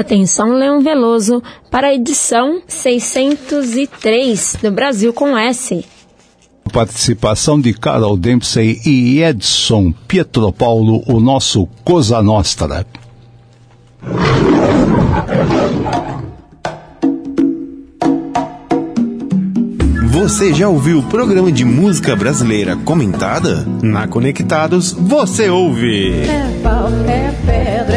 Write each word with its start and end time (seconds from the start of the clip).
Atenção, 0.00 0.54
Leão 0.54 0.80
Veloso, 0.80 1.42
para 1.70 1.88
a 1.88 1.94
edição 1.94 2.62
603 2.66 4.56
do 4.62 4.70
Brasil 4.70 5.12
com 5.12 5.36
S. 5.36 5.84
Participação 6.72 7.60
de 7.60 7.74
Carol 7.74 8.16
Dempsey 8.16 8.80
e 8.86 9.22
Edson 9.22 9.92
Pietropaulo, 10.08 11.02
o 11.06 11.20
nosso 11.20 11.68
Cosa 11.84 12.22
Nostra. 12.22 12.86
Você 20.30 20.54
já 20.54 20.68
ouviu 20.68 21.00
o 21.00 21.02
programa 21.02 21.50
de 21.50 21.64
música 21.64 22.14
brasileira 22.14 22.76
comentada? 22.76 23.66
Na 23.82 24.06
Conectados, 24.06 24.92
você 24.92 25.50
ouve. 25.50 26.20
É 26.20 26.60
pau, 26.62 26.88
é 27.08 27.32
pedra, 27.44 27.96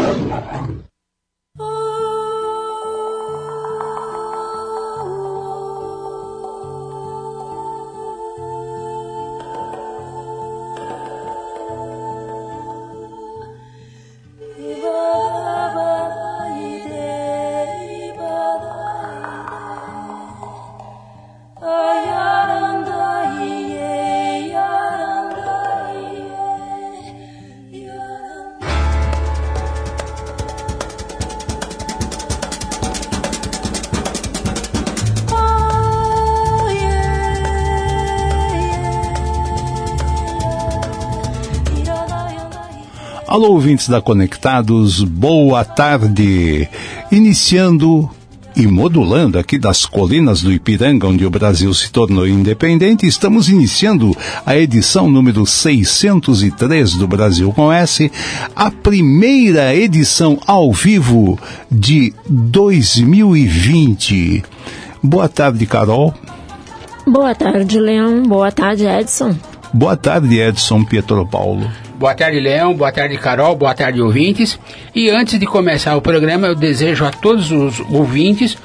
Alô, 43.31 43.51
ouvintes 43.51 43.87
da 43.87 44.01
Conectados, 44.01 45.01
boa 45.05 45.63
tarde. 45.63 46.67
Iniciando 47.09 48.09
e 48.57 48.67
modulando 48.67 49.39
aqui 49.39 49.57
das 49.57 49.85
colinas 49.85 50.41
do 50.41 50.51
Ipiranga, 50.51 51.07
onde 51.07 51.25
o 51.25 51.29
Brasil 51.29 51.73
se 51.73 51.89
tornou 51.93 52.27
independente, 52.27 53.07
estamos 53.07 53.47
iniciando 53.47 54.13
a 54.45 54.57
edição 54.57 55.09
número 55.09 55.45
603 55.45 56.95
do 56.95 57.07
Brasil 57.07 57.53
com 57.53 57.71
S, 57.71 58.11
a 58.53 58.69
primeira 58.69 59.73
edição 59.73 60.37
ao 60.45 60.73
vivo 60.73 61.39
de 61.71 62.13
2020. 62.27 64.43
Boa 65.01 65.29
tarde, 65.29 65.65
Carol. 65.65 66.13
Boa 67.07 67.33
tarde, 67.33 67.79
Leão. 67.79 68.23
Boa 68.23 68.51
tarde, 68.51 68.85
Edson. 68.85 69.33
Boa 69.73 69.95
tarde, 69.95 70.37
Edson 70.37 70.83
Pietro 70.83 71.25
Paulo. 71.25 71.71
Boa 72.01 72.15
tarde, 72.15 72.39
Leão. 72.39 72.73
Boa 72.73 72.91
tarde, 72.91 73.15
Carol. 73.15 73.55
Boa 73.55 73.75
tarde, 73.75 74.01
ouvintes. 74.01 74.57
E 74.95 75.11
antes 75.11 75.37
de 75.37 75.45
começar 75.45 75.95
o 75.95 76.01
programa, 76.01 76.47
eu 76.47 76.55
desejo 76.55 77.05
a 77.05 77.11
todos 77.11 77.51
os 77.51 77.79
ouvintes 77.91 78.57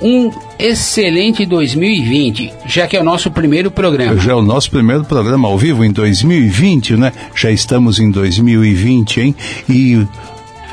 um 0.00 0.30
excelente 0.60 1.44
2020, 1.44 2.52
já 2.66 2.86
que 2.86 2.96
é 2.96 3.00
o 3.00 3.02
nosso 3.02 3.32
primeiro 3.32 3.68
programa. 3.68 4.16
Já 4.20 4.30
é 4.30 4.34
o 4.36 4.42
nosso 4.42 4.70
primeiro 4.70 5.04
programa 5.04 5.48
ao 5.48 5.58
vivo 5.58 5.84
em 5.84 5.90
2020, 5.90 6.96
né? 6.96 7.12
Já 7.34 7.50
estamos 7.50 7.98
em 7.98 8.12
2020, 8.12 9.20
hein? 9.20 9.34
E 9.68 10.06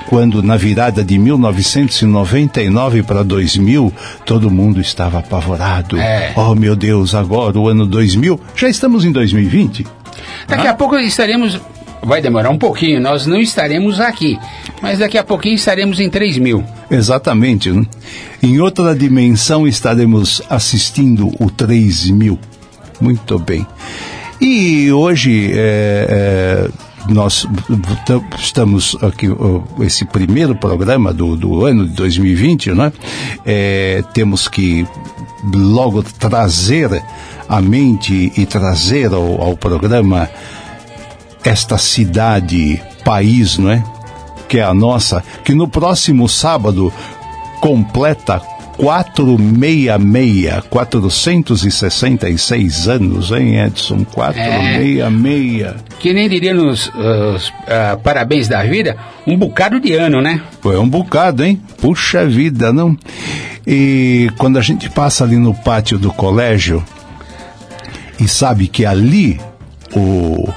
quando 0.06 0.44
na 0.44 0.58
virada 0.58 1.04
de 1.04 1.18
1999 1.18 3.02
para 3.02 3.24
2000, 3.24 3.92
todo 4.28 4.52
mundo 4.52 4.80
estava 4.80 5.18
apavorado. 5.18 5.98
É. 5.98 6.34
Oh, 6.36 6.54
meu 6.54 6.76
Deus, 6.76 7.16
agora 7.16 7.58
o 7.58 7.68
ano 7.68 7.88
2000, 7.88 8.40
já 8.56 8.70
estamos 8.70 9.06
em 9.06 9.12
2020. 9.12 9.88
Daqui 10.48 10.68
a 10.68 10.74
pouco 10.74 10.98
estaremos. 10.98 11.60
Vai 12.04 12.22
demorar 12.22 12.50
um 12.50 12.58
pouquinho, 12.58 13.00
nós 13.00 13.26
não 13.28 13.40
estaremos 13.40 14.00
aqui, 14.00 14.40
mas 14.82 15.00
daqui 15.00 15.18
a 15.18 15.24
pouquinho 15.24 15.56
estaremos 15.56 16.00
em 16.00 16.10
3 16.10 16.40
mil. 16.40 16.64
Exatamente. 16.90 17.72
Né? 17.72 17.86
Em 18.42 18.60
outra 18.60 18.96
dimensão 18.96 19.68
estaremos 19.68 20.42
assistindo 20.50 21.32
o 21.40 21.50
3000. 21.50 22.40
Muito 23.00 23.38
bem. 23.38 23.66
E 24.40 24.92
hoje 24.92 25.52
é, 25.54 26.68
é, 26.68 26.70
nós 27.10 27.48
estamos 28.40 28.98
aqui, 29.02 29.28
esse 29.80 30.06
primeiro 30.06 30.56
programa 30.56 31.14
do, 31.14 31.36
do 31.36 31.66
ano 31.66 31.88
de 31.88 31.94
2020, 31.94 32.72
né? 32.72 32.92
É, 33.46 34.04
temos 34.14 34.48
que 34.48 34.86
logo 35.54 36.04
trazer 36.04 37.04
à 37.48 37.62
mente 37.62 38.32
e 38.36 38.46
trazer 38.46 39.14
ao, 39.14 39.42
ao 39.42 39.58
programa 39.58 40.30
esta 41.44 41.78
cidade, 41.78 42.82
país, 43.04 43.58
não 43.58 43.72
é? 43.72 43.84
Que 44.48 44.60
é 44.60 44.64
a 44.64 44.74
nossa, 44.74 45.24
que 45.44 45.54
no 45.54 45.68
próximo 45.68 46.28
sábado 46.28 46.92
completa 47.60 48.42
466, 48.78 50.64
466 50.70 52.88
anos, 52.88 53.32
hein, 53.32 53.60
Edson? 53.60 54.04
466. 54.04 55.76
Que 56.00 56.14
nem 56.14 56.28
diria 56.28 56.54
nos 56.54 56.88
uh, 56.88 57.38
ah, 57.68 57.98
parabéns 58.04 58.48
da 58.48 58.64
vida, 58.64 58.98
um 59.28 59.38
bocado 59.38 59.80
de 59.80 59.94
ano, 59.94 60.20
né? 60.22 60.42
Foi 60.62 60.78
um 60.78 60.90
bocado, 60.90 61.44
hein? 61.44 61.62
Puxa 61.80 62.26
vida, 62.26 62.74
não? 62.74 62.98
E 63.68 64.32
quando 64.38 64.58
a 64.58 64.62
gente 64.62 64.90
passa 64.90 65.24
ali 65.24 65.38
no 65.38 65.54
pátio 65.54 66.00
do 66.00 66.12
colégio 66.12 66.84
e 68.20 68.28
sabe 68.28 68.68
que 68.68 68.84
ali 68.84 69.40
o 69.96 70.50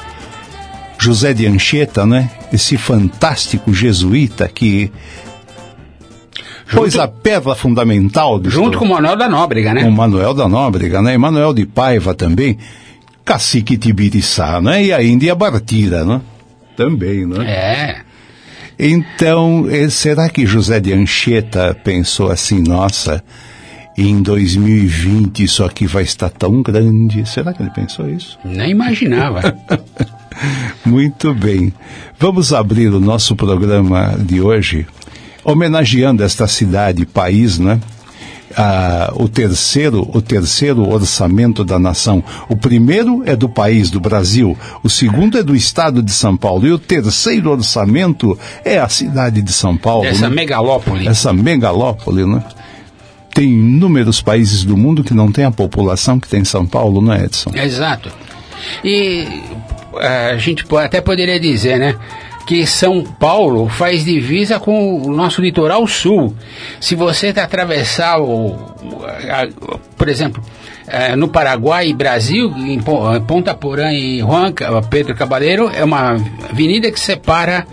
José 1.04 1.34
de 1.34 1.46
Anchieta, 1.46 2.06
né? 2.06 2.30
Esse 2.50 2.78
fantástico 2.78 3.74
jesuíta 3.74 4.48
que 4.48 4.90
pôs 6.72 6.96
a 6.96 7.06
pedra 7.06 7.54
fundamental 7.54 8.38
do 8.38 8.48
Junto 8.48 8.78
com 8.78 8.86
o 8.86 8.88
Manuel 8.88 9.14
da 9.14 9.28
Nóbrega, 9.28 9.74
né? 9.74 9.84
o 9.84 9.92
Manuel 9.92 10.32
da 10.32 10.48
Nóbrega, 10.48 11.02
né? 11.02 11.12
E 11.12 11.18
Manuel 11.18 11.52
de 11.52 11.66
Paiva 11.66 12.14
também, 12.14 12.56
cacique 13.22 13.76
Tibiriçá, 13.76 14.62
né? 14.62 14.82
E 14.82 14.94
a 14.94 15.02
Índia 15.02 15.34
Bartira, 15.34 16.06
né? 16.06 16.22
Também, 16.74 17.26
né? 17.26 17.50
É. 17.50 17.96
Então, 18.78 19.66
eh, 19.70 19.90
será 19.90 20.30
que 20.30 20.46
José 20.46 20.80
de 20.80 20.94
Anchieta 20.94 21.76
pensou 21.84 22.30
assim, 22.30 22.62
nossa, 22.62 23.22
em 23.94 24.22
2020 24.22 25.44
isso 25.44 25.62
aqui 25.62 25.86
vai 25.86 26.02
estar 26.02 26.30
tão 26.30 26.62
grande? 26.62 27.28
Será 27.28 27.52
que 27.52 27.62
ele 27.62 27.70
pensou 27.70 28.08
isso? 28.08 28.38
Nem 28.42 28.70
imaginava. 28.70 29.54
Muito 30.84 31.34
bem. 31.34 31.72
Vamos 32.18 32.52
abrir 32.52 32.88
o 32.88 33.00
nosso 33.00 33.34
programa 33.36 34.16
de 34.18 34.40
hoje 34.40 34.86
homenageando 35.44 36.22
esta 36.22 36.46
cidade, 36.48 37.04
país, 37.04 37.58
né? 37.58 37.80
Ah, 38.56 39.12
o 39.16 39.28
terceiro, 39.28 40.08
o 40.14 40.22
terceiro 40.22 40.88
orçamento 40.88 41.64
da 41.64 41.78
nação. 41.78 42.22
O 42.48 42.56
primeiro 42.56 43.22
é 43.26 43.34
do 43.34 43.48
país, 43.48 43.90
do 43.90 43.98
Brasil. 43.98 44.56
O 44.82 44.88
segundo 44.88 45.36
é 45.36 45.42
do 45.42 45.56
estado 45.56 46.02
de 46.02 46.12
São 46.12 46.36
Paulo. 46.36 46.66
E 46.66 46.72
o 46.72 46.78
terceiro 46.78 47.50
orçamento 47.50 48.38
é 48.64 48.78
a 48.78 48.88
cidade 48.88 49.42
de 49.42 49.52
São 49.52 49.76
Paulo. 49.76 50.06
Essa 50.06 50.28
né? 50.28 50.36
megalópole. 50.36 51.08
Essa 51.08 51.32
megalópole, 51.32 52.24
né? 52.24 52.44
Tem 53.34 53.48
inúmeros 53.48 54.22
países 54.22 54.62
do 54.62 54.76
mundo 54.76 55.02
que 55.02 55.12
não 55.12 55.32
tem 55.32 55.44
a 55.44 55.50
população 55.50 56.20
que 56.20 56.28
tem 56.28 56.44
São 56.44 56.64
Paulo, 56.64 57.00
não 57.00 57.12
é, 57.12 57.24
Edson? 57.24 57.50
Exato. 57.52 58.12
E 58.84 59.42
a 59.98 60.36
gente 60.36 60.64
até 60.76 61.00
poderia 61.00 61.38
dizer, 61.40 61.78
né? 61.78 61.94
Que 62.46 62.66
São 62.66 63.02
Paulo 63.02 63.68
faz 63.68 64.04
divisa 64.04 64.60
com 64.60 65.00
o 65.02 65.10
nosso 65.12 65.40
litoral 65.40 65.86
sul. 65.86 66.34
Se 66.78 66.94
você 66.94 67.28
atravessar 67.28 68.18
o, 68.20 68.48
o- 68.48 69.04
a- 69.30 69.48
por 69.96 70.08
exemplo, 70.10 70.42
eh, 70.86 71.16
no 71.16 71.26
Paraguai 71.28 71.88
e 71.88 71.94
Brasil, 71.94 72.52
em 72.58 72.78
eh, 72.78 73.20
Ponta 73.26 73.54
Porã 73.54 73.92
e 73.92 74.18
Juan 74.20 74.52
Pedro 74.90 75.14
Cabaleiro, 75.14 75.70
é 75.74 75.82
uma 75.82 76.16
avenida 76.50 76.90
que 76.90 77.00
separa 77.00 77.66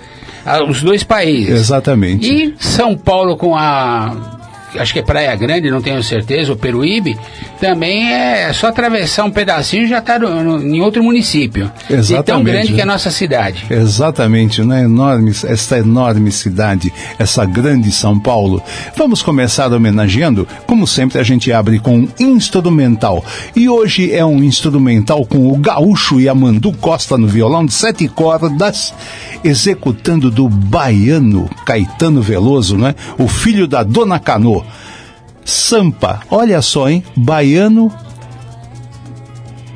ah, 0.45 0.63
os 0.63 0.81
dois 0.81 1.03
países. 1.03 1.49
Exatamente. 1.53 2.31
E 2.31 2.55
São 2.57 2.95
Paulo 2.97 3.35
com 3.35 3.55
a 3.57 4.39
acho 4.77 4.93
que 4.93 4.99
é 4.99 5.03
Praia 5.03 5.35
Grande, 5.35 5.69
não 5.69 5.81
tenho 5.81 6.01
certeza, 6.03 6.53
o 6.53 6.55
Peruíbe, 6.55 7.17
também 7.59 8.11
é 8.11 8.51
só 8.53 8.67
atravessar 8.67 9.23
um 9.23 9.31
pedacinho 9.31 9.83
e 9.83 9.87
já 9.87 9.99
está 9.99 10.17
em 10.17 10.81
outro 10.81 11.03
município. 11.03 11.71
Exatamente. 11.89 12.21
E 12.21 12.23
tão 12.23 12.43
grande 12.43 12.73
que 12.73 12.79
é 12.79 12.83
a 12.83 12.87
nossa 12.87 13.11
cidade. 13.11 13.65
Exatamente, 13.69 14.63
né? 14.63 14.83
Enorme, 14.83 15.31
essa 15.31 15.77
enorme 15.77 16.31
cidade, 16.31 16.91
essa 17.19 17.45
grande 17.45 17.91
São 17.91 18.19
Paulo. 18.19 18.61
Vamos 18.95 19.21
começar 19.21 19.71
homenageando, 19.71 20.47
como 20.65 20.87
sempre 20.87 21.19
a 21.19 21.23
gente 21.23 21.51
abre 21.51 21.79
com 21.79 21.99
um 21.99 22.07
instrumental. 22.19 23.23
E 23.55 23.69
hoje 23.69 24.13
é 24.13 24.25
um 24.25 24.43
instrumental 24.43 25.25
com 25.25 25.51
o 25.51 25.57
gaúcho 25.57 26.19
e 26.19 26.27
a 26.27 26.35
Mandu 26.35 26.71
Costa 26.73 27.17
no 27.17 27.27
violão 27.27 27.65
de 27.65 27.73
sete 27.73 28.07
cordas, 28.07 28.93
executando 29.43 30.31
do 30.31 30.47
baiano 30.47 31.49
Caetano 31.65 32.21
Veloso, 32.21 32.77
né? 32.77 32.95
O 33.17 33.27
filho 33.27 33.67
da 33.67 33.83
Dona 33.83 34.19
Cano. 34.19 34.60
Sampa, 35.43 36.21
olha 36.29 36.61
só, 36.61 36.89
hein? 36.89 37.03
Baiano 37.15 37.91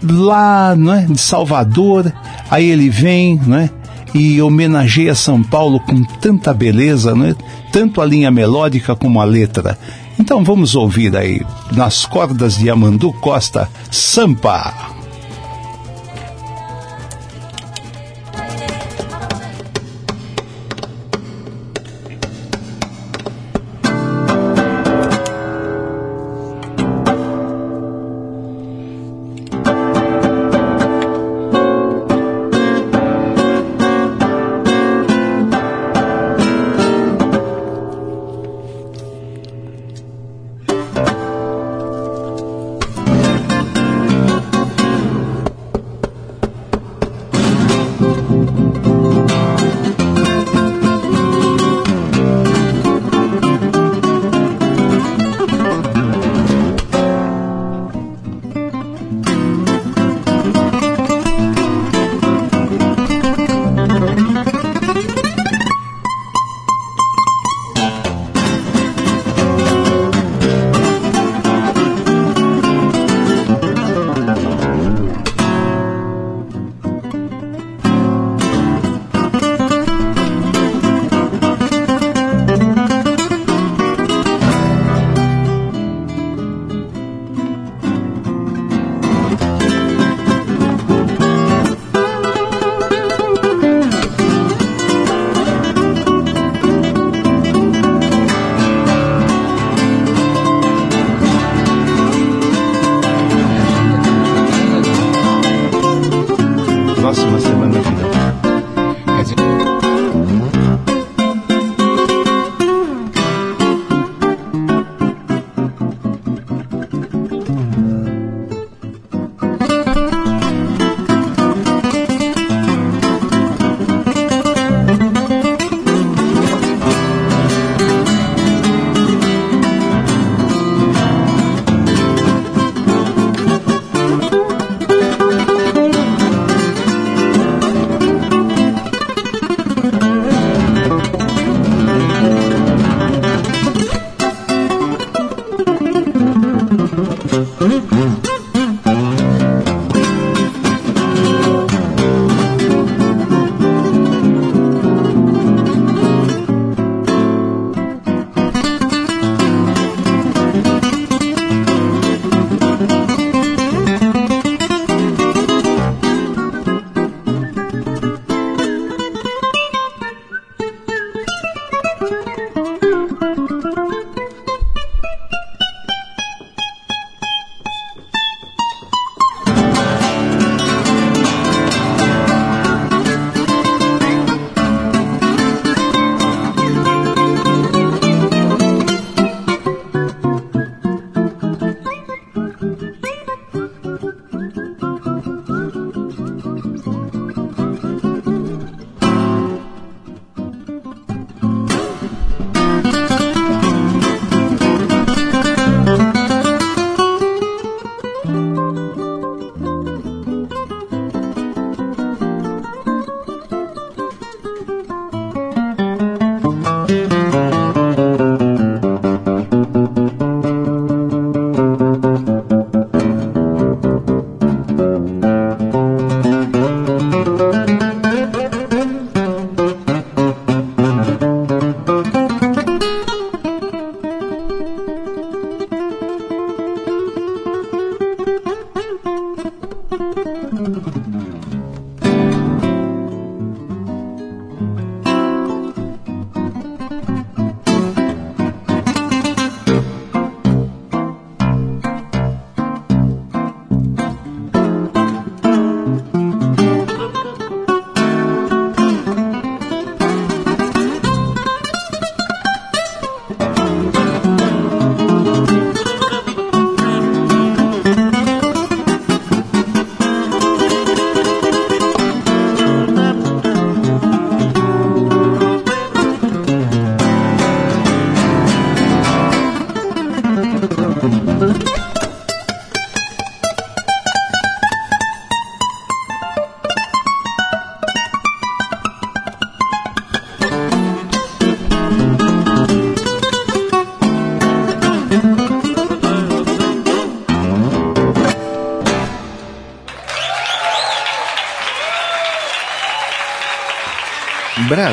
lá, 0.03 0.75
né, 0.75 1.07
de 1.09 1.19
Salvador, 1.19 2.11
aí 2.49 2.69
ele 2.69 2.89
vem, 2.89 3.39
né, 3.45 3.69
e 4.13 4.41
homenageia 4.41 5.15
São 5.15 5.41
Paulo 5.41 5.79
com 5.79 6.03
tanta 6.03 6.53
beleza, 6.53 7.15
né, 7.15 7.35
tanto 7.71 8.01
a 8.01 8.05
linha 8.05 8.29
melódica 8.29 8.95
como 8.95 9.19
a 9.19 9.25
letra. 9.25 9.77
Então 10.17 10.43
vamos 10.43 10.75
ouvir 10.75 11.15
aí, 11.17 11.41
nas 11.71 12.05
cordas 12.05 12.57
de 12.57 12.69
Amandu 12.69 13.11
Costa, 13.13 13.69
Sampa. 13.91 14.94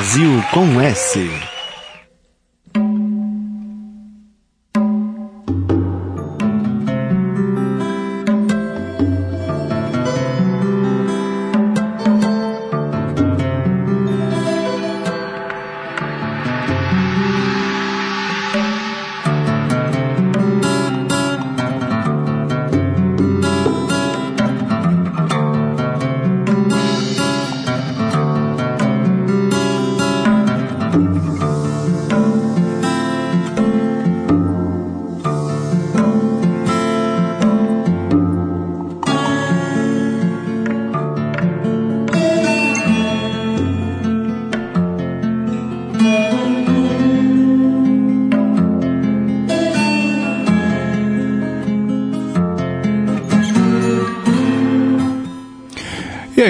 Brasil 0.03 0.43
com 0.53 0.81
S. 0.81 1.52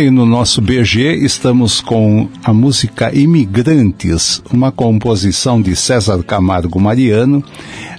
E 0.02 0.10
no 0.10 0.26
nosso 0.26 0.60
BG, 0.60 1.14
estamos 1.24 1.80
com 1.80 2.28
a 2.42 2.52
música 2.52 3.16
Imigrantes, 3.16 4.42
uma 4.52 4.72
composição 4.72 5.62
de 5.62 5.76
César 5.76 6.20
Camargo 6.24 6.80
Mariano. 6.80 7.40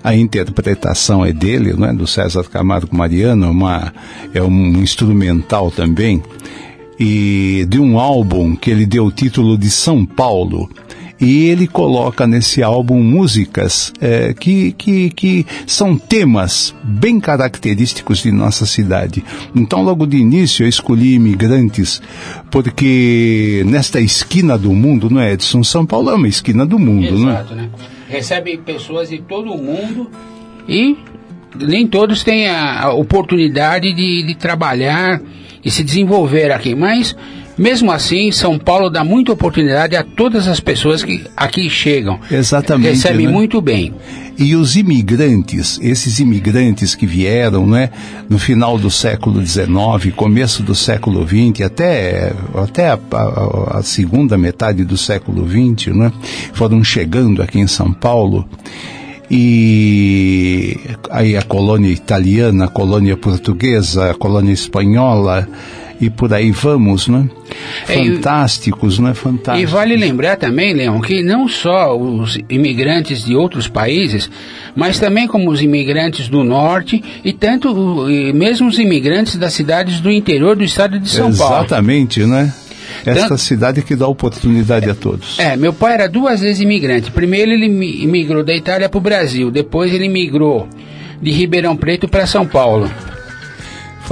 A 0.03 0.13
interpretação 0.13 1.23
é 1.25 1.31
dele, 1.31 1.71
não 1.71 1.87
é? 1.87 1.93
do 1.93 2.05
César 2.05 2.43
Camargo 2.43 2.93
Mariano, 2.93 3.49
uma, 3.49 3.93
é 4.33 4.43
um 4.43 4.81
instrumental 4.81 5.71
também, 5.71 6.21
e 6.99 7.65
de 7.69 7.79
um 7.79 7.97
álbum 7.97 8.53
que 8.53 8.69
ele 8.69 8.85
deu 8.85 9.05
o 9.05 9.11
título 9.11 9.57
de 9.57 9.69
São 9.69 10.05
Paulo 10.05 10.69
e 11.23 11.47
ele 11.47 11.67
coloca 11.67 12.27
nesse 12.27 12.61
álbum 12.61 13.01
músicas 13.01 13.93
é, 14.01 14.33
que, 14.33 14.73
que, 14.73 15.09
que 15.09 15.45
são 15.65 15.97
temas 15.97 16.75
bem 16.83 17.19
característicos 17.19 18.21
de 18.21 18.31
nossa 18.31 18.65
cidade. 18.65 19.23
Então, 19.55 19.81
logo 19.83 20.05
de 20.05 20.17
início, 20.17 20.63
eu 20.63 20.67
escolhi 20.67 21.15
imigrantes, 21.15 22.01
porque 22.51 23.63
nesta 23.65 24.01
esquina 24.01 24.57
do 24.57 24.73
mundo, 24.73 25.09
não 25.09 25.21
é, 25.21 25.33
Edson? 25.33 25.63
São 25.63 25.85
Paulo 25.85 26.09
é 26.09 26.15
uma 26.15 26.27
esquina 26.27 26.65
do 26.65 26.77
mundo, 26.77 27.17
não 27.17 27.29
é? 27.29 27.33
Exato, 27.33 27.55
né? 27.55 27.69
Recebe 28.09 28.57
pessoas 28.57 29.09
de 29.09 29.19
todo 29.19 29.51
o 29.53 29.57
mundo 29.57 30.11
e 30.67 30.97
nem 31.55 31.87
todos 31.87 32.23
têm 32.23 32.47
a, 32.47 32.81
a 32.81 32.93
oportunidade 32.93 33.93
de, 33.93 34.27
de 34.27 34.35
trabalhar 34.35 35.21
e 35.63 35.71
se 35.71 35.83
desenvolver 35.83 36.51
aqui, 36.51 36.75
mas 36.75 37.15
mesmo 37.57 37.91
assim, 37.91 38.31
São 38.31 38.57
Paulo 38.57 38.89
dá 38.89 39.03
muita 39.03 39.31
oportunidade 39.31 39.95
a 39.95 40.03
todas 40.03 40.47
as 40.47 40.59
pessoas 40.59 41.03
que 41.03 41.23
aqui 41.35 41.69
chegam. 41.69 42.19
Exatamente. 42.29 42.95
Recebe 42.95 43.25
né? 43.25 43.31
muito 43.31 43.61
bem. 43.61 43.93
E 44.37 44.55
os 44.55 44.75
imigrantes, 44.75 45.79
esses 45.81 46.19
imigrantes 46.19 46.95
que 46.95 47.05
vieram, 47.05 47.67
né, 47.67 47.91
no 48.27 48.39
final 48.39 48.79
do 48.79 48.89
século 48.89 49.45
XIX, 49.45 50.13
começo 50.15 50.63
do 50.63 50.73
século 50.73 51.23
XX, 51.27 51.65
até, 51.65 52.33
até 52.55 52.89
a, 52.89 52.99
a, 53.11 53.77
a 53.77 53.83
segunda 53.83 54.35
metade 54.35 54.83
do 54.83 54.97
século 54.97 55.47
XX, 55.47 55.93
né, 55.95 56.11
foram 56.53 56.83
chegando 56.83 57.43
aqui 57.43 57.59
em 57.59 57.67
São 57.67 57.93
Paulo 57.93 58.47
e 59.29 60.77
aí 61.09 61.35
a 61.35 61.41
colônia 61.41 61.89
italiana, 61.89 62.65
a 62.65 62.67
colônia 62.67 63.17
portuguesa, 63.17 64.11
a 64.11 64.13
colônia 64.13 64.53
espanhola 64.53 65.47
e 65.99 66.09
por 66.09 66.33
aí 66.33 66.51
vamos, 66.51 67.07
né? 67.07 67.29
Fantásticos, 67.85 68.99
né? 68.99 69.13
Fantásticos. 69.13 69.61
E 69.61 69.65
vale 69.65 69.95
lembrar 69.95 70.37
também, 70.37 70.73
Leão, 70.73 71.01
que 71.01 71.21
não 71.21 71.47
só 71.47 71.97
os 71.97 72.37
imigrantes 72.49 73.23
de 73.23 73.35
outros 73.35 73.67
países, 73.67 74.29
mas 74.75 74.99
também 74.99 75.27
como 75.27 75.49
os 75.49 75.61
imigrantes 75.61 76.27
do 76.27 76.43
norte 76.43 77.03
e 77.23 77.33
tanto 77.33 78.09
e 78.09 78.33
mesmo 78.33 78.67
os 78.67 78.79
imigrantes 78.79 79.35
das 79.35 79.53
cidades 79.53 79.99
do 79.99 80.11
interior 80.11 80.55
do 80.55 80.63
estado 80.63 80.99
de 80.99 81.09
São 81.09 81.33
Paulo. 81.33 81.55
Exatamente, 81.55 82.25
né? 82.25 82.53
Esta 83.05 83.37
cidade 83.37 83.81
que 83.81 83.95
dá 83.95 84.07
oportunidade 84.07 84.89
a 84.89 84.95
todos. 84.95 85.39
É, 85.39 85.55
meu 85.57 85.73
pai 85.73 85.95
era 85.95 86.07
duas 86.07 86.41
vezes 86.41 86.61
imigrante. 86.61 87.11
Primeiro 87.11 87.51
ele 87.51 87.67
migrou 87.67 88.43
da 88.43 88.55
Itália 88.55 88.87
para 88.87 88.97
o 88.97 89.01
Brasil, 89.01 89.51
depois 89.51 89.93
ele 89.93 90.07
migrou 90.07 90.67
de 91.21 91.31
Ribeirão 91.31 91.75
Preto 91.75 92.07
para 92.07 92.27
São 92.27 92.45
Paulo 92.45 92.89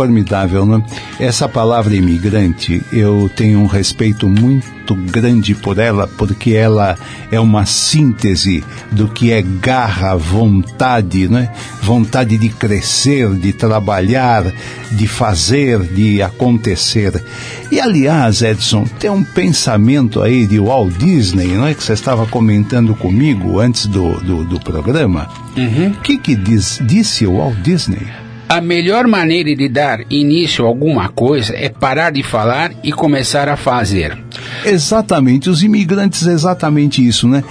formidável, 0.02 0.66
né? 0.66 0.84
Essa 1.20 1.48
palavra 1.48 1.96
imigrante, 1.96 2.82
eu 2.92 3.30
tenho 3.36 3.60
um 3.60 3.68
respeito 3.68 4.28
muito 4.28 4.96
grande 4.96 5.54
por 5.54 5.78
ela, 5.78 6.08
porque 6.08 6.54
ela 6.54 6.98
é 7.32 7.40
uma 7.40 7.68
síntese 7.68 8.64
do 8.92 9.08
que 9.08 9.32
é 9.32 9.44
garra, 9.44 10.16
vontade, 10.16 11.28
né? 11.28 11.52
Vontade 11.84 12.36
de 12.40 12.50
crescer, 12.50 13.30
de 13.36 13.54
trabalhar, 13.54 14.52
de 14.92 15.08
fazer, 15.08 15.80
de 15.84 16.20
acontecer. 16.20 17.24
E 17.72 17.80
aliás, 17.80 18.42
Edson, 18.42 18.86
tem 19.00 19.12
um 19.12 19.24
pensamento 19.24 20.20
aí 20.20 20.48
de 20.48 20.60
Walt 20.60 20.98
Disney, 20.98 21.50
não 21.50 21.68
é? 21.68 21.76
Que 21.76 21.84
você 21.84 21.94
estava 21.94 22.26
comentando 22.26 22.96
comigo 22.96 23.60
antes 23.60 23.86
do, 23.86 24.20
do, 24.20 24.44
do 24.46 24.60
programa. 24.60 25.30
O 25.56 25.60
uhum. 25.60 25.94
que 26.02 26.18
que 26.18 26.36
diz, 26.36 26.80
disse 26.84 27.28
o 27.28 27.38
Walt 27.38 27.58
Disney? 27.58 28.08
A 28.52 28.60
melhor 28.60 29.08
maneira 29.08 29.56
de 29.56 29.70
dar 29.70 30.02
início 30.10 30.66
a 30.66 30.68
alguma 30.68 31.08
coisa 31.08 31.54
é 31.56 31.70
parar 31.70 32.12
de 32.12 32.22
falar 32.22 32.74
e 32.84 32.92
começar 32.92 33.48
a 33.48 33.56
fazer. 33.56 34.22
Exatamente, 34.66 35.50
os 35.50 35.64
imigrantes 35.64 36.28
exatamente 36.28 37.08
isso, 37.08 37.30
né? 37.30 37.46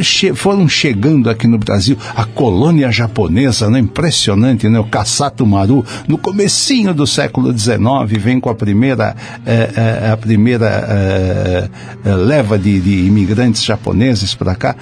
Che 0.00 0.32
foram 0.32 0.66
chegando 0.66 1.28
aqui 1.28 1.46
no 1.46 1.58
Brasil, 1.58 1.94
a 2.16 2.24
colônia 2.24 2.90
japonesa, 2.90 3.68
né? 3.68 3.80
impressionante, 3.80 4.66
né? 4.66 4.78
o 4.78 4.84
Kassato 4.84 5.44
Maru, 5.44 5.84
no 6.08 6.16
comecinho 6.16 6.94
do 6.94 7.06
século 7.06 7.52
XIX, 7.52 7.78
vem 8.18 8.40
com 8.40 8.48
a 8.48 8.54
primeira, 8.54 9.14
eh, 9.44 9.70
eh, 9.76 10.10
a 10.10 10.16
primeira 10.16 10.86
eh, 10.88 11.68
leva 12.14 12.58
de, 12.58 12.80
de 12.80 13.04
imigrantes 13.04 13.62
japoneses 13.62 14.34
para 14.34 14.54
cá, 14.54 14.74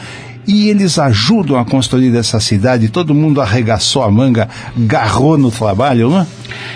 e 0.49 0.69
eles 0.71 0.99
ajudam 0.99 1.59
a 1.59 1.64
construir 1.64 2.17
essa 2.17 2.40
cidade. 2.40 2.88
Todo 2.88 3.14
mundo 3.14 3.43
arregaçou 3.43 4.02
a 4.02 4.11
manga, 4.11 4.49
garrou 4.75 5.37
no 5.37 5.50
trabalho, 5.50 6.09
não 6.09 6.23
é? 6.23 6.26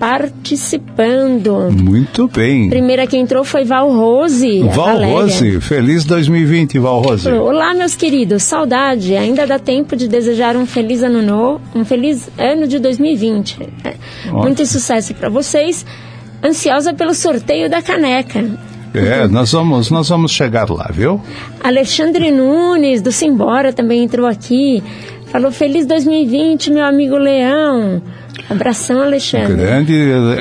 participando. 0.01 1.69
Muito 1.71 2.27
bem. 2.27 2.71
Primeira 2.71 3.05
que 3.05 3.15
entrou 3.15 3.43
foi 3.43 3.63
Val 3.63 3.91
Rose. 3.91 4.61
Val 4.63 4.71
Valéria. 4.71 5.13
Rose, 5.13 5.61
feliz 5.61 6.03
2020, 6.05 6.79
Val 6.79 7.01
Rose. 7.01 7.29
Olá, 7.29 7.75
meus 7.75 7.95
queridos, 7.95 8.41
saudade. 8.41 9.15
Ainda 9.15 9.45
dá 9.45 9.59
tempo 9.59 9.95
de 9.95 10.07
desejar 10.07 10.57
um 10.57 10.65
feliz 10.65 11.03
ano 11.03 11.21
novo, 11.21 11.61
um 11.75 11.85
feliz 11.85 12.31
ano 12.35 12.67
de 12.67 12.79
2020. 12.79 13.59
É, 13.83 13.93
Muito 14.31 14.65
sucesso 14.65 15.13
para 15.13 15.29
vocês. 15.29 15.85
Ansiosa 16.43 16.95
pelo 16.95 17.13
sorteio 17.13 17.69
da 17.69 17.83
caneca. 17.83 18.43
É, 18.95 19.27
nós 19.27 19.51
vamos, 19.51 19.91
nós 19.91 20.09
vamos 20.09 20.31
chegar 20.31 20.67
lá, 20.71 20.89
viu? 20.91 21.21
Alexandre 21.63 22.31
Nunes, 22.31 23.03
do 23.03 23.11
Simbora, 23.11 23.71
também 23.71 24.03
entrou 24.03 24.25
aqui. 24.25 24.83
Falou, 25.31 25.49
feliz 25.49 25.85
2020, 25.85 26.71
meu 26.71 26.83
amigo 26.83 27.15
Leão. 27.15 28.01
Abração, 28.49 29.01
Alexandre. 29.01 29.55
Grande 29.55 29.93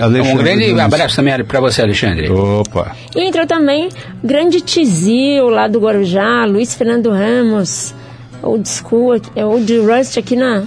Alexandre. 0.02 0.20
Um 0.20 0.36
grande 0.36 0.80
abraço 0.80 1.14
também 1.14 1.44
para 1.44 1.60
você, 1.60 1.82
Alexandre. 1.82 2.28
Opa. 2.28 2.96
E 3.14 3.22
entrou 3.22 3.46
também 3.46 3.86
o 3.86 4.26
grande 4.26 4.60
Tizil, 4.60 5.48
lá 5.48 5.68
do 5.68 5.78
Guarujá, 5.78 6.44
Luiz 6.44 6.74
Fernando 6.74 7.08
Ramos, 7.10 7.94
Old 8.42 8.68
School, 8.68 9.20
é 9.36 9.46
Old 9.46 9.78
Rust 9.78 10.18
aqui 10.18 10.34
na, 10.34 10.64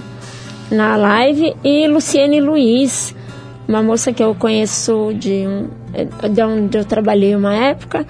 na 0.70 0.96
live, 0.96 1.54
e 1.62 1.86
Luciene 1.86 2.40
Luiz, 2.40 3.14
uma 3.68 3.82
moça 3.82 4.10
que 4.10 4.22
eu 4.22 4.34
conheço 4.34 5.12
de, 5.14 5.46
um, 5.46 5.68
é, 5.92 6.28
de 6.28 6.42
onde 6.42 6.78
eu 6.78 6.84
trabalhei 6.86 7.36
uma 7.36 7.54
época. 7.54 8.06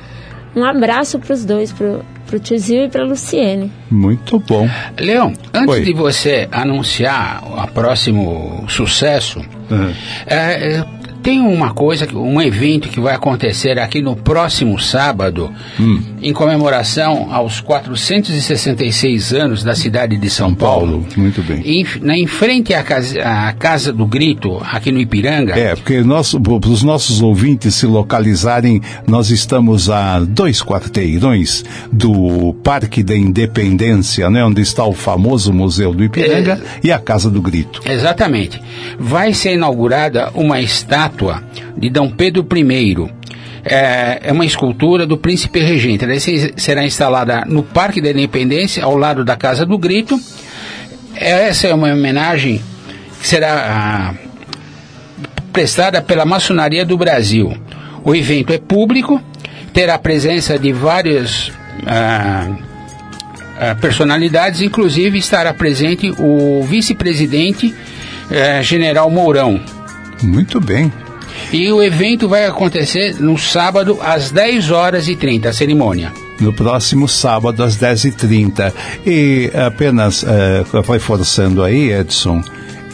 Um 0.56 0.64
abraço 0.64 1.18
para 1.18 1.34
os 1.34 1.44
dois, 1.44 1.72
pro, 1.72 2.04
pro 2.26 2.38
Tizil 2.38 2.84
e 2.84 2.88
pra 2.88 3.04
Luciene. 3.04 3.72
Muito 3.90 4.38
bom. 4.38 4.68
Leão, 4.98 5.32
antes 5.52 5.68
Oi. 5.74 5.82
de 5.84 5.92
você 5.92 6.48
anunciar 6.52 7.42
o 7.44 7.66
próximo 7.72 8.64
sucesso, 8.68 9.40
Uhum. 9.70 9.92
é, 10.26 10.76
é, 10.76 10.84
tem 11.24 11.40
uma 11.40 11.72
coisa, 11.72 12.06
um 12.14 12.38
evento 12.40 12.90
que 12.90 13.00
vai 13.00 13.14
acontecer 13.14 13.78
aqui 13.78 14.02
no 14.02 14.14
próximo 14.14 14.78
sábado, 14.78 15.50
Hum. 15.80 15.98
em 16.20 16.34
comemoração 16.34 17.28
aos 17.32 17.60
466 17.60 19.32
anos 19.32 19.64
da 19.64 19.74
cidade 19.74 20.18
de 20.18 20.28
São 20.28 20.54
Paulo. 20.54 21.00
Paulo, 21.00 21.06
muito 21.16 21.42
bem. 21.42 21.62
Em, 21.64 21.86
na, 22.02 22.14
em 22.16 22.26
frente 22.26 22.74
à 22.74 22.82
casa, 22.82 23.22
à 23.22 23.52
casa 23.54 23.90
do 23.90 24.06
Grito, 24.06 24.60
aqui 24.70 24.92
no 24.92 25.00
Ipiranga, 25.00 25.54
É, 25.58 25.74
porque 25.74 26.02
nós, 26.02 26.34
para 26.34 26.68
os 26.68 26.82
nossos 26.82 27.22
ouvintes 27.22 27.74
se 27.74 27.86
localizarem, 27.86 28.82
nós 29.06 29.30
estamos 29.30 29.88
a 29.88 30.20
dois 30.20 30.62
quarteirões 30.62 31.64
do 31.90 32.54
Parque 32.62 33.02
da 33.02 33.16
Independência, 33.16 34.28
né, 34.28 34.44
onde 34.44 34.60
está 34.60 34.84
o 34.84 34.92
famoso 34.92 35.54
Museu 35.54 35.94
do 35.94 36.04
Ipiranga 36.04 36.60
e 36.82 36.92
a 36.92 36.98
Casa 36.98 37.30
do 37.30 37.40
Grito. 37.40 37.80
Exatamente. 37.86 38.60
Vai 38.98 39.32
ser 39.32 39.54
inaugurada 39.54 40.30
uma 40.34 40.60
estátua 40.60 41.13
de 41.76 41.90
Dom 41.90 42.10
Pedro 42.10 42.46
I. 42.54 42.96
É, 43.66 44.20
é 44.24 44.32
uma 44.32 44.44
escultura 44.44 45.06
do 45.06 45.16
príncipe 45.16 45.58
regente. 45.60 46.04
Ela 46.04 46.18
se- 46.20 46.52
será 46.56 46.84
instalada 46.84 47.44
no 47.46 47.62
Parque 47.62 48.00
da 48.00 48.10
Independência, 48.10 48.84
ao 48.84 48.96
lado 48.96 49.24
da 49.24 49.36
Casa 49.36 49.64
do 49.64 49.78
Grito. 49.78 50.20
Essa 51.14 51.68
é 51.68 51.74
uma 51.74 51.90
homenagem 51.92 52.60
que 53.20 53.26
será 53.26 54.12
ah, 54.12 54.14
prestada 55.52 56.02
pela 56.02 56.24
Maçonaria 56.26 56.84
do 56.84 56.96
Brasil. 56.98 57.56
O 58.04 58.14
evento 58.14 58.52
é 58.52 58.58
público, 58.58 59.20
terá 59.72 59.94
a 59.94 59.98
presença 59.98 60.58
de 60.58 60.72
vários 60.72 61.50
ah, 61.86 62.48
ah, 63.58 63.74
personalidades, 63.80 64.60
inclusive 64.60 65.18
estará 65.18 65.54
presente 65.54 66.10
o 66.18 66.62
vice-presidente 66.64 67.74
eh, 68.30 68.62
General 68.62 69.08
Mourão. 69.10 69.58
Muito 70.22 70.60
bem. 70.60 70.92
E 71.52 71.70
o 71.72 71.82
evento 71.82 72.28
vai 72.28 72.46
acontecer 72.46 73.16
no 73.20 73.38
sábado 73.38 73.98
às 74.02 74.30
10 74.30 74.70
horas 74.70 75.08
e 75.08 75.16
30, 75.16 75.48
a 75.48 75.52
cerimônia. 75.52 76.12
No 76.40 76.52
próximo 76.52 77.08
sábado, 77.08 77.62
às 77.62 77.76
10h30. 77.76 78.72
E 79.06 79.50
apenas 79.54 80.24
eh, 80.24 80.64
vai 80.84 80.98
forçando 80.98 81.62
aí, 81.62 81.92
Edson, 81.92 82.42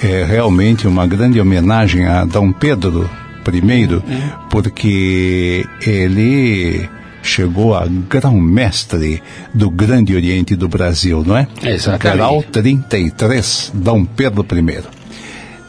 é 0.03 0.25
realmente 0.25 0.87
uma 0.87 1.07
grande 1.07 1.41
homenagem 1.41 2.07
a 2.07 2.25
Dom 2.25 2.53
Pedro 2.53 3.11
I, 3.49 4.03
porque 4.51 5.67
ele 5.87 6.89
chegou 7.23 7.75
a 7.75 7.87
grão-mestre 7.87 9.23
do 9.53 9.71
Grande 9.71 10.15
Oriente 10.15 10.57
do 10.57 10.69
Brasil, 10.69 11.23
não 11.27 11.37
é? 11.37 11.47
Exatamente. 11.63 12.17
Grau 12.17 12.43
33, 12.43 13.73
Dom 13.75 14.05
Pedro 14.05 14.45
I. 14.53 15.00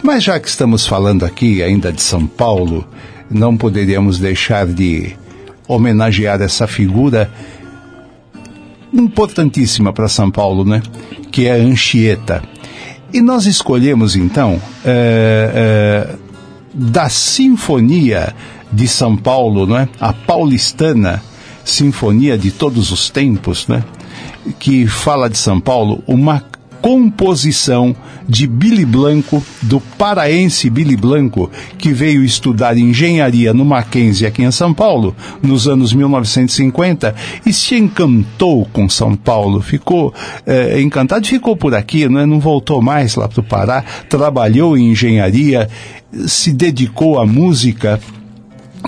Mas 0.04 0.24
já 0.24 0.40
que 0.40 0.48
estamos 0.48 0.88
falando 0.88 1.24
aqui 1.24 1.62
ainda 1.62 1.92
de 1.92 2.02
São 2.02 2.26
Paulo, 2.26 2.88
não 3.30 3.56
poderíamos 3.56 4.18
deixar 4.18 4.66
de 4.66 5.16
homenagear 5.68 6.42
essa 6.42 6.68
figura 6.68 7.32
importantíssima 8.92 9.94
para 9.94 10.08
São 10.08 10.30
Paulo, 10.32 10.66
né? 10.66 10.82
Que 11.32 11.46
é 11.46 11.54
a 11.54 11.64
Anchieta. 11.64 12.44
E 13.14 13.22
nós 13.22 13.46
escolhemos 13.46 14.16
então 14.16 14.60
eh, 14.84 15.52
eh, 15.54 16.16
da 16.74 17.08
Sinfonia 17.08 18.34
de 18.72 18.88
São 18.88 19.16
Paulo, 19.16 19.68
não 19.68 19.78
é? 19.78 19.88
A 20.00 20.14
paulistana 20.14 21.22
Sinfonia 21.64 22.38
de 22.38 22.52
todos 22.52 22.92
os 22.92 23.10
tempos, 23.10 23.68
né? 23.68 23.84
Que 24.60 24.88
fala 24.88 25.30
de 25.30 25.38
São 25.38 25.60
Paulo, 25.60 26.04
uma 26.08 26.44
composição 26.82 27.96
de 28.28 28.48
Billy 28.48 28.86
Blanco, 28.86 29.44
do 29.62 29.80
paraense 29.80 30.70
Billy 30.70 30.96
Blanco, 30.96 31.50
que 31.78 31.94
veio 31.94 32.24
estudar 32.24 32.78
engenharia 32.78 33.54
no 33.54 33.64
Mackenzie 33.64 34.26
aqui 34.26 34.44
em 34.44 34.52
São 34.52 34.74
Paulo, 34.74 35.16
nos 35.42 35.68
anos 35.68 35.94
1950, 35.94 37.14
e 37.46 37.54
se 37.54 37.76
encantou 37.76 38.66
com 38.66 38.90
São 38.90 39.16
Paulo, 39.16 39.62
ficou 39.62 40.14
eh, 40.46 40.82
encantado, 40.82 41.28
ficou 41.28 41.56
por 41.56 41.76
aqui, 41.76 42.10
né? 42.10 42.26
não 42.26 42.40
voltou 42.40 42.82
mais 42.82 43.16
lá 43.16 43.28
para 43.28 43.40
o 43.40 43.44
Pará, 43.44 43.84
trabalhou 44.10 44.78
em 44.78 44.92
engenharia, 44.92 45.70
se 46.26 46.52
dedicou 46.52 47.20
à 47.20 47.26
música, 47.26 48.00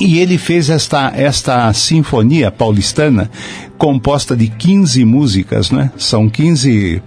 e 0.02 0.18
ele 0.18 0.40
fez 0.40 0.72
esta, 0.72 1.14
esta 1.16 1.72
sinfonia 1.72 2.50
paulistana 2.50 3.30
composta 3.78 4.36
de 4.36 4.48
15 4.48 5.06
músicas, 5.06 5.70
né? 5.70 5.92
São 5.98 6.28
15 6.28 7.02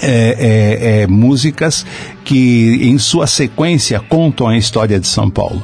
é, 0.00 1.00
é, 1.00 1.02
é, 1.02 1.06
músicas 1.06 1.84
que, 2.24 2.78
em 2.82 2.98
sua 2.98 3.26
sequência, 3.26 4.00
contam 4.00 4.48
a 4.48 4.56
história 4.56 4.98
de 4.98 5.06
São 5.06 5.28
Paulo. 5.28 5.62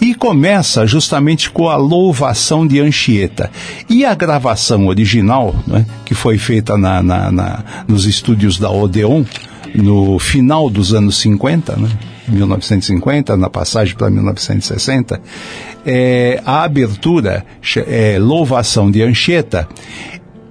E 0.00 0.14
começa 0.14 0.86
justamente 0.86 1.50
com 1.50 1.68
a 1.68 1.76
louvação 1.76 2.66
de 2.66 2.80
Anchieta. 2.80 3.50
E 3.88 4.04
a 4.04 4.14
gravação 4.14 4.86
original, 4.86 5.54
né, 5.66 5.86
que 6.04 6.14
foi 6.14 6.38
feita 6.38 6.76
na, 6.76 7.02
na, 7.02 7.30
na, 7.30 7.64
nos 7.86 8.06
estúdios 8.06 8.58
da 8.58 8.70
Odeon, 8.70 9.24
no 9.74 10.18
final 10.18 10.70
dos 10.70 10.94
anos 10.94 11.18
50, 11.18 11.76
né, 11.76 11.88
1950, 12.28 13.36
na 13.36 13.48
passagem 13.48 13.94
para 13.94 14.10
1960, 14.10 15.20
é, 15.86 16.42
a 16.44 16.64
abertura 16.64 17.44
é 17.86 18.18
Louvação 18.18 18.90
de 18.90 19.02
Anchieta 19.02 19.68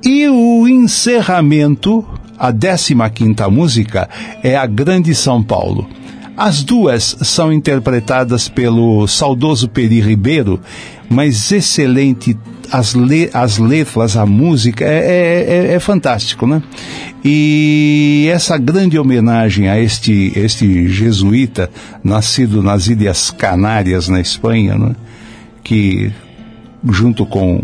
e 0.03 0.27
o 0.27 0.67
encerramento, 0.67 2.05
a 2.38 2.52
15ª 2.52 3.50
música, 3.50 4.10
é 4.43 4.56
a 4.56 4.65
Grande 4.65 5.13
São 5.15 5.41
Paulo. 5.43 5.88
As 6.36 6.63
duas 6.63 7.17
são 7.21 7.52
interpretadas 7.52 8.47
pelo 8.47 9.08
saudoso 9.08 9.67
Peri 9.67 10.00
Ribeiro, 10.00 10.62
mas 11.10 11.52
excelente 11.52 12.38
as, 12.71 12.93
le 12.93 13.30
as 13.34 13.58
letras, 13.58 14.15
a 14.15 14.26
música, 14.26 14.86
é, 14.86 14.97
é, 14.97 15.71
é, 15.71 15.73
é, 15.73 15.80
fantástico, 15.80 16.45
né? 16.45 16.62
E 17.26 18.30
essa 18.32 18.58
grande 18.58 19.00
homenagem 19.00 19.67
a 19.67 19.80
este, 19.80 20.32
este 20.36 20.88
jesuíta, 20.88 21.71
nascido 22.04 22.62
nas 22.62 22.88
Ilhas 22.88 23.32
Canárias, 23.32 24.08
na 24.08 24.21
Espanha, 24.21 24.76
né? 24.78 24.95
que 25.63 26.13
junto 26.89 27.26
com, 27.26 27.62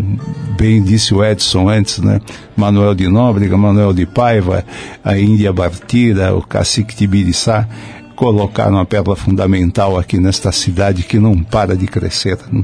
bem 0.58 0.82
disse 0.82 1.14
o 1.14 1.24
Edson 1.24 1.70
antes, 1.70 2.00
né? 2.00 2.20
Manuel 2.56 2.94
de 2.94 3.08
Nóbrega, 3.08 3.58
Manuel 3.58 3.94
de 3.94 4.06
Paiva, 4.06 4.66
a 5.04 5.18
Índia 5.18 5.52
Bartira, 5.52 6.36
o 6.36 6.42
cacique 6.42 6.96
Tibiriçá, 6.96 7.68
colocaram 8.16 8.78
a 8.78 8.86
pedra 8.86 9.16
fundamental 9.16 9.98
aqui 9.98 10.20
nesta 10.20 10.52
cidade 10.52 11.04
que 11.04 11.20
não 11.20 11.38
para 11.44 11.76
de 11.76 11.88
crescer. 11.88 12.38
Né? 12.52 12.64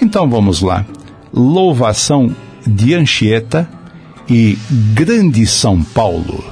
Então 0.00 0.28
vamos 0.28 0.60
lá. 0.60 0.84
Louvação 1.32 2.34
de 2.66 2.94
Anchieta 2.94 3.68
e 4.28 4.58
Grande 4.94 5.46
São 5.46 5.82
Paulo. 5.82 6.44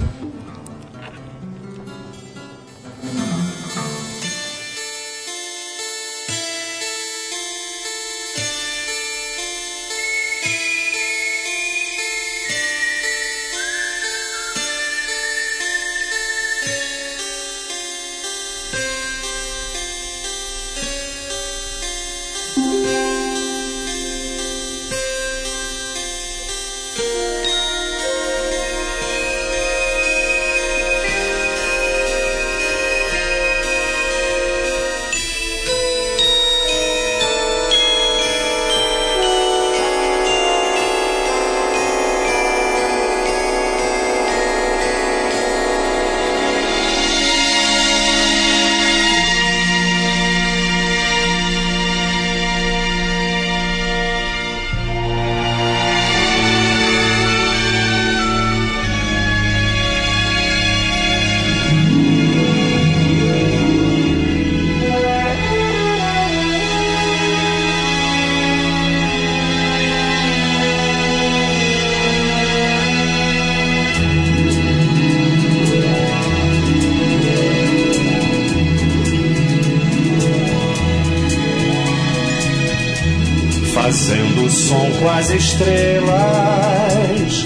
Estrelas, 85.55 87.45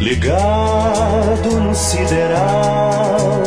ligado 0.00 1.60
no 1.60 1.74
sideral. 1.74 3.42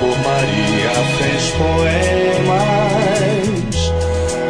Por 0.00 0.18
Maria 0.26 0.90
fez 1.18 1.42
poemas 1.52 2.58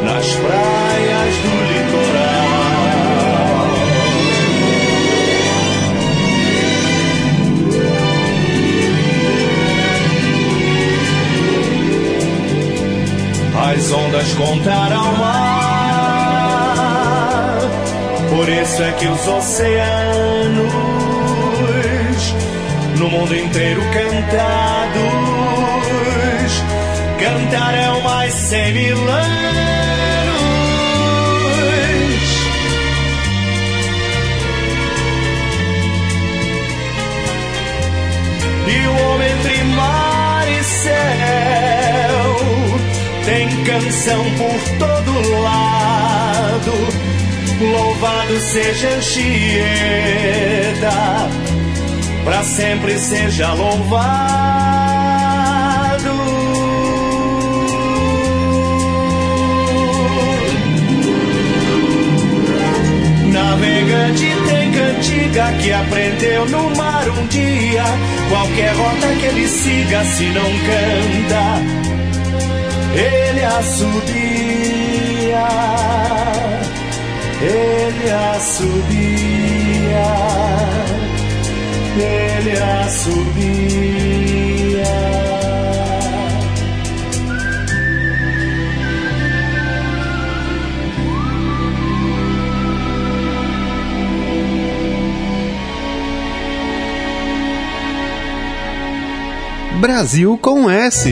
nas 0.05 0.27
praias 0.37 1.35
do 1.43 1.53
litoral. 1.71 2.41
As 13.73 13.93
ondas 13.93 14.33
contaram 14.35 15.13
mar, 15.13 15.70
por 18.41 18.49
isso 18.49 18.83
é 18.83 18.93
que 18.93 19.07
os 19.07 19.29
oceanos 19.29 20.73
no 22.99 23.11
mundo 23.11 23.37
inteiro 23.37 23.83
cantados 23.93 25.03
cantarão 27.19 28.01
mais 28.01 28.33
cem 28.33 28.73
mil 28.73 28.97
anos. 28.97 29.21
E 38.67 38.87
o 38.87 39.13
homem 39.13 39.33
entre 39.33 39.65
mar 39.65 40.49
e 40.49 40.65
céu 40.65 42.37
tem 43.27 43.65
canção 43.65 44.25
por 44.39 44.59
todo 44.79 45.43
lado. 45.43 47.10
Louvado 47.61 48.41
seja 48.41 48.89
Anchieta, 48.89 49.29
para 52.25 52.43
sempre 52.43 52.99
seja 52.99 53.53
louvado. 53.53 54.01
Navegante 63.27 64.27
tem 64.49 64.73
cantiga 64.73 65.53
que 65.61 65.71
aprendeu 65.71 66.47
no 66.47 66.75
mar 66.75 67.07
um 67.11 67.27
dia. 67.27 67.85
Qualquer 68.31 68.75
rota 68.75 69.07
que 69.21 69.27
ele 69.27 69.47
siga, 69.47 70.03
se 70.05 70.25
não 70.31 70.51
canta, 70.65 71.61
ele 72.95 73.45
assobia. 73.45 74.40
Ele 77.43 78.11
assobia. 78.11 79.01
Ele 81.97 82.53
assobia. 82.85 84.11
Brasil 99.81 100.39
com 100.43 100.69
S. 100.69 101.11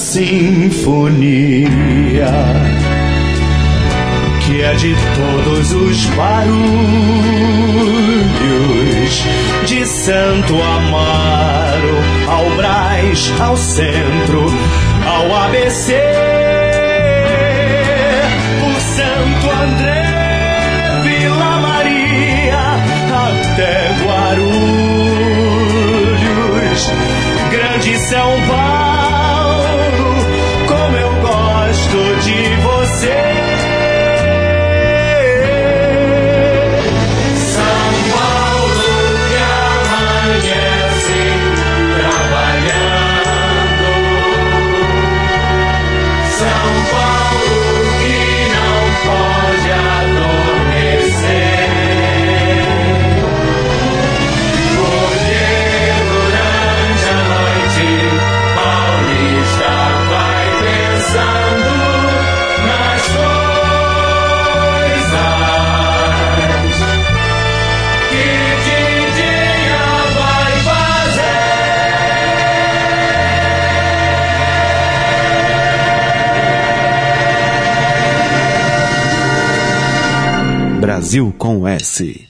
sinfonia 0.00 1.30
que 4.40 4.62
é 4.62 4.72
de 4.74 4.94
todos 5.14 5.72
os 5.72 6.06
barulhos 6.06 6.60
de 9.66 9.86
Santo 9.86 10.54
Amaro 10.60 11.98
ao 12.26 12.50
Brás, 12.56 13.32
ao 13.38 13.56
centro, 13.56 14.46
ao 15.06 15.36
ABC, 15.44 15.94
por 18.60 18.80
Santo 18.80 19.50
André, 19.62 20.06
Vila 21.04 21.60
Maria, 21.60 22.58
até 23.28 23.92
Guarulhos, 24.02 24.60
grande 27.52 27.98
São 27.98 28.40
Paulo, 28.48 28.79
com 81.60 81.68
S. 81.68 82.29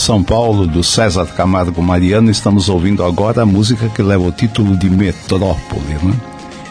álbum 0.00 0.22
São 0.22 0.22
Paulo, 0.22 0.66
do 0.66 0.82
César 0.82 1.26
Camargo 1.26 1.82
Mariano, 1.82 2.30
estamos 2.30 2.68
ouvindo 2.68 3.04
agora 3.04 3.42
a 3.42 3.46
música 3.46 3.88
que 3.88 4.02
leva 4.02 4.24
o 4.24 4.32
título 4.32 4.76
de 4.76 4.88
Metrópole, 4.88 5.94
né? 6.02 6.14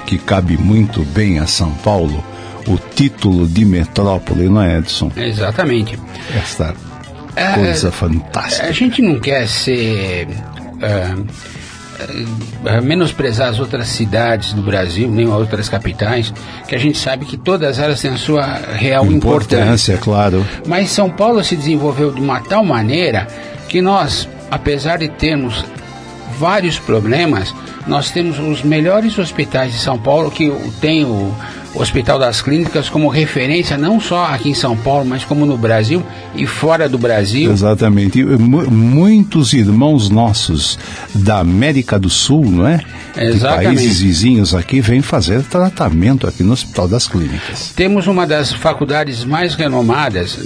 que 0.05 0.17
cabe 0.17 0.57
muito 0.57 1.01
bem 1.03 1.37
a 1.39 1.45
São 1.45 1.71
Paulo, 1.75 2.23
o 2.67 2.77
título 2.95 3.47
de 3.47 3.63
Metrópole, 3.65 4.49
não 4.49 4.61
é, 4.61 4.79
Edson? 4.79 5.11
Exatamente. 5.15 5.99
Esta 6.35 6.73
É, 7.35 7.53
coisa 7.53 7.89
A 7.89 7.91
fantástica. 7.91 8.73
gente 8.73 9.01
não 9.01 9.19
quer 9.19 9.47
ser. 9.47 10.27
ah, 10.81 11.15
menosprezar 12.83 13.49
as 13.49 13.59
outras 13.59 13.87
cidades 13.87 14.53
do 14.53 14.61
Brasil, 14.61 15.09
nem 15.09 15.27
outras 15.27 15.69
capitais, 15.69 16.33
que 16.67 16.75
a 16.75 16.77
gente 16.77 16.97
sabe 16.97 17.25
que 17.25 17.37
todas 17.37 17.79
elas 17.79 18.01
têm 18.01 18.11
a 18.11 18.17
sua 18.17 18.45
real 18.45 19.05
importância. 19.05 19.57
Importância, 19.57 19.97
claro. 19.97 20.45
Mas 20.67 20.89
São 20.89 21.09
Paulo 21.09 21.43
se 21.43 21.55
desenvolveu 21.55 22.11
de 22.11 22.19
uma 22.19 22.39
tal 22.41 22.63
maneira 22.63 23.27
que 23.67 23.81
nós, 23.81 24.27
apesar 24.49 24.97
de 24.97 25.07
termos 25.07 25.65
vários 26.37 26.79
problemas, 26.79 27.53
nós 27.85 28.11
temos 28.11 28.39
os 28.39 28.63
melhores 28.63 29.17
hospitais 29.17 29.73
de 29.73 29.79
São 29.79 29.97
Paulo 29.97 30.31
que 30.31 30.51
tem 30.79 31.03
o, 31.03 31.35
Hospital 31.75 32.17
das 32.19 32.41
Clínicas 32.41 32.89
como 32.89 33.07
referência 33.09 33.77
não 33.77 33.99
só 33.99 34.25
aqui 34.25 34.49
em 34.49 34.53
São 34.53 34.75
Paulo, 34.75 35.05
mas 35.05 35.23
como 35.23 35.45
no 35.45 35.57
Brasil 35.57 36.03
e 36.35 36.45
fora 36.45 36.89
do 36.89 36.97
Brasil. 36.97 37.51
Exatamente. 37.51 38.19
E, 38.19 38.23
mu- 38.23 38.69
muitos 38.69 39.53
irmãos 39.53 40.09
nossos 40.09 40.79
da 41.13 41.39
América 41.39 41.99
do 41.99 42.09
Sul, 42.09 42.49
não 42.49 42.67
é? 42.67 42.81
Exatamente. 43.17 43.69
De 43.69 43.75
países 43.75 43.99
vizinhos 44.01 44.55
aqui 44.55 44.81
vêm 44.81 45.01
fazer 45.01 45.43
tratamento 45.43 46.27
aqui 46.27 46.43
no 46.43 46.53
Hospital 46.53 46.87
das 46.87 47.07
Clínicas. 47.07 47.71
Temos 47.75 48.07
uma 48.07 48.25
das 48.25 48.51
faculdades 48.53 49.23
mais 49.23 49.55
renomadas, 49.55 50.37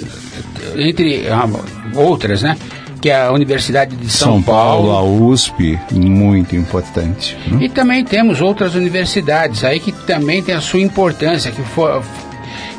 entre 0.76 1.28
ah, 1.30 1.48
outras, 1.96 2.42
né? 2.42 2.58
Que 3.04 3.10
é 3.10 3.22
a 3.22 3.34
Universidade 3.34 3.98
de 3.98 4.10
São, 4.10 4.42
a 4.48 5.04
USP, 5.04 5.78
muito 5.92 6.56
importante. 6.56 7.38
né? 7.48 7.66
E 7.66 7.68
também 7.68 8.02
temos 8.06 8.40
outras 8.40 8.76
universidades 8.76 9.66
aí 9.66 9.78
que 9.78 9.92
também 9.92 10.42
tem 10.42 10.56
a 10.56 10.62
sua 10.62 10.80
importância. 10.80 11.52
Que 11.52 11.62
for, 11.64 12.02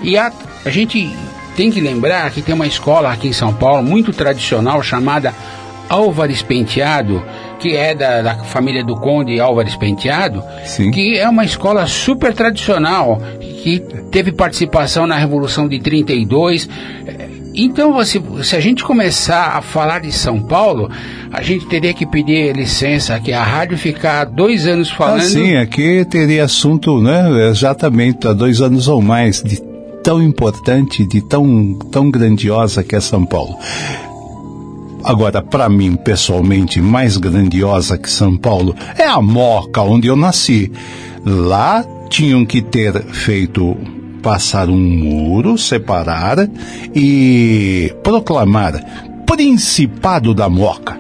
e 0.03 0.17
a, 0.17 0.33
a 0.65 0.71
gente 0.71 1.15
tem 1.55 1.71
que 1.71 1.79
lembrar 1.79 2.31
que 2.31 2.41
tem 2.41 2.55
uma 2.55 2.67
escola 2.67 3.13
aqui 3.13 3.29
em 3.29 3.35
São 3.35 3.53
Paulo 3.53 3.83
muito 3.83 4.15
tradicional 4.15 4.83
chamada 4.83 5.35
Álvares 5.91 6.41
Penteado, 6.41 7.23
que 7.59 7.77
é 7.77 7.95
da, 7.95 8.23
da 8.23 8.35
família 8.45 8.83
do 8.83 8.97
Conde 8.97 9.39
Álvares 9.39 9.77
Penteado, 9.77 10.43
Sim. 10.65 10.91
que 10.91 11.19
é 11.19 11.29
uma 11.29 11.45
escola 11.45 11.87
super 11.87 12.33
tradicional, 12.33 13.21
que 13.63 13.79
teve 14.11 14.33
participação 14.33 15.07
na 15.07 15.19
Revolução 15.19 15.69
de 15.69 15.79
32. 15.81 16.67
Então, 17.55 17.93
você, 17.93 18.21
se 18.43 18.57
a 18.57 18.61
gente 18.61 18.83
começar 18.83 19.57
a 19.57 19.63
falar 19.63 20.01
de 20.01 20.11
São 20.11 20.41
Paulo, 20.41 20.91
a 21.33 21.41
gente 21.41 21.67
teria 21.67 21.95
que 21.95 22.05
pedir 22.05 22.55
licença 22.55 23.21
que 23.21 23.33
a 23.33 23.45
rádio 23.45 23.79
ficar 23.79 24.25
dois 24.25 24.67
anos 24.67 24.91
falando. 24.91 25.21
Ah, 25.21 25.25
sim, 25.25 25.55
aqui 25.55 26.05
teria 26.05 26.45
assunto, 26.45 27.01
né? 27.01 27.49
Exatamente, 27.49 28.27
há 28.27 28.33
dois 28.33 28.61
anos 28.61 28.89
ou 28.89 29.01
mais, 29.01 29.41
de 29.41 29.63
tão 30.03 30.21
importante, 30.21 31.07
de 31.07 31.21
tão, 31.21 31.79
tão 31.93 32.11
grandiosa 32.11 32.83
que 32.83 32.97
é 32.97 33.01
São 33.01 33.25
Paulo. 33.25 33.57
Agora, 35.05 35.41
para 35.41 35.69
mim, 35.69 35.95
pessoalmente, 35.95 36.81
mais 36.81 37.17
grandiosa 37.17 37.97
que 37.97 38.11
São 38.11 38.37
Paulo 38.37 38.75
é 38.99 39.05
a 39.05 39.21
Moca, 39.21 39.81
onde 39.81 40.09
eu 40.09 40.17
nasci. 40.17 40.73
Lá 41.25 41.85
tinham 42.09 42.45
que 42.45 42.61
ter 42.61 43.01
feito 43.13 43.77
passar 44.25 44.71
um 44.71 44.81
muro, 44.81 45.59
separar 45.59 46.49
e 46.95 47.95
proclamar 48.03 48.73
Principado 49.27 50.33
da 50.33 50.49
Moca. 50.49 50.99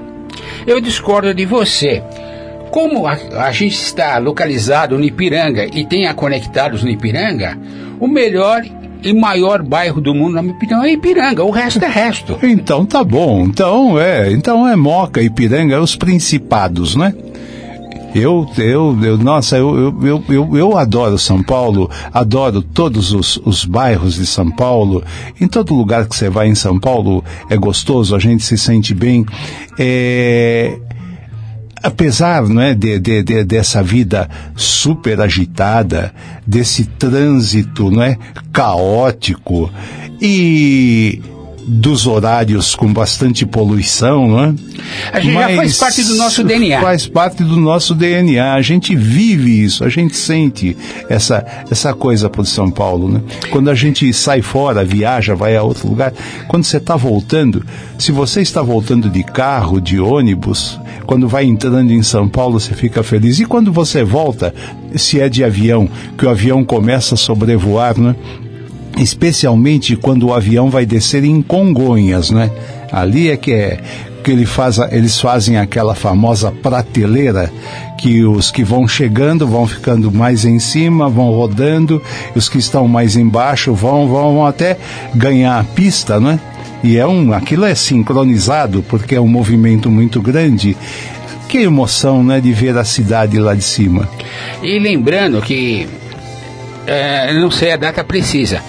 Eu 0.66 0.78
discordo 0.78 1.32
de 1.32 1.46
você. 1.46 2.02
Como 2.70 3.06
a, 3.06 3.16
a 3.46 3.50
gente 3.50 3.76
está 3.76 4.18
localizado 4.18 4.98
no 4.98 5.04
Ipiranga 5.04 5.66
e 5.72 5.86
tem 5.86 6.06
a 6.06 6.12
conectados 6.12 6.82
no 6.82 6.90
Ipiranga, 6.90 7.58
o 7.98 8.06
melhor 8.06 8.62
e 9.02 9.12
maior 9.14 9.62
bairro 9.62 10.00
do 10.00 10.14
mundo, 10.14 10.34
na 10.34 10.42
minha 10.42 10.54
opinião, 10.54 10.84
é 10.84 10.92
Ipiranga. 10.92 11.44
O 11.44 11.50
resto 11.50 11.82
é 11.82 11.88
resto. 11.88 12.38
Então 12.42 12.84
tá 12.84 13.02
bom. 13.02 13.44
Então 13.44 13.98
é, 13.98 14.30
então 14.32 14.68
é 14.68 14.76
Moca, 14.76 15.22
Ipiranga, 15.22 15.80
os 15.80 15.96
principados, 15.96 16.94
né? 16.94 17.14
Eu, 18.14 18.48
eu, 18.56 18.96
eu 19.02 19.18
nossa, 19.18 19.56
eu, 19.56 20.00
eu, 20.02 20.24
eu, 20.28 20.56
eu, 20.56 20.78
adoro 20.78 21.18
São 21.18 21.42
Paulo, 21.42 21.90
adoro 22.12 22.62
todos 22.62 23.12
os, 23.12 23.38
os 23.44 23.64
bairros 23.64 24.14
de 24.14 24.24
São 24.24 24.50
Paulo. 24.50 25.02
Em 25.40 25.48
todo 25.48 25.74
lugar 25.74 26.06
que 26.06 26.14
você 26.14 26.30
vai 26.30 26.46
em 26.48 26.54
São 26.54 26.78
Paulo 26.78 27.24
é 27.50 27.56
gostoso, 27.56 28.14
a 28.14 28.20
gente 28.20 28.44
se 28.44 28.56
sente 28.56 28.94
bem. 28.94 29.26
É, 29.76 30.78
apesar 31.82 32.48
não 32.48 32.62
é, 32.62 32.72
de, 32.72 32.98
de, 33.00 33.22
de- 33.22 33.44
dessa 33.44 33.82
vida 33.82 34.30
super 34.54 35.20
agitada, 35.20 36.14
desse 36.46 36.84
trânsito 36.84 37.90
não 37.90 38.02
é, 38.02 38.16
caótico 38.52 39.70
e 40.20 41.20
dos 41.66 42.06
horários 42.06 42.74
com 42.74 42.92
bastante 42.92 43.46
poluição, 43.46 44.28
não 44.28 44.44
é? 44.44 44.54
A 45.12 45.20
gente 45.20 45.34
já 45.34 45.56
faz 45.56 45.78
parte 45.78 46.04
do 46.04 46.16
nosso 46.16 46.44
DNA. 46.44 46.80
Faz 46.80 47.06
parte 47.06 47.44
do 47.44 47.56
nosso 47.56 47.94
DNA. 47.94 48.54
A 48.54 48.62
gente 48.62 48.94
vive 48.94 49.64
isso, 49.64 49.84
a 49.84 49.88
gente 49.88 50.16
sente 50.16 50.76
essa, 51.08 51.44
essa 51.70 51.94
coisa 51.94 52.28
por 52.28 52.46
São 52.46 52.70
Paulo, 52.70 53.08
né? 53.08 53.22
Quando 53.50 53.70
a 53.70 53.74
gente 53.74 54.12
sai 54.12 54.42
fora, 54.42 54.84
viaja, 54.84 55.34
vai 55.34 55.56
a 55.56 55.62
outro 55.62 55.88
lugar, 55.88 56.12
quando 56.48 56.64
você 56.64 56.76
está 56.76 56.96
voltando, 56.96 57.64
se 57.98 58.12
você 58.12 58.42
está 58.42 58.60
voltando 58.60 59.08
de 59.08 59.22
carro, 59.22 59.80
de 59.80 59.98
ônibus, 59.98 60.78
quando 61.06 61.28
vai 61.28 61.44
entrando 61.44 61.92
em 61.92 62.02
São 62.02 62.28
Paulo, 62.28 62.60
você 62.60 62.74
fica 62.74 63.02
feliz. 63.02 63.40
E 63.40 63.44
quando 63.44 63.72
você 63.72 64.04
volta, 64.04 64.54
se 64.96 65.20
é 65.20 65.28
de 65.28 65.42
avião, 65.44 65.88
que 66.16 66.26
o 66.26 66.30
avião 66.30 66.64
começa 66.64 67.14
a 67.14 67.18
sobrevoar, 67.18 67.98
né? 67.98 68.14
Especialmente 68.98 69.96
quando 69.96 70.28
o 70.28 70.34
avião 70.34 70.70
vai 70.70 70.86
descer 70.86 71.24
em 71.24 71.42
Congonhas, 71.42 72.30
né? 72.30 72.50
Ali 72.92 73.30
é 73.30 73.36
que 73.36 73.52
é 73.52 73.80
que 74.24 74.30
ele 74.30 74.46
faz, 74.46 74.78
eles 74.90 75.20
fazem 75.20 75.58
aquela 75.58 75.94
famosa 75.94 76.50
prateleira 76.50 77.52
que 77.98 78.24
os 78.24 78.50
que 78.50 78.64
vão 78.64 78.88
chegando 78.88 79.46
vão 79.46 79.66
ficando 79.66 80.10
mais 80.10 80.46
em 80.46 80.58
cima, 80.58 81.10
vão 81.10 81.30
rodando, 81.30 82.02
os 82.34 82.48
que 82.48 82.56
estão 82.56 82.88
mais 82.88 83.16
embaixo 83.16 83.74
vão, 83.74 84.08
vão, 84.08 84.34
vão 84.34 84.46
até 84.46 84.78
ganhar 85.14 85.60
a 85.60 85.64
pista, 85.64 86.18
né? 86.18 86.40
E 86.82 86.96
é 86.96 87.06
um, 87.06 87.32
aquilo 87.32 87.64
é 87.64 87.74
sincronizado 87.74 88.82
porque 88.88 89.14
é 89.14 89.20
um 89.20 89.28
movimento 89.28 89.90
muito 89.90 90.20
grande. 90.20 90.76
Que 91.48 91.58
emoção, 91.58 92.24
né, 92.24 92.40
de 92.40 92.52
ver 92.52 92.76
a 92.76 92.84
cidade 92.84 93.38
lá 93.38 93.54
de 93.54 93.62
cima. 93.62 94.08
E 94.62 94.78
lembrando 94.78 95.40
que, 95.40 95.86
é, 96.86 97.32
não 97.34 97.50
sei 97.50 97.72
a 97.72 97.76
data 97.76 98.02
precisa, 98.02 98.60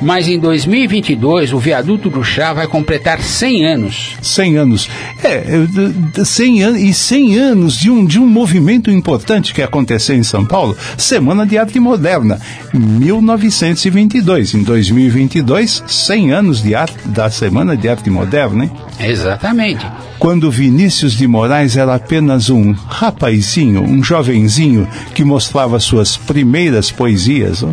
mas 0.00 0.28
em 0.28 0.38
2022 0.38 1.52
o 1.52 1.58
viaduto 1.58 2.08
do 2.08 2.22
Chá 2.24 2.52
vai 2.52 2.66
completar 2.66 3.20
100 3.20 3.64
anos. 3.66 4.16
100 4.22 4.56
anos. 4.56 4.88
É, 5.22 5.44
eu- 5.48 5.66
d- 5.66 5.88
d- 5.88 6.24
100 6.24 6.62
anos 6.62 6.80
e 6.80 6.94
100 6.94 7.36
anos 7.38 7.76
de 7.78 7.90
um, 7.90 8.04
de 8.04 8.18
um 8.18 8.26
movimento 8.26 8.90
importante 8.90 9.52
que 9.52 9.62
aconteceu 9.62 10.16
em 10.16 10.22
São 10.22 10.44
Paulo, 10.44 10.76
Semana 10.96 11.46
de 11.46 11.58
Arte 11.58 11.78
Moderna, 11.78 12.40
1922. 12.72 14.54
Em 14.54 14.62
2022, 14.62 15.84
100 15.86 16.32
anos 16.32 16.62
de 16.62 16.74
arte, 16.74 16.96
da 17.06 17.30
Semana 17.30 17.76
de 17.76 17.88
Arte 17.88 18.10
Moderna, 18.10 18.64
hein? 18.64 18.72
Exatamente. 18.98 19.86
Quando 20.18 20.50
Vinícius 20.50 21.12
de 21.12 21.26
Moraes 21.26 21.76
era 21.76 21.94
apenas 21.94 22.50
um 22.50 22.72
rapazinho, 22.72 23.82
um 23.82 24.02
jovenzinho 24.02 24.86
que 25.14 25.24
mostrava 25.24 25.80
suas 25.80 26.16
primeiras 26.16 26.90
poesias. 26.90 27.62
ó. 27.62 27.70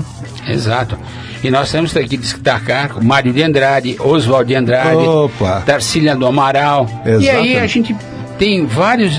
Exato. 0.47 0.97
E 1.43 1.51
nós 1.51 1.71
temos 1.71 1.93
que 1.93 2.17
destacar 2.17 3.03
Mário 3.03 3.31
de 3.31 3.43
Andrade, 3.43 3.95
Oswald 3.99 4.47
de 4.47 4.55
Andrade, 4.55 4.95
Opa. 4.95 5.63
Do 6.17 6.25
Amaral. 6.25 6.89
E 7.05 7.09
aí 7.09 7.15
Exatamente. 7.15 7.57
a 7.57 7.67
gente 7.67 7.95
tem 8.37 8.65
várias 8.65 9.13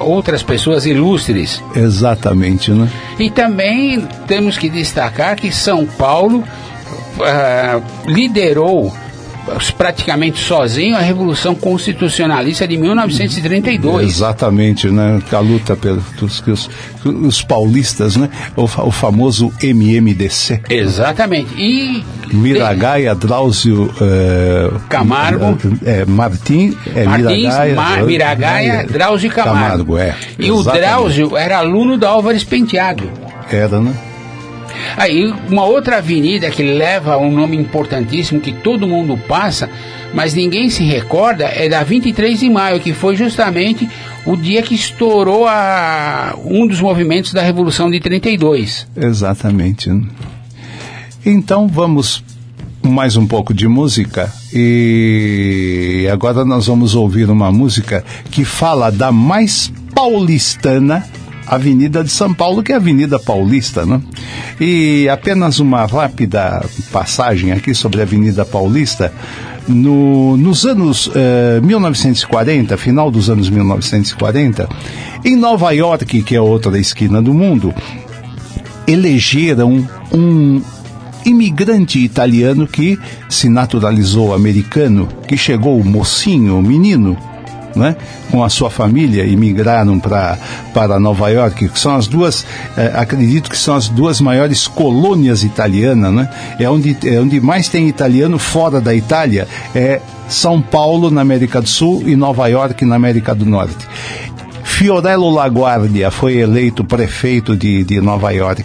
outras 0.00 0.42
pessoas 0.42 0.86
ilustres. 0.86 1.62
Exatamente, 1.74 2.70
né? 2.70 2.88
E 3.18 3.30
também 3.30 4.06
temos 4.26 4.56
que 4.56 4.68
destacar 4.68 5.36
que 5.36 5.52
São 5.52 5.86
Paulo 5.86 6.44
ah, 7.20 7.80
liderou 8.06 8.92
praticamente 9.76 10.38
sozinho 10.38 10.96
a 10.96 11.00
Revolução 11.00 11.54
Constitucionalista 11.54 12.66
de 12.66 12.76
1932. 12.76 14.08
Exatamente, 14.08 14.88
né? 14.88 15.20
A 15.32 15.38
luta 15.38 15.76
pelos 15.76 16.02
os, 16.46 16.70
os 17.04 17.42
paulistas, 17.42 18.16
né? 18.16 18.28
O, 18.56 18.64
o 18.64 18.90
famoso 18.90 19.52
MMDC. 19.62 20.62
Exatamente. 20.68 21.54
E 21.56 22.04
Miragaia, 22.32 23.14
Drauzio 23.14 23.92
eh, 24.00 24.70
Camargo. 24.88 25.58
é, 25.84 26.04
Martim, 26.04 26.76
é, 26.94 27.04
Martins, 27.04 27.36
Miragaia, 27.36 27.74
Ma- 27.74 27.96
Miragaia, 28.02 28.86
Drauzio 28.88 29.26
e 29.28 29.30
Camargo. 29.30 29.60
Camargo, 29.60 29.98
é. 29.98 30.14
E 30.38 30.50
o. 30.50 30.62
Drauzio 30.62 31.36
era 31.36 31.58
aluno 31.58 31.96
da 31.98 32.08
Álvares 32.08 32.44
Penteado. 32.44 33.10
Era, 33.50 33.80
né? 33.80 33.94
Aí, 34.96 35.32
uma 35.48 35.64
outra 35.64 35.98
avenida 35.98 36.50
que 36.50 36.62
leva 36.62 37.16
um 37.16 37.32
nome 37.32 37.56
importantíssimo 37.56 38.40
que 38.40 38.52
todo 38.52 38.86
mundo 38.86 39.16
passa, 39.28 39.68
mas 40.12 40.34
ninguém 40.34 40.70
se 40.70 40.84
recorda, 40.84 41.44
é 41.44 41.68
da 41.68 41.82
23 41.82 42.38
de 42.38 42.48
maio, 42.48 42.80
que 42.80 42.92
foi 42.92 43.16
justamente 43.16 43.88
o 44.24 44.36
dia 44.36 44.62
que 44.62 44.74
estourou 44.74 45.46
a, 45.46 46.34
um 46.44 46.66
dos 46.66 46.80
movimentos 46.80 47.32
da 47.32 47.42
Revolução 47.42 47.90
de 47.90 48.00
32. 48.00 48.86
Exatamente. 48.96 49.90
Então 51.24 51.66
vamos 51.66 52.22
mais 52.82 53.16
um 53.16 53.26
pouco 53.26 53.54
de 53.54 53.66
música 53.66 54.30
e 54.52 56.06
agora 56.12 56.44
nós 56.44 56.66
vamos 56.66 56.94
ouvir 56.94 57.30
uma 57.30 57.50
música 57.50 58.04
que 58.30 58.44
fala 58.44 58.90
da 58.90 59.10
mais 59.10 59.72
paulistana 59.94 61.02
Avenida 61.46 62.02
de 62.02 62.10
São 62.10 62.32
Paulo, 62.32 62.62
que 62.62 62.72
é 62.72 62.74
a 62.74 62.78
Avenida 62.78 63.18
Paulista, 63.18 63.84
né? 63.84 64.00
E 64.60 65.08
apenas 65.08 65.58
uma 65.58 65.84
rápida 65.86 66.64
passagem 66.92 67.52
aqui 67.52 67.74
sobre 67.74 68.00
a 68.00 68.04
Avenida 68.04 68.44
Paulista. 68.44 69.12
No, 69.66 70.36
nos 70.36 70.66
anos 70.66 71.10
eh, 71.14 71.58
1940, 71.62 72.76
final 72.76 73.10
dos 73.10 73.30
anos 73.30 73.48
1940, 73.48 74.68
em 75.24 75.36
Nova 75.36 75.70
York, 75.72 76.22
que 76.22 76.36
é 76.36 76.40
outra 76.40 76.78
esquina 76.78 77.22
do 77.22 77.32
mundo, 77.32 77.74
elegeram 78.86 79.88
um, 80.12 80.60
imigrante 81.24 81.98
italiano 81.98 82.66
que 82.66 82.98
se 83.28 83.48
naturalizou 83.48 84.34
americano, 84.34 85.08
que 85.26 85.36
chegou 85.36 85.82
mocinho, 85.82 86.60
menino, 86.60 87.16
né? 87.74 87.96
com 88.30 88.42
a 88.42 88.48
sua 88.48 88.70
família 88.70 89.24
e 89.24 89.36
migraram 89.36 89.98
para 89.98 90.38
para 90.72 90.98
Nova 90.98 91.28
York, 91.28 91.68
que 91.68 91.78
são 91.78 91.94
as 91.94 92.08
duas, 92.08 92.44
eh, 92.76 92.92
acredito 92.96 93.48
que 93.48 93.56
são 93.56 93.76
as 93.76 93.88
duas 93.88 94.20
maiores 94.20 94.66
colônias 94.66 95.44
italianas, 95.44 96.12
né? 96.12 96.28
É 96.58 96.68
onde 96.68 96.96
é 97.06 97.20
onde 97.20 97.40
mais 97.40 97.68
tem 97.68 97.88
italiano 97.88 98.38
fora 98.38 98.80
da 98.80 98.94
Itália, 98.94 99.46
é 99.74 100.00
São 100.28 100.60
Paulo 100.60 101.10
na 101.10 101.20
América 101.20 101.60
do 101.60 101.68
Sul 101.68 102.02
e 102.06 102.16
Nova 102.16 102.48
York 102.48 102.84
na 102.84 102.96
América 102.96 103.34
do 103.34 103.46
Norte. 103.46 103.86
Fiorello 104.64 105.30
LaGuardia 105.30 106.10
foi 106.10 106.38
eleito 106.38 106.82
prefeito 106.82 107.56
de, 107.56 107.84
de 107.84 108.00
Nova 108.00 108.32
York. 108.32 108.64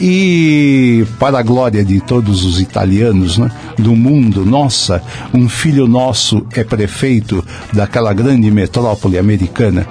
E, 0.00 1.04
para 1.18 1.38
a 1.38 1.42
glória 1.42 1.84
de 1.84 2.00
todos 2.00 2.42
os 2.42 2.58
italianos 2.58 3.36
né, 3.36 3.50
do 3.76 3.94
mundo, 3.94 4.46
nossa, 4.46 5.02
um 5.34 5.46
filho 5.46 5.86
nosso 5.86 6.46
é 6.54 6.64
prefeito 6.64 7.44
daquela 7.72 8.14
grande 8.14 8.50
metrópole 8.50 9.18
americana. 9.18 9.86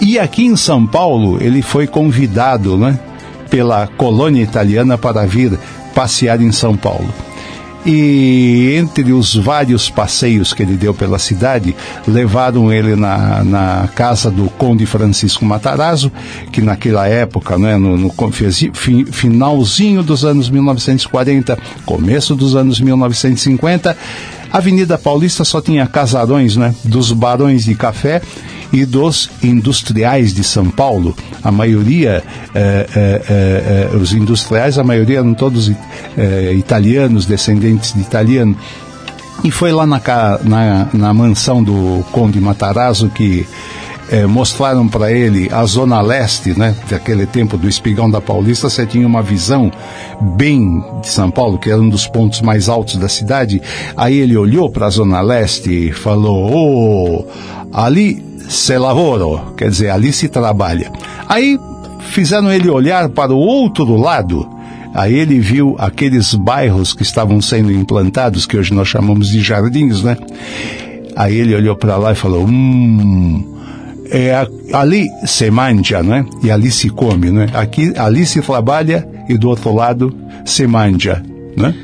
E 0.00 0.18
aqui 0.18 0.44
em 0.44 0.56
São 0.56 0.84
Paulo, 0.84 1.38
ele 1.40 1.62
foi 1.62 1.86
convidado 1.86 2.76
né, 2.76 2.98
pela 3.48 3.86
colônia 3.86 4.42
italiana 4.42 4.98
para 4.98 5.24
vir 5.24 5.56
passear 5.94 6.42
em 6.42 6.50
São 6.50 6.76
Paulo. 6.76 7.08
E 7.86 8.74
entre 8.76 9.12
os 9.12 9.36
vários 9.36 9.88
passeios 9.88 10.52
que 10.52 10.60
ele 10.60 10.76
deu 10.76 10.92
pela 10.92 11.20
cidade, 11.20 11.76
levaram 12.06 12.72
ele 12.72 12.96
na, 12.96 13.44
na 13.44 13.88
casa 13.94 14.28
do 14.28 14.48
Conde 14.50 14.84
Francisco 14.84 15.44
Matarazzo, 15.44 16.10
que 16.50 16.60
naquela 16.60 17.06
época, 17.06 17.56
né, 17.56 17.76
no, 17.76 17.96
no 17.96 18.12
fi, 18.32 19.04
finalzinho 19.04 20.02
dos 20.02 20.24
anos 20.24 20.50
1940, 20.50 21.56
começo 21.84 22.34
dos 22.34 22.56
anos 22.56 22.80
1950, 22.80 23.96
a 24.52 24.58
Avenida 24.58 24.96
Paulista 24.96 25.44
só 25.44 25.60
tinha 25.60 25.86
casarões 25.86 26.56
né, 26.56 26.74
dos 26.84 27.12
barões 27.12 27.64
de 27.64 27.74
café 27.74 28.22
e 28.72 28.84
dos 28.84 29.30
industriais 29.42 30.34
de 30.34 30.42
São 30.42 30.70
Paulo. 30.70 31.16
A 31.42 31.50
maioria, 31.50 32.22
eh, 32.54 32.86
eh, 32.94 33.22
eh, 33.28 33.96
os 33.96 34.12
industriais, 34.12 34.78
a 34.78 34.84
maioria 34.84 35.18
eram 35.18 35.34
todos 35.34 35.70
italianos, 36.56 37.26
descendentes 37.26 37.94
de 37.94 38.00
italiano. 38.00 38.56
E 39.44 39.50
foi 39.50 39.70
lá 39.70 39.86
na, 39.86 40.00
na, 40.42 40.88
na 40.92 41.14
mansão 41.14 41.62
do 41.62 42.04
Conde 42.10 42.40
Matarazzo 42.40 43.08
que 43.08 43.46
mostraram 44.28 44.86
para 44.86 45.10
ele 45.10 45.48
a 45.52 45.64
zona 45.64 46.00
leste, 46.00 46.56
né, 46.56 46.76
daquele 46.88 47.26
tempo 47.26 47.56
do 47.56 47.68
Espigão 47.68 48.08
da 48.08 48.20
Paulista, 48.20 48.70
você 48.70 48.86
tinha 48.86 49.06
uma 49.06 49.22
visão 49.22 49.70
bem 50.36 50.82
de 51.00 51.08
São 51.08 51.30
Paulo, 51.30 51.58
que 51.58 51.70
era 51.70 51.80
um 51.80 51.88
dos 51.88 52.06
pontos 52.06 52.40
mais 52.40 52.68
altos 52.68 52.96
da 52.96 53.08
cidade. 53.08 53.60
Aí 53.96 54.16
ele 54.16 54.36
olhou 54.36 54.70
para 54.70 54.86
a 54.86 54.90
zona 54.90 55.20
leste 55.20 55.88
e 55.88 55.92
falou: 55.92 56.50
"Oh, 56.52 57.24
ali 57.72 58.24
se 58.48 58.76
lavoro, 58.78 59.54
quer 59.56 59.70
dizer, 59.70 59.90
ali 59.90 60.12
se 60.12 60.28
trabalha. 60.28 60.90
Aí 61.28 61.58
fizeram 62.00 62.52
ele 62.52 62.70
olhar 62.70 63.08
para 63.08 63.32
o 63.32 63.38
outro 63.38 63.96
lado. 63.96 64.48
Aí 64.94 65.14
ele 65.14 65.38
viu 65.38 65.76
aqueles 65.78 66.34
bairros 66.34 66.94
que 66.94 67.02
estavam 67.02 67.40
sendo 67.40 67.70
implantados, 67.70 68.46
que 68.46 68.56
hoje 68.56 68.72
nós 68.72 68.88
chamamos 68.88 69.28
de 69.28 69.40
jardins, 69.40 70.02
né? 70.02 70.16
Aí 71.14 71.36
ele 71.36 71.54
olhou 71.54 71.76
para 71.76 71.96
lá 71.96 72.12
e 72.12 72.14
falou: 72.14 72.46
Hum, 72.46 73.55
é, 74.10 74.46
ali 74.72 75.06
se 75.24 75.50
manja, 75.50 76.02
né? 76.02 76.24
E 76.42 76.50
ali 76.50 76.70
se 76.70 76.88
come, 76.90 77.30
né? 77.30 77.48
Aqui, 77.54 77.92
ali 77.96 78.26
se 78.26 78.40
trabalha 78.40 79.06
e 79.28 79.36
do 79.36 79.48
outro 79.48 79.74
lado 79.74 80.14
se 80.44 80.66
manja, 80.66 81.22
né? 81.56 81.74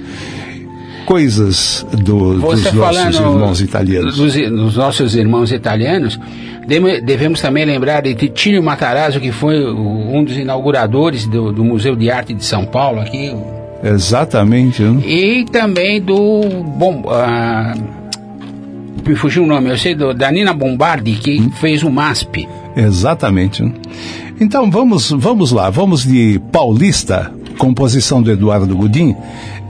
Coisas 1.06 1.84
do, 1.92 2.38
dos 2.38 2.72
nossos 2.72 3.16
irmãos 3.16 3.60
italianos. 3.60 4.16
Dos, 4.16 4.34
dos 4.34 4.76
nossos 4.76 5.14
irmãos 5.16 5.52
italianos, 5.52 6.18
Devemos 6.66 7.40
também 7.40 7.64
lembrar 7.64 8.02
de 8.02 8.14
Titílio 8.14 8.62
Matarazzo, 8.62 9.20
que 9.20 9.32
foi 9.32 9.64
um 9.64 10.22
dos 10.22 10.36
inauguradores 10.36 11.26
do, 11.26 11.52
do 11.52 11.64
Museu 11.64 11.96
de 11.96 12.10
Arte 12.10 12.32
de 12.32 12.44
São 12.44 12.64
Paulo 12.64 13.00
aqui. 13.00 13.34
Exatamente. 13.82 14.80
Né? 14.82 15.02
E 15.04 15.44
também 15.46 16.00
do... 16.00 16.40
Bom, 16.78 17.02
uh, 17.04 18.01
me 19.06 19.14
fugiu 19.16 19.44
o 19.44 19.46
nome, 19.46 19.70
eu 19.70 19.78
sei 19.78 19.94
do, 19.94 20.14
da 20.14 20.30
Nina 20.30 20.52
Bombardi, 20.52 21.12
que 21.14 21.40
hum. 21.40 21.50
fez 21.50 21.82
o 21.82 21.90
MASP. 21.90 22.48
Exatamente. 22.76 23.62
Né? 23.62 23.72
Então 24.40 24.70
vamos, 24.70 25.10
vamos 25.10 25.52
lá, 25.52 25.70
vamos 25.70 26.04
de 26.04 26.40
Paulista, 26.50 27.32
composição 27.58 28.22
do 28.22 28.30
Eduardo 28.30 28.74
Gudim, 28.76 29.14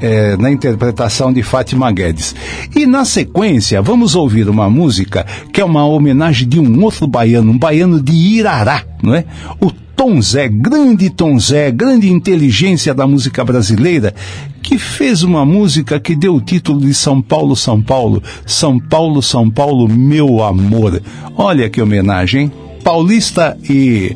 é, 0.00 0.36
na 0.36 0.50
interpretação 0.50 1.32
de 1.32 1.42
Fátima 1.42 1.90
Guedes. 1.92 2.34
E 2.74 2.86
na 2.86 3.04
sequência, 3.04 3.80
vamos 3.80 4.14
ouvir 4.14 4.48
uma 4.48 4.68
música 4.68 5.24
que 5.52 5.60
é 5.60 5.64
uma 5.64 5.86
homenagem 5.86 6.48
de 6.48 6.58
um 6.58 6.82
outro 6.82 7.06
baiano, 7.06 7.52
um 7.52 7.58
baiano 7.58 8.02
de 8.02 8.12
Irará, 8.12 8.82
não 9.02 9.14
é? 9.14 9.24
O 9.60 9.70
Tom 10.02 10.20
Zé, 10.20 10.48
grande 10.48 11.10
Tom 11.10 11.38
Zé, 11.38 11.70
grande 11.70 12.10
inteligência 12.10 12.92
da 12.92 13.06
música 13.06 13.44
brasileira, 13.44 14.12
que 14.60 14.76
fez 14.76 15.22
uma 15.22 15.46
música 15.46 16.00
que 16.00 16.16
deu 16.16 16.34
o 16.34 16.40
título 16.40 16.80
de 16.80 16.92
São 16.92 17.22
Paulo, 17.22 17.54
São 17.54 17.80
Paulo, 17.80 18.20
São 18.44 18.80
Paulo, 18.80 19.22
São 19.22 19.48
Paulo, 19.48 19.88
meu 19.88 20.42
amor. 20.42 21.00
Olha 21.36 21.70
que 21.70 21.80
homenagem, 21.80 22.46
hein? 22.46 22.52
Paulista 22.82 23.56
e 23.62 24.12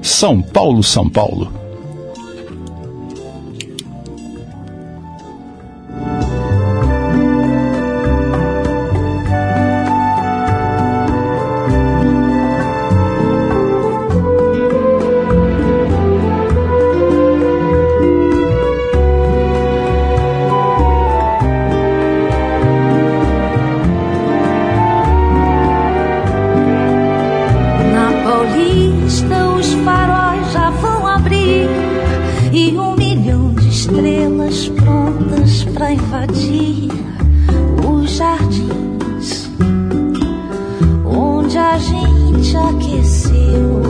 São 0.00 0.40
Paulo, 0.40 0.82
São 0.82 1.06
Paulo. 1.06 1.65
Se 42.46 42.56
os 42.56 43.85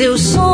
seus 0.00 0.22
sonhos 0.32 0.49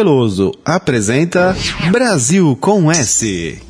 Veloso 0.00 0.52
apresenta 0.64 1.54
Brasil 1.92 2.56
com 2.58 2.90
S. 2.90 3.69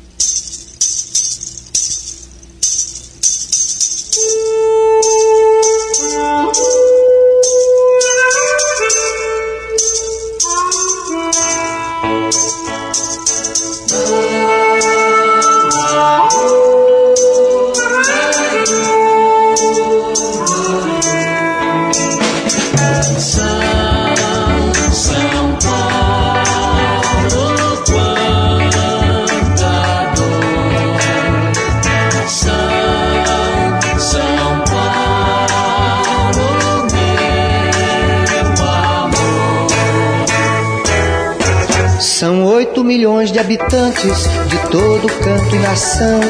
habitantes 43.51 44.29
de 44.47 44.57
todo 44.69 45.07
canto 45.19 45.55
e 45.55 45.59
nação 45.59 46.21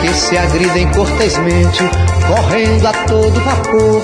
que 0.00 0.14
se 0.14 0.38
agridem 0.38 0.90
cortesmente, 0.92 1.82
correndo 2.26 2.86
a 2.86 2.92
todo 3.06 3.40
vapor 3.40 4.02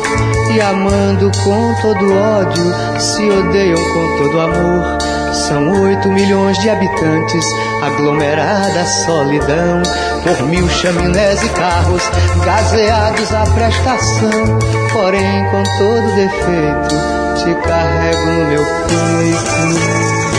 e 0.55 0.61
amando 0.61 1.31
com 1.43 1.75
todo 1.81 2.15
ódio, 2.15 3.01
se 3.01 3.23
odeiam 3.31 3.77
com 3.77 4.17
todo 4.19 4.41
amor. 4.41 4.99
São 5.33 5.83
oito 5.83 6.09
milhões 6.11 6.59
de 6.59 6.69
habitantes, 6.69 7.45
aglomerada 7.83 8.85
solidão, 8.85 9.83
por 10.23 10.47
mil 10.47 10.69
chaminés 10.69 11.43
e 11.43 11.49
carros, 11.51 12.03
gazeados 12.45 13.33
à 13.33 13.45
prestação. 13.55 14.59
Porém, 14.93 15.45
com 15.51 15.63
todo 15.79 16.15
defeito, 16.15 16.95
te 17.43 17.55
carrego 17.69 18.27
no 18.27 18.45
meu 18.47 18.65
peito. 18.65 20.36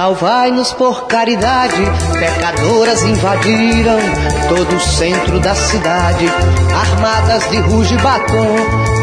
Salvai-nos 0.00 0.72
por 0.72 1.06
caridade, 1.08 1.76
pecadoras 2.18 3.02
invadiram 3.02 3.98
todo 4.48 4.74
o 4.74 4.80
centro 4.80 5.38
da 5.40 5.54
cidade, 5.54 6.24
armadas 6.74 7.46
de 7.50 7.58
ruge 7.58 7.94
e 7.96 7.98
batom, 7.98 8.56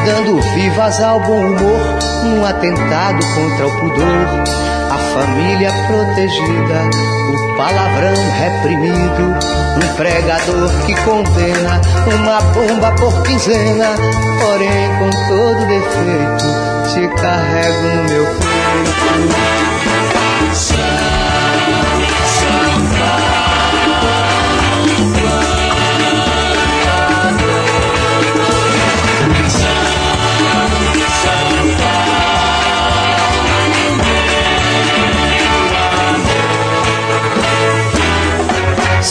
dando 0.08 0.42
vivas 0.56 1.00
ao 1.00 1.20
bom 1.20 1.40
humor, 1.40 2.00
num 2.24 2.44
atentado 2.44 3.20
contra 3.36 3.68
o 3.68 3.80
pudor. 3.80 4.44
A 4.90 4.98
família 5.14 5.72
protegida, 5.86 6.90
o 7.32 7.58
palavrão 7.58 8.16
reprimido, 8.40 9.36
um 9.78 9.96
pregador 9.98 10.72
que 10.88 10.96
condena 11.04 11.80
uma 12.08 12.42
bomba 12.42 12.92
por 12.94 13.22
quinzena, 13.22 13.96
porém 14.42 14.90
com 14.98 15.12
todo 15.28 15.60
defeito, 15.68 16.48
te 16.92 17.08
carrego 17.22 17.88
no 17.88 18.04
meu 18.10 18.26
peito. 18.26 20.17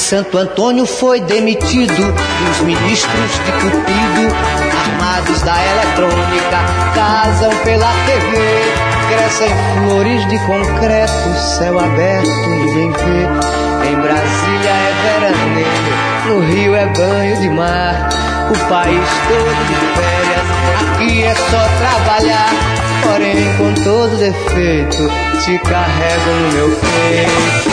Santo 0.06 0.38
Antônio 0.38 0.86
foi 0.86 1.20
demitido 1.20 1.92
e 1.92 2.50
os 2.50 2.60
ministros 2.60 3.32
de 3.44 3.52
Cupido, 3.52 4.36
armados 4.78 5.42
da 5.42 5.56
eletrônica, 5.66 6.58
casam 6.94 7.50
pela 7.64 7.92
TV. 8.06 8.95
Crescem 9.16 9.48
flores 9.74 10.28
de 10.28 10.38
concreto, 10.40 11.34
céu 11.56 11.78
aberto, 11.78 12.28
ninguém 12.50 12.92
vê. 12.92 13.88
Em 13.88 13.96
Brasília 13.96 14.70
é 14.70 14.92
veraneio, 15.02 15.66
no 16.26 16.40
Rio 16.40 16.74
é 16.74 16.84
banho 16.86 17.36
de 17.40 17.48
mar. 17.48 18.10
O 18.50 18.68
país 18.68 19.08
todo 19.26 19.54
de 19.68 19.74
férias, 19.96 20.46
aqui 20.92 21.22
é 21.22 21.34
só 21.34 21.66
trabalhar. 21.78 22.50
Porém, 23.02 23.56
com 23.56 23.72
todo 23.82 24.18
defeito, 24.18 25.10
te 25.42 25.58
carrego 25.60 26.30
no 26.30 26.52
meu 26.52 26.68
peito. 26.76 27.66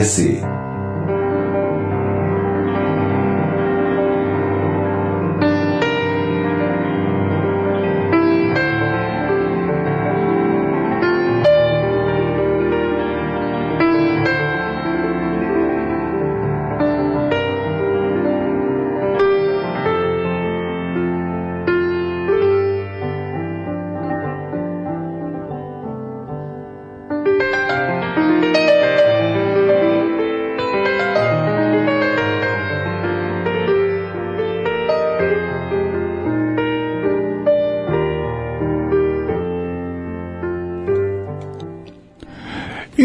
Brasil 0.00 0.39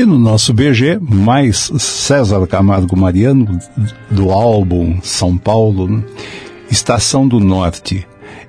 No 0.05 0.19
nosso 0.19 0.53
BG, 0.53 0.99
mais 1.01 1.71
César 1.79 2.45
Camargo 2.45 2.95
Mariano, 2.95 3.59
do 4.11 4.29
álbum 4.29 4.99
São 5.01 5.35
Paulo, 5.35 5.87
né? 5.87 6.03
Estação 6.69 7.27
do 7.27 7.39
Norte. 7.39 8.05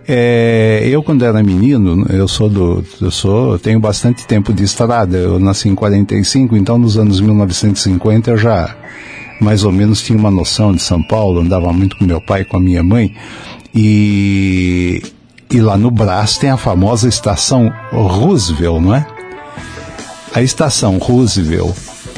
É, 0.06 0.86
eu 0.86 1.02
quando 1.02 1.24
era 1.24 1.42
menino, 1.42 2.04
eu 2.10 2.28
sou 2.28 2.50
do, 2.50 2.84
eu 3.00 3.10
sou, 3.10 3.52
eu 3.52 3.58
tenho 3.58 3.80
bastante 3.80 4.26
tempo 4.26 4.52
de 4.52 4.64
estrada. 4.64 5.16
Eu 5.16 5.38
nasci 5.38 5.70
em 5.70 5.74
45, 5.74 6.56
então 6.58 6.76
nos 6.76 6.98
anos 6.98 7.20
1950 7.20 8.32
eu 8.32 8.36
já 8.36 8.76
mais 9.40 9.64
ou 9.64 9.72
menos 9.72 10.02
tinha 10.02 10.18
uma 10.18 10.30
noção 10.30 10.74
de 10.74 10.82
São 10.82 11.02
Paulo, 11.02 11.40
andava 11.40 11.72
muito 11.72 11.96
com 11.96 12.04
meu 12.04 12.20
pai 12.20 12.44
com 12.44 12.58
a 12.58 12.60
minha 12.60 12.82
mãe. 12.82 13.14
E, 13.74 15.02
e 15.50 15.60
lá 15.60 15.78
no 15.78 15.90
Brás 15.90 16.36
tem 16.36 16.50
a 16.50 16.56
famosa 16.58 17.08
estação 17.08 17.72
Roosevelt, 17.90 18.82
não 18.82 18.94
é? 18.94 19.15
A 20.36 20.42
estação 20.42 20.98
Roosevelt 20.98 21.74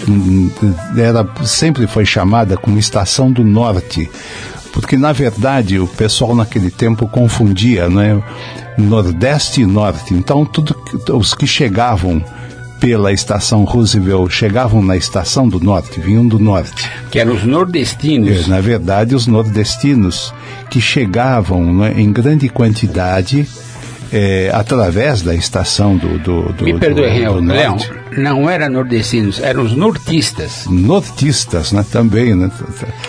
hum, 0.08 0.50
era, 0.96 1.24
sempre 1.44 1.86
foi 1.86 2.04
chamada 2.04 2.56
como 2.56 2.76
Estação 2.76 3.30
do 3.30 3.44
Norte, 3.44 4.10
porque 4.72 4.96
na 4.96 5.12
verdade 5.12 5.78
o 5.78 5.86
pessoal 5.86 6.34
naquele 6.34 6.68
tempo 6.68 7.06
confundia, 7.06 7.88
né? 7.88 8.20
Nordeste 8.76 9.60
e 9.60 9.66
Norte. 9.66 10.14
Então 10.14 10.44
tudo 10.44 10.74
os 11.16 11.32
que 11.32 11.46
chegavam 11.46 12.20
pela 12.80 13.12
estação 13.12 13.62
Roosevelt 13.62 14.32
chegavam 14.32 14.82
na 14.82 14.96
estação 14.96 15.48
do 15.48 15.60
Norte, 15.60 16.00
vinham 16.00 16.26
do 16.26 16.40
Norte. 16.40 16.90
Que 17.12 17.20
eram 17.20 17.34
os 17.34 17.44
nordestinos. 17.44 18.46
É, 18.46 18.50
na 18.50 18.60
verdade, 18.60 19.14
os 19.14 19.28
nordestinos 19.28 20.34
que 20.68 20.80
chegavam 20.80 21.72
né, 21.72 21.94
em 21.96 22.12
grande 22.12 22.48
quantidade 22.48 23.46
é, 24.12 24.50
através 24.52 25.22
da 25.22 25.34
estação 25.34 25.96
do, 25.96 26.18
do, 26.18 26.52
do 26.52 26.64
Me 26.64 26.78
perdoe, 26.78 27.24
do, 27.24 27.34
do 27.34 27.40
Leão, 27.40 27.76
não 28.16 28.48
eram 28.48 28.70
nordestinos, 28.70 29.40
eram 29.40 29.62
os 29.64 29.74
nortistas. 29.76 30.64
Nortistas, 30.66 31.72
né? 31.72 31.84
Também, 31.90 32.34
né? 32.34 32.50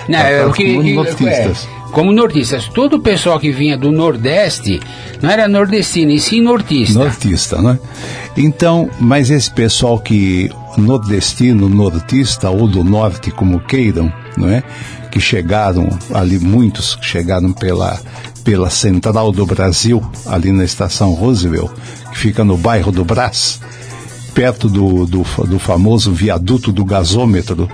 Não, 0.08 0.18
Tá- 0.20 0.24
é 0.30 0.40
tá 0.42 0.48
o 0.48 0.54
que, 0.54 0.74
como 0.76 0.94
nortistas. 0.94 1.68
é, 1.68 1.92
como 1.92 2.12
nortistas. 2.12 2.68
Todo 2.68 2.98
o 2.98 3.00
pessoal 3.00 3.40
que 3.40 3.52
vinha 3.52 3.78
do 3.78 3.92
Nordeste 3.92 4.80
não 5.22 5.30
era 5.30 5.48
nordestino, 5.48 6.12
e 6.12 6.20
sim 6.20 6.42
nortista. 6.42 7.00
Nortista, 7.00 7.62
né? 7.62 7.80
Então, 8.38 8.90
mas 9.00 9.30
esse 9.30 9.52
pessoal 9.52 10.00
que 10.00 10.50
nordestino, 10.78 11.68
nortista 11.70 12.50
ou 12.50 12.68
do 12.68 12.84
norte, 12.84 13.32
como 13.32 13.60
queiram, 13.60 14.12
não 14.38 14.50
é? 14.50 14.64
Que 15.12 15.20
chegaram 15.20 15.90
ali, 16.14 16.38
muitos 16.40 16.96
que 16.96 17.06
chegaram 17.06 17.52
pela, 17.52 18.00
pela 18.50 18.72
central 18.72 19.32
do 19.32 19.46
Brasil, 19.46 20.04
ali 20.26 20.52
na 20.52 20.64
estação 20.64 21.14
Roosevelt, 21.14 21.70
que 22.12 22.18
fica 22.18 22.44
no 22.44 22.58
bairro 22.58 22.92
do 22.92 23.06
Brás, 23.06 23.62
perto 24.34 24.68
do, 24.68 25.06
do, 25.06 25.22
do 25.46 25.60
famoso 25.60 26.12
viaduto 26.12 26.72
do 26.72 26.84
gasômetro. 26.84 27.70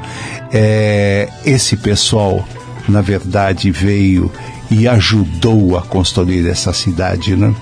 É, 0.52 1.30
esse 1.46 1.78
pessoal, 1.78 2.46
na 2.90 3.00
verdade, 3.00 3.72
veio 3.72 4.30
e 4.70 4.88
ajudou 4.88 5.78
a 5.78 5.82
construir 5.82 6.48
essa 6.48 6.74
cidade, 6.74 7.36
né? 7.36 7.54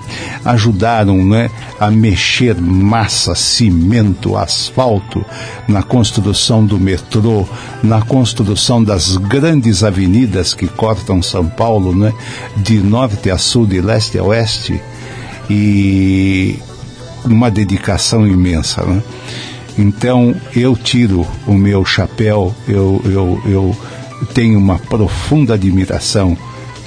Ajudaram, 0.44 1.24
né, 1.24 1.50
a 1.78 1.90
mexer 1.90 2.56
massa, 2.60 3.34
cimento, 3.34 4.36
asfalto 4.36 5.24
na 5.68 5.82
construção 5.82 6.64
do 6.64 6.78
metrô, 6.78 7.46
na 7.82 8.00
construção 8.00 8.82
das 8.82 9.16
grandes 9.16 9.84
avenidas 9.84 10.54
que 10.54 10.66
cortam 10.66 11.22
São 11.22 11.46
Paulo, 11.46 11.94
né, 11.94 12.12
de 12.56 12.78
norte 12.78 13.30
a 13.30 13.38
sul, 13.38 13.66
de 13.66 13.80
leste 13.80 14.18
a 14.18 14.24
oeste, 14.24 14.80
e 15.50 16.58
uma 17.24 17.50
dedicação 17.50 18.26
imensa, 18.26 18.82
né? 18.82 19.02
Então 19.76 20.34
eu 20.54 20.76
tiro 20.76 21.26
o 21.46 21.54
meu 21.54 21.84
chapéu, 21.84 22.54
eu, 22.68 23.00
eu, 23.04 23.42
eu 23.44 23.76
tenho 24.32 24.58
uma 24.58 24.78
profunda 24.78 25.54
admiração 25.54 26.36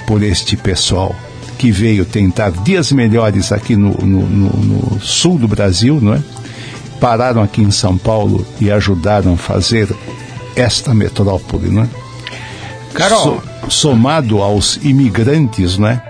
por 0.08 0.22
este 0.22 0.56
pessoal 0.56 1.14
que 1.58 1.70
veio 1.70 2.04
tentar 2.04 2.50
dias 2.50 2.90
melhores 2.92 3.52
aqui 3.52 3.76
no, 3.76 3.90
no, 3.90 4.22
no- 4.22 4.56
no 4.56 5.00
sul 5.00 5.38
do 5.38 5.46
Brasil, 5.46 6.00
não 6.00 6.14
é? 6.14 6.20
Pararam 7.00 7.42
aqui 7.42 7.60
em 7.62 7.70
São 7.70 7.96
Paulo 7.98 8.44
e 8.60 8.70
ajudaram 8.70 9.34
a 9.34 9.36
fazer 9.36 9.88
esta 10.56 10.94
metrópole, 10.94 11.68
não 11.68 11.82
é? 11.82 11.88
Carol, 12.94 13.40
So- 13.68 13.70
somado 13.70 14.40
aos 14.42 14.76
imigrantes, 14.82 15.76
né? 15.78 16.02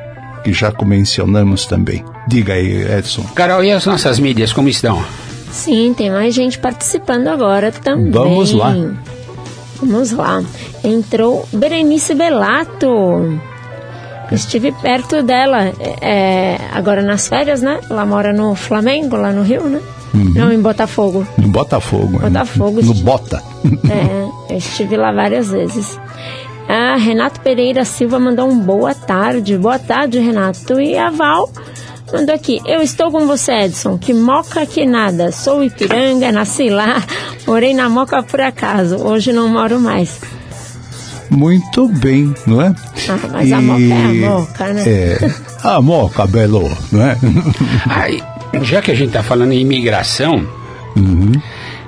Que 0.45 0.53
já 0.53 0.73
mencionamos 0.87 1.67
também. 1.67 2.05
Diga 2.29 2.53
aí, 2.53 2.83
Edson. 2.99 3.25
Carol, 3.35 3.65
e 3.65 3.73
as 3.73 3.85
nossas 3.85 4.19
mídias, 4.21 4.53
como 4.53 4.69
estão? 4.69 5.03
Sim, 5.51 5.93
tem 5.97 6.11
mais 6.11 6.35
gente 6.35 6.59
participando 6.59 7.27
agora 7.29 7.73
também. 7.73 8.11
Vamos 8.13 8.53
lá. 8.53 8.75
Vamos 9.81 10.13
lá. 10.13 10.43
Entrou 10.85 11.49
Berenice 11.53 12.15
Belato. 12.15 13.41
Estive 14.31 14.73
perto 14.73 15.23
dela, 15.23 15.73
é, 16.01 16.59
agora 16.73 17.03
nas 17.03 17.29
férias, 17.29 17.63
né? 17.63 17.81
Ela 17.89 18.05
mora 18.05 18.33
no 18.33 18.55
Flamengo, 18.55 19.17
lá 19.17 19.33
no 19.33 19.43
Rio, 19.43 19.65
né? 19.65 19.81
Uhum. 20.15 20.33
Não, 20.35 20.53
em 20.53 20.61
Botafogo. 20.61 21.27
No 21.37 21.49
Botafogo. 21.49 22.19
né? 22.19 22.29
Botafogo, 22.29 22.81
No 22.83 22.95
sim. 22.95 23.03
Bota. 23.05 23.43
É, 23.91 24.53
eu 24.53 24.57
estive 24.59 24.97
lá 24.97 25.13
várias 25.13 25.51
vezes. 25.51 25.99
A 26.69 26.97
Renato 26.97 27.41
Pereira 27.41 27.85
Silva 27.85 28.19
mandou 28.19 28.49
um 28.49 28.59
boa 28.59 28.95
tarde. 28.95 29.57
Boa 29.59 29.79
tarde, 29.79 30.19
Renato. 30.19 30.79
E 30.81 30.97
a 30.97 31.11
Val 31.11 31.51
mandou 32.13 32.35
aqui. 32.35 32.61
Eu 32.67 32.81
estou 32.83 33.11
com 33.11 33.27
você, 33.27 33.53
Edson. 33.65 33.99
Que 33.99 34.13
moca 34.15 34.65
que 34.67 34.85
nada. 34.87 35.33
Sou 35.33 35.65
Ipiranga, 35.65 36.31
nasci 36.31 36.69
lá. 36.69 37.03
Morei 37.47 37.73
na 37.75 37.89
moca 37.89 38.23
por 38.23 38.41
acaso. 38.41 38.97
Hoje 39.03 39.33
não 39.33 39.49
moro 39.49 39.81
mais. 39.81 40.21
Muito 41.31 41.89
bem, 41.89 42.35
não 42.47 42.63
é? 42.63 42.75
Ah, 43.09 43.19
mas 43.33 43.53
a 43.53 43.61
moca 43.61 43.83
é 43.83 43.93
a 43.93 44.31
moca, 44.31 44.73
né? 44.73 44.85
É, 44.87 45.19
a 45.63 45.81
moca, 45.83 46.27
belo, 46.27 46.71
não 46.91 47.03
é? 47.03 47.17
Aí, 47.87 48.23
já 48.63 48.81
que 48.81 48.91
a 48.91 48.95
gente 48.95 49.09
está 49.09 49.23
falando 49.23 49.53
em 49.53 49.61
imigração, 49.61 50.47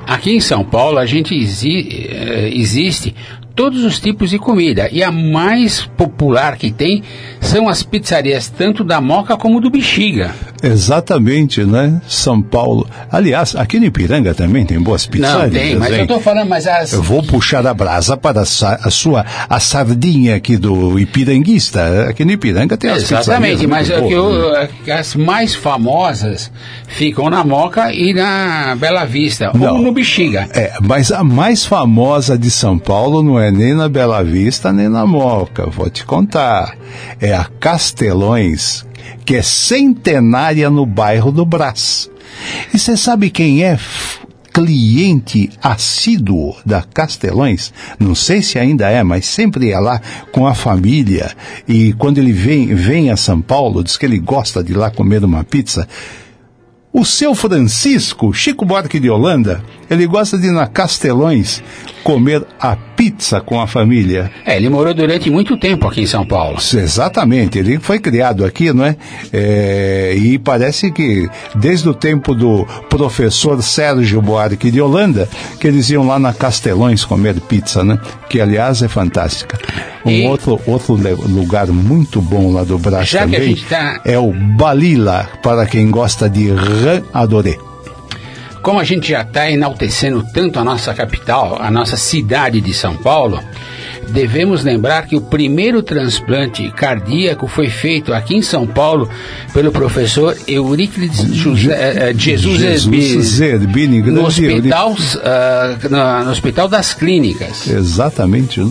aqui 0.06 0.32
em 0.36 0.40
São 0.40 0.62
Paulo 0.64 0.98
a 0.98 1.06
gente 1.06 1.34
exi- 1.34 2.06
eh, 2.10 2.50
existe 2.52 3.14
todos 3.60 3.84
os 3.84 4.00
tipos 4.00 4.30
de 4.30 4.38
comida 4.38 4.88
e 4.90 5.02
a 5.04 5.12
mais 5.12 5.82
popular 5.82 6.56
que 6.56 6.70
tem 6.70 7.02
são 7.42 7.68
as 7.68 7.82
pizzarias 7.82 8.48
tanto 8.48 8.82
da 8.82 9.02
Moca 9.02 9.36
como 9.36 9.60
do 9.60 9.68
Bexiga. 9.68 10.34
Exatamente, 10.62 11.62
né? 11.64 12.00
São 12.08 12.40
Paulo. 12.40 12.88
Aliás, 13.12 13.54
aqui 13.54 13.78
no 13.78 13.84
Ipiranga 13.84 14.32
também 14.34 14.64
tem 14.64 14.80
boas 14.80 15.04
pizzarias. 15.06 15.42
Não 15.52 15.60
tem, 15.60 15.76
mas 15.76 15.90
hein? 15.92 15.98
eu 15.98 16.02
estou 16.04 16.20
falando, 16.20 16.48
mas 16.48 16.66
as 16.66 16.92
Eu 16.94 17.02
vou 17.02 17.22
puxar 17.22 17.66
a 17.66 17.74
brasa 17.74 18.16
para 18.16 18.40
a, 18.40 18.44
sua 18.90 19.26
a 19.48 19.60
sardinha 19.60 20.36
aqui 20.36 20.56
do 20.56 20.98
ipiranguista. 20.98 22.08
Aqui 22.08 22.24
no 22.24 22.32
Ipiranga 22.32 22.78
tem 22.78 22.90
as 22.90 23.02
Exatamente, 23.02 23.66
mas 23.66 23.90
é 23.90 24.00
boas, 24.00 24.12
eu- 24.12 24.52
né? 24.52 24.68
é 24.86 24.92
as 24.92 25.14
mais 25.14 25.54
famosas 25.54 26.50
ficam 26.88 27.28
na 27.28 27.44
Moca 27.44 27.92
e 27.92 28.14
na 28.14 28.74
Bela 28.76 29.04
Vista, 29.04 29.50
Não. 29.54 29.74
ou 29.74 29.82
no 29.82 29.92
Bexiga. 29.92 30.48
É, 30.54 30.72
mas 30.80 31.12
a 31.12 31.22
mais 31.22 31.64
famosa 31.66 32.38
de 32.38 32.50
São 32.50 32.78
Paulo 32.78 33.22
não 33.22 33.38
é 33.38 33.49
nem 33.50 33.74
na 33.74 33.88
Bela 33.88 34.22
Vista 34.22 34.72
nem 34.72 34.88
na 34.88 35.06
Moca, 35.06 35.66
vou 35.68 35.90
te 35.90 36.04
contar. 36.04 36.76
É 37.20 37.34
a 37.34 37.44
Castelões, 37.44 38.84
que 39.24 39.36
é 39.36 39.42
centenária 39.42 40.70
no 40.70 40.84
bairro 40.86 41.30
do 41.32 41.44
Brás. 41.44 42.10
E 42.72 42.78
você 42.78 42.96
sabe 42.96 43.30
quem 43.30 43.62
é 43.62 43.78
cliente 44.52 45.50
assíduo 45.62 46.56
da 46.64 46.82
Castelões? 46.82 47.72
Não 47.98 48.14
sei 48.14 48.42
se 48.42 48.58
ainda 48.58 48.88
é, 48.88 49.02
mas 49.02 49.26
sempre 49.26 49.68
ia 49.68 49.80
lá 49.80 50.00
com 50.32 50.46
a 50.46 50.54
família. 50.54 51.30
E 51.68 51.92
quando 51.94 52.18
ele 52.18 52.32
vem, 52.32 52.74
vem 52.74 53.10
a 53.10 53.16
São 53.16 53.40
Paulo, 53.40 53.84
diz 53.84 53.96
que 53.96 54.06
ele 54.06 54.18
gosta 54.18 54.62
de 54.62 54.72
ir 54.72 54.76
lá 54.76 54.90
comer 54.90 55.24
uma 55.24 55.44
pizza. 55.44 55.88
O 56.92 57.04
seu 57.04 57.34
Francisco, 57.34 58.32
Chico 58.32 58.64
Buarque 58.64 58.98
de 58.98 59.08
Holanda, 59.08 59.62
ele 59.90 60.06
gosta 60.06 60.38
de 60.38 60.46
ir 60.46 60.52
na 60.52 60.66
Castelões 60.66 61.62
comer 62.04 62.46
a 62.58 62.74
pizza 62.76 63.40
com 63.40 63.60
a 63.60 63.66
família. 63.66 64.30
É, 64.46 64.56
ele 64.56 64.68
morou 64.70 64.94
durante 64.94 65.28
muito 65.30 65.56
tempo 65.58 65.86
aqui 65.86 66.02
em 66.02 66.06
São 66.06 66.24
Paulo. 66.24 66.56
Exatamente, 66.58 67.58
ele 67.58 67.78
foi 67.78 67.98
criado 67.98 68.44
aqui, 68.44 68.72
não 68.72 68.84
é? 68.84 68.96
É, 69.32 70.14
e 70.16 70.38
parece 70.38 70.90
que 70.90 71.28
desde 71.54 71.88
o 71.88 71.94
tempo 71.94 72.34
do 72.34 72.66
professor 72.88 73.62
Sérgio 73.62 74.20
Buarque 74.22 74.70
de 74.70 74.80
Holanda, 74.80 75.28
que 75.60 75.66
eles 75.66 75.90
iam 75.90 76.06
lá 76.06 76.18
na 76.18 76.32
Castelões 76.32 77.04
comer 77.04 77.40
pizza, 77.40 77.84
né? 77.84 77.98
Que 78.28 78.40
aliás 78.40 78.82
é 78.82 78.88
fantástica. 78.88 79.58
Um 80.04 80.10
E- 80.10 80.26
outro, 80.26 80.58
outro 80.66 80.94
lugar 80.94 81.66
muito 81.68 82.20
bom 82.22 82.52
lá 82.52 82.64
do 82.64 82.78
Brás 82.78 83.08
Já 83.08 83.26
que 83.26 83.36
a 83.36 83.38
também 83.38 83.56
tá- 83.68 84.00
é 84.04 84.18
o 84.18 84.32
Balila, 84.32 85.28
para 85.42 85.66
quem 85.66 85.90
gosta 85.90 86.28
de 86.28 86.50
rã 86.50 87.02
adoré. 87.12 87.56
Como 88.62 88.78
a 88.78 88.84
gente 88.84 89.10
já 89.10 89.22
está 89.22 89.50
enaltecendo 89.50 90.24
tanto 90.34 90.58
a 90.58 90.64
nossa 90.64 90.92
capital, 90.92 91.58
a 91.60 91.70
nossa 91.70 91.96
cidade 91.96 92.60
de 92.60 92.74
São 92.74 92.94
Paulo, 92.96 93.40
devemos 94.10 94.62
lembrar 94.62 95.06
que 95.06 95.16
o 95.16 95.20
primeiro 95.20 95.82
transplante 95.82 96.70
cardíaco 96.72 97.46
foi 97.46 97.70
feito 97.70 98.12
aqui 98.12 98.36
em 98.36 98.42
São 98.42 98.66
Paulo 98.66 99.08
pelo 99.54 99.72
professor 99.72 100.36
Euríclides 100.46 101.32
José, 101.34 101.72
eh, 101.72 102.10
eh, 102.10 102.14
Jesus, 102.14 102.58
Jesus 102.60 103.26
Zerbini, 103.26 104.02
no 104.02 104.26
hospital, 104.26 104.94
na- 105.90 106.24
no 106.24 106.30
hospital 106.30 106.68
das 106.68 106.92
clínicas. 106.92 107.66
Exatamente, 107.66 108.60
né? 108.60 108.70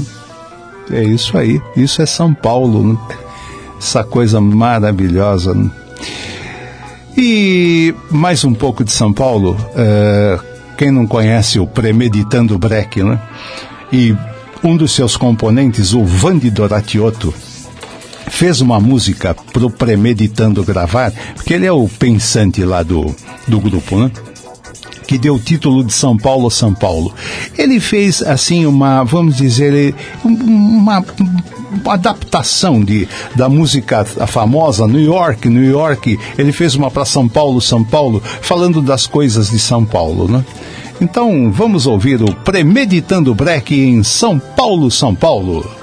É 0.91 1.03
isso 1.03 1.37
aí. 1.37 1.59
Isso 1.75 2.01
é 2.01 2.05
São 2.05 2.33
Paulo, 2.33 2.93
né? 2.93 2.97
Essa 3.79 4.03
coisa 4.03 4.39
maravilhosa. 4.41 5.53
né? 5.53 5.69
E 7.17 7.93
mais 8.09 8.43
um 8.43 8.53
pouco 8.53 8.83
de 8.83 8.91
São 8.91 9.11
Paulo. 9.11 9.57
é, 9.75 10.39
quem 10.77 10.91
não 10.91 11.05
conhece 11.05 11.59
o 11.59 11.67
Premeditando 11.67 12.57
Breck, 12.57 13.03
né? 13.03 13.19
E 13.91 14.15
um 14.63 14.77
dos 14.77 14.93
seus 14.93 15.17
componentes, 15.17 15.93
o 15.93 16.05
Vandi 16.05 16.49
Doratiotto, 16.49 17.33
fez 18.29 18.61
uma 18.61 18.79
música 18.79 19.35
pro 19.51 19.69
Premeditando 19.69 20.63
gravar, 20.63 21.11
porque 21.35 21.53
ele 21.53 21.65
é 21.65 21.71
o 21.71 21.87
pensante 21.89 22.63
lá 22.63 22.81
do, 22.81 23.13
do 23.47 23.59
grupo, 23.59 23.97
né? 23.99 24.09
que 25.05 25.17
deu 25.17 25.33
o 25.35 25.39
título 25.39 25.83
de 25.83 25.91
São 25.91 26.15
Paulo, 26.15 26.51
São 26.51 26.71
Paulo. 26.71 27.11
Ele 27.57 27.79
fez, 27.79 28.21
assim, 28.21 28.67
uma, 28.67 29.03
vamos 29.03 29.35
dizer, 29.37 29.95
um- 30.23 30.29
uma 30.77 31.03
adaptação 31.87 32.83
de, 32.83 33.07
da 33.35 33.49
música 33.49 34.03
famosa 34.05 34.87
New 34.87 35.01
York, 35.01 35.49
New 35.49 35.63
York. 35.63 36.17
Ele 36.37 36.51
fez 36.51 36.75
uma 36.75 36.91
para 36.91 37.05
São 37.05 37.27
Paulo, 37.27 37.61
São 37.61 37.83
Paulo, 37.83 38.21
falando 38.41 38.81
das 38.81 39.07
coisas 39.07 39.49
de 39.49 39.59
São 39.59 39.85
Paulo, 39.85 40.27
né? 40.27 40.43
Então, 41.01 41.49
vamos 41.51 41.87
ouvir 41.87 42.21
o 42.21 42.35
Premeditando 42.35 43.33
Breck 43.33 43.73
em 43.73 44.03
São 44.03 44.37
Paulo, 44.37 44.91
São 44.91 45.15
Paulo. 45.15 45.78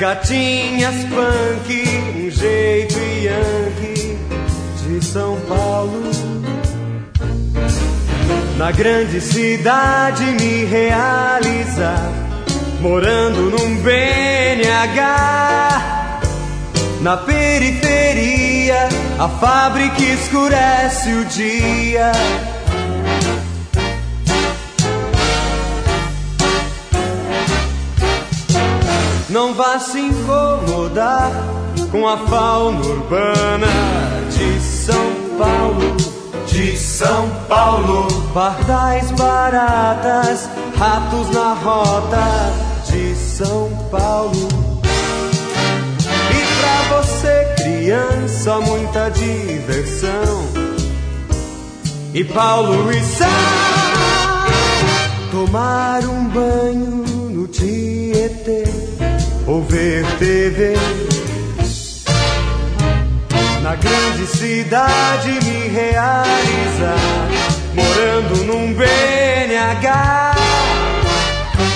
Gatinhas 0.00 0.96
punk, 1.10 1.84
um 2.16 2.30
jeito 2.30 2.98
yankee 3.22 4.18
de 4.82 5.04
São 5.04 5.38
Paulo. 5.42 6.10
Na 8.56 8.72
grande 8.72 9.20
cidade 9.20 10.24
me 10.24 10.64
realizar, 10.64 12.10
morando 12.80 13.50
num 13.50 13.76
BNH. 13.82 15.02
Na 17.02 17.18
periferia, 17.18 18.88
a 19.18 19.28
fábrica 19.28 20.00
escurece 20.00 21.12
o 21.12 21.26
dia. 21.26 22.10
Não 29.30 29.54
vá 29.54 29.78
se 29.78 30.00
incomodar 30.00 31.30
com 31.92 32.08
a 32.08 32.16
fauna 32.16 32.80
urbana 32.80 33.68
de 34.28 34.60
São 34.60 35.14
Paulo. 35.38 35.96
De 36.48 36.76
São 36.76 37.30
Paulo. 37.48 38.08
Pardais 38.34 39.12
baratas, 39.12 40.48
ratos 40.76 41.30
na 41.30 41.54
rota 41.54 42.18
de 42.90 43.14
São 43.14 43.70
Paulo. 43.88 44.48
E 46.32 46.88
pra 46.88 46.98
você, 46.98 47.54
criança, 47.56 48.58
muita 48.58 49.10
diversão. 49.10 50.42
E 52.12 52.24
Paulo 52.24 52.90
e 52.92 53.00
São 53.04 53.28
tomar 55.30 56.02
um 56.02 56.24
banho 56.24 57.04
no 57.30 57.46
Tietê 57.46 58.64
ou 59.50 59.62
ver 59.64 60.06
TV. 60.18 60.74
Na 63.62 63.74
grande 63.74 64.26
cidade 64.28 65.32
me 65.44 65.68
realizar, 65.68 66.96
morando 67.74 68.44
num 68.44 68.72
BNH. 68.74 70.34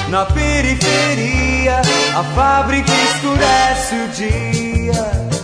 Na 0.09 0.25
periferia, 0.27 1.83
a 2.17 2.23
fábrica 2.37 2.93
escurece 2.93 3.95
o 3.97 4.09
dia. 4.09 5.35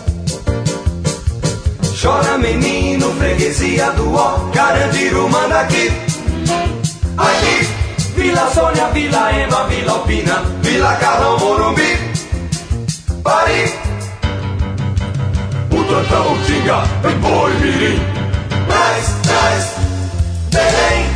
Chora 2.01 2.39
menino, 2.39 3.13
freguesia 3.17 3.91
do 3.91 4.15
ó, 4.15 4.51
Carandiru 4.53 5.29
manda 5.29 5.61
aqui. 5.61 5.91
Aqui, 7.17 7.69
Vila 8.15 8.49
Sônia, 8.55 8.87
Vila 8.89 9.33
Ema, 9.33 9.65
Vila 9.65 9.93
Alpina, 9.93 10.43
Vila 10.63 10.95
Carlão, 10.97 11.39
Morumbi, 11.39 12.10
Paris, 13.23 13.75
Butantã, 15.69 16.21
Utinga, 16.33 16.83
Boi, 17.21 17.53
Mirim, 17.61 18.01
Traz, 18.67 19.15
Traz, 19.23 19.75
Belém, 20.51 21.07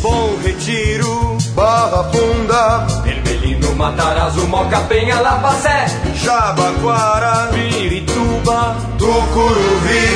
Bom 0.00 0.38
Retiro, 0.42 1.38
Barra 1.54 2.04
Funda, 2.04 2.86
Vermelhino, 3.02 3.74
Matarazzo, 3.74 4.46
Moca, 4.46 4.80
Penha, 4.88 5.20
Lapacé, 5.20 5.86
Jabaquara, 6.14 7.50
Pirituba, 7.52 8.76
Tucuruvi, 8.98 10.08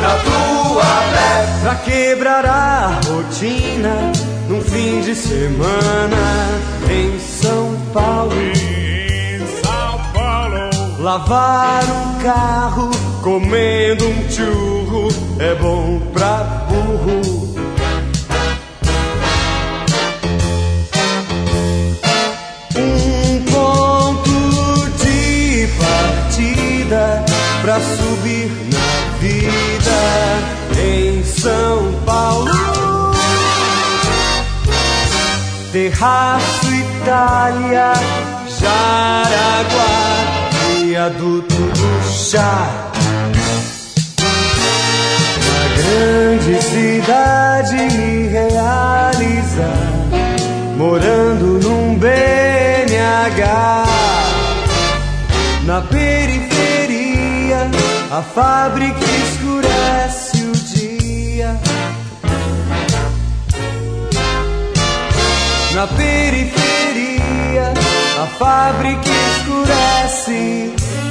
Tatuapé, 0.00 1.60
pra 1.62 1.74
quebrar 1.76 2.46
a 2.46 3.00
rotina 3.06 4.12
num 4.48 4.60
fim 4.60 5.00
de 5.02 5.14
semana 5.14 6.48
em 6.90 7.18
São 7.20 7.74
Paulo. 7.92 8.83
Lavar 11.04 11.84
um 11.84 12.22
carro 12.22 12.90
comendo 13.22 14.08
um 14.08 14.30
churro 14.30 15.08
é 15.38 15.54
bom 15.54 16.00
pra 16.14 16.64
burro. 16.66 17.20
Um 22.74 23.44
ponto 23.52 24.32
de 25.04 25.68
partida 25.78 27.22
pra 27.60 27.78
subir 27.80 28.50
na 28.72 29.18
vida 29.18 30.00
em 30.80 31.22
São 31.22 31.92
Paulo. 32.06 32.50
Terraço 35.70 36.66
Itália, 36.72 37.92
Jaraguá, 38.58 40.33
viaduto 40.94 41.56
do 41.56 42.02
chá. 42.08 42.92
Na 45.44 45.62
grande 45.76 46.54
cidade 46.62 47.74
me 47.96 48.28
realizar, 48.28 49.90
morando 50.76 51.58
num 51.64 51.98
BNH. 51.98 53.42
Na 55.64 55.80
periferia, 55.80 57.70
a 58.12 58.22
fábrica 58.22 59.04
escurece 59.04 60.44
o 60.44 60.52
dia. 60.52 61.60
Na 65.74 65.88
periferia, 65.88 66.73
a 68.24 68.26
fábrica 68.26 69.10
escurece. 69.36 71.03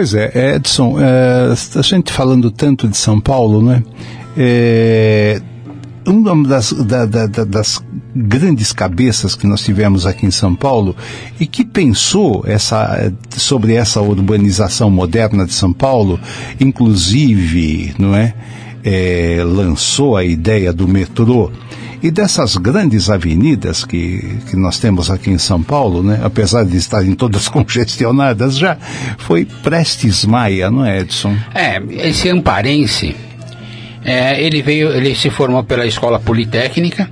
Pois 0.00 0.14
é, 0.14 0.54
Edson, 0.54 0.96
é, 0.98 1.52
a 1.78 1.82
gente 1.82 2.10
falando 2.10 2.50
tanto 2.50 2.88
de 2.88 2.96
São 2.96 3.20
Paulo, 3.20 3.62
né? 3.62 3.82
É, 4.34 5.42
uma 6.06 6.48
das, 6.48 6.72
da, 6.72 7.04
da, 7.04 7.26
da, 7.26 7.44
das 7.44 7.84
grandes 8.16 8.72
cabeças 8.72 9.34
que 9.34 9.46
nós 9.46 9.60
tivemos 9.60 10.06
aqui 10.06 10.24
em 10.24 10.30
São 10.30 10.54
Paulo 10.54 10.96
e 11.38 11.46
que 11.46 11.66
pensou 11.66 12.44
essa, 12.46 13.12
sobre 13.28 13.74
essa 13.74 14.00
urbanização 14.00 14.88
moderna 14.90 15.44
de 15.44 15.52
São 15.52 15.70
Paulo, 15.70 16.18
inclusive, 16.58 17.94
não 17.98 18.14
é, 18.14 18.32
é 18.82 19.42
lançou 19.44 20.16
a 20.16 20.24
ideia 20.24 20.72
do 20.72 20.88
metrô 20.88 21.52
e 22.02 22.10
dessas 22.10 22.56
grandes 22.56 23.10
avenidas 23.10 23.84
que, 23.84 24.38
que 24.48 24.56
nós 24.56 24.78
temos 24.78 25.10
aqui 25.10 25.30
em 25.30 25.38
São 25.38 25.62
Paulo, 25.62 26.02
né, 26.02 26.20
apesar 26.22 26.64
de 26.64 26.76
estarem 26.76 27.14
todas 27.14 27.46
congestionadas 27.50 28.56
já, 28.56 28.76
foi 29.18 29.44
Prestes 29.44 30.24
Maia, 30.24 30.70
não 30.70 30.84
é, 30.84 31.00
Edson? 31.00 31.36
É, 31.54 31.80
esse 32.08 32.28
amparense, 32.28 33.14
é, 34.04 34.42
ele 34.42 34.62
veio, 34.62 34.90
ele 34.90 35.14
se 35.14 35.30
formou 35.30 35.62
pela 35.62 35.86
Escola 35.86 36.18
Politécnica 36.18 37.10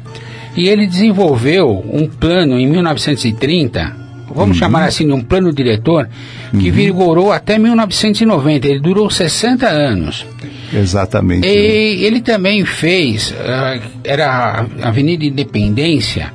e 0.56 0.68
ele 0.68 0.86
desenvolveu 0.86 1.84
um 1.92 2.08
plano 2.08 2.58
em 2.58 2.66
1930, 2.66 3.96
vamos 4.34 4.56
Uhum. 4.56 4.60
chamar 4.60 4.84
assim 4.84 5.06
de 5.06 5.12
um 5.12 5.22
plano 5.22 5.52
diretor, 5.52 6.08
que 6.50 6.70
vigorou 6.70 7.30
até 7.30 7.58
1990, 7.58 8.66
ele 8.66 8.80
durou 8.80 9.10
60 9.10 9.68
anos. 9.68 10.26
Exatamente. 10.72 11.46
E 11.46 12.04
ele 12.04 12.20
também 12.20 12.64
fez, 12.64 13.34
ah, 13.40 13.78
era 14.04 14.66
a 14.82 14.88
Avenida 14.88 15.24
Independência, 15.24 16.32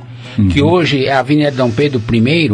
que 0.51 0.61
Uhum. 0.61 0.69
hoje 0.71 1.05
é 1.05 1.11
a 1.13 1.19
Avenida 1.19 1.51
Dom 1.51 1.69
Pedro 1.69 2.01
I, 2.11 2.49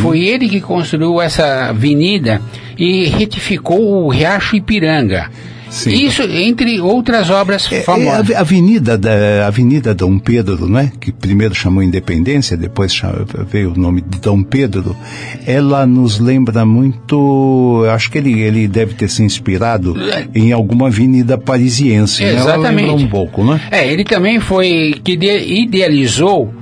foi 0.00 0.20
ele 0.20 0.48
que 0.48 0.60
construiu 0.60 1.20
essa 1.20 1.66
avenida 1.68 2.42
e 2.76 3.04
retificou 3.06 4.04
o 4.04 4.08
Riacho 4.08 4.56
Ipiranga. 4.56 5.30
Sim. 5.70 5.90
Isso 6.04 6.22
entre 6.24 6.80
outras 6.80 7.30
obras 7.30 7.70
É, 7.70 7.76
é 7.78 7.82
famosas. 7.82 8.34
a 8.36 8.40
Avenida 8.40 8.98
da 8.98 9.46
Avenida 9.46 9.94
Dom 9.94 10.18
Pedro, 10.18 10.66
não 10.68 10.80
é? 10.80 10.90
Que 11.00 11.12
primeiro 11.12 11.54
chamou 11.54 11.80
Independência, 11.82 12.56
depois 12.56 12.92
cha- 12.92 13.14
veio 13.48 13.72
o 13.72 13.78
nome 13.78 14.00
de 14.00 14.18
Dom 14.18 14.42
Pedro. 14.42 14.96
Ela 15.46 15.86
nos 15.86 16.18
lembra 16.18 16.64
muito, 16.66 17.84
acho 17.92 18.10
que 18.10 18.18
ele 18.18 18.40
ele 18.40 18.66
deve 18.66 18.94
ter 18.94 19.08
se 19.08 19.22
inspirado 19.22 19.94
em 20.34 20.50
alguma 20.52 20.88
avenida 20.88 21.38
parisiense, 21.38 22.22
né? 22.24 22.32
Exatamente. 22.34 22.88
lembra 22.88 23.04
um 23.06 23.08
pouco, 23.08 23.44
né? 23.44 23.60
É, 23.70 23.86
ele 23.92 24.02
também 24.04 24.40
foi 24.40 24.94
que 25.04 25.12
ide- 25.12 25.62
idealizou 25.62 26.52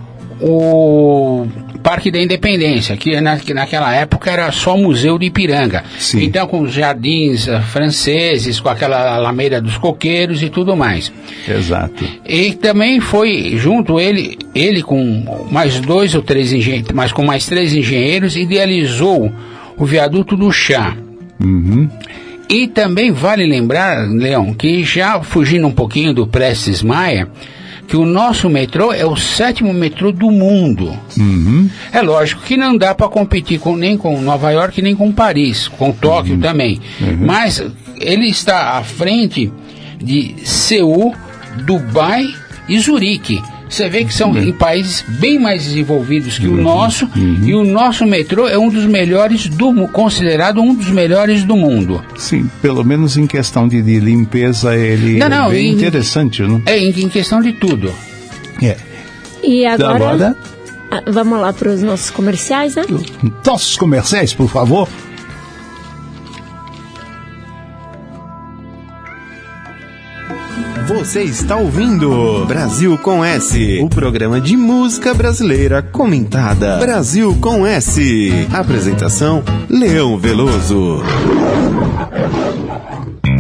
o 0.41 1.47
Parque 1.89 2.11
da 2.11 2.21
Independência, 2.21 2.99
que, 2.99 3.19
na, 3.19 3.39
que 3.39 3.55
naquela 3.55 3.95
época 3.95 4.31
era 4.31 4.53
só 4.53 4.77
Museu 4.77 5.19
de 5.19 5.25
Ipiranga. 5.25 5.83
Sim. 5.99 6.23
Então, 6.23 6.47
com 6.47 6.61
os 6.61 6.75
jardins 6.75 7.49
eh, 7.49 7.63
franceses, 7.63 8.61
com 8.61 8.69
aquela 8.69 9.15
Alameda 9.15 9.59
dos 9.59 9.79
Coqueiros 9.79 10.43
e 10.43 10.51
tudo 10.51 10.77
mais. 10.77 11.11
Exato. 11.49 12.05
E 12.27 12.53
também 12.53 13.01
foi 13.01 13.57
junto 13.57 13.99
ele, 13.99 14.37
ele 14.55 14.83
com 14.83 15.49
mais 15.51 15.81
dois 15.81 16.15
ou 16.15 16.21
três 16.21 16.53
engenheiros, 16.53 16.91
mas 16.93 17.11
com 17.11 17.25
mais 17.25 17.47
três 17.47 17.73
engenheiros, 17.73 18.37
idealizou 18.37 19.33
o 19.75 19.87
viaduto 19.87 20.37
do 20.37 20.53
chá. 20.53 20.95
Uhum. 21.41 21.89
E 22.51 22.69
também 22.69 23.13
vale 23.13 23.47
lembrar, 23.47 24.07
Leão, 24.07 24.53
que 24.53 24.85
já 24.85 25.23
fugindo 25.23 25.67
um 25.67 25.73
pouquinho 25.73 26.13
do 26.13 26.27
Prestes 26.27 26.83
Maia, 26.83 27.29
que 27.89 27.97
o 27.97 28.05
nosso 28.05 28.49
metrô 28.51 28.93
é 28.93 29.05
o 29.07 29.17
sétimo 29.17 29.73
metrô 29.73 30.13
do 30.13 30.31
mundo. 30.31 30.95
Uhum. 31.17 31.69
É 31.91 32.03
lógico 32.03 32.43
que 32.43 32.55
não 32.57 32.77
dá 32.77 32.95
para 32.95 33.09
competir 33.09 33.59
com, 33.59 33.75
nem 33.77 33.97
com 33.97 34.21
Nova 34.21 34.51
York, 34.53 34.81
nem 34.83 34.95
com 34.95 35.11
Paris, 35.11 35.67
com 35.69 35.91
Tóquio 35.91 36.35
Uhum. 36.35 36.41
também. 36.41 36.81
Mas 37.19 37.65
ele 37.99 38.27
está 38.29 38.77
à 38.79 38.85
frente 38.85 39.51
de 39.99 40.35
Seul, 40.45 41.15
Dubai 41.65 42.27
e 42.69 42.79
Zurique. 42.79 43.43
Você 43.69 43.89
vê 43.89 44.05
que 44.05 44.15
são 44.15 44.37
em 44.37 44.53
países 44.53 45.05
bem 45.07 45.39
mais 45.39 45.63
desenvolvidos 45.65 46.39
que 46.39 46.47
Uhum. 46.47 46.59
o 46.59 46.63
nosso, 46.63 47.09
e 47.45 47.55
o 47.55 47.65
nosso 47.65 48.07
metrô 48.07 48.49
é 48.49 48.57
um 48.59 48.69
dos 48.69 48.87
melhores 48.87 49.47
do 49.49 49.87
considerado 49.89 50.61
um 50.61 50.75
dos 50.75 50.89
melhores 50.89 51.45
do 51.45 51.55
mundo. 51.57 52.03
Sim, 52.17 52.51
pelo 52.63 52.83
menos 52.85 53.17
em 53.17 53.27
questão 53.27 53.69
de, 53.69 53.83
de 53.83 54.01
limpeza 54.01 54.75
ele 54.77 55.19
Não, 55.19 55.27
é 55.27 55.29
não, 55.31 55.51
bem 55.51 55.69
em- 55.69 55.75
interessante, 55.75 56.43
né? 56.43 56.63
É 56.67 56.79
em, 56.79 56.89
em 56.91 57.09
questão 57.09 57.41
de 57.43 57.53
tudo. 57.53 57.93
É. 58.63 58.77
E 59.43 59.65
agora, 59.67 59.95
Agora, 59.95 60.37
ah, 60.91 61.03
vamos 61.07 61.39
lá 61.41 61.53
para 61.53 61.69
os 61.71 61.83
nossos 61.83 62.11
comerciais, 62.11 62.75
né? 62.75 62.83
nossos 63.47 63.77
comerciais, 63.77 64.33
por 64.35 64.49
favor. 64.49 64.89
Você 70.89 71.23
está 71.23 71.55
ouvindo 71.57 72.47
Brasil 72.47 72.97
com 72.97 73.23
S, 73.23 73.79
o 73.83 73.91
programa 73.91 74.41
de 74.41 74.57
música 74.57 75.13
brasileira 75.13 75.83
comentada. 75.83 76.79
Brasil 76.79 77.37
com 77.43 77.67
S. 77.67 78.33
Apresentação: 78.51 79.45
Leão 79.69 80.17
Veloso. 80.17 81.03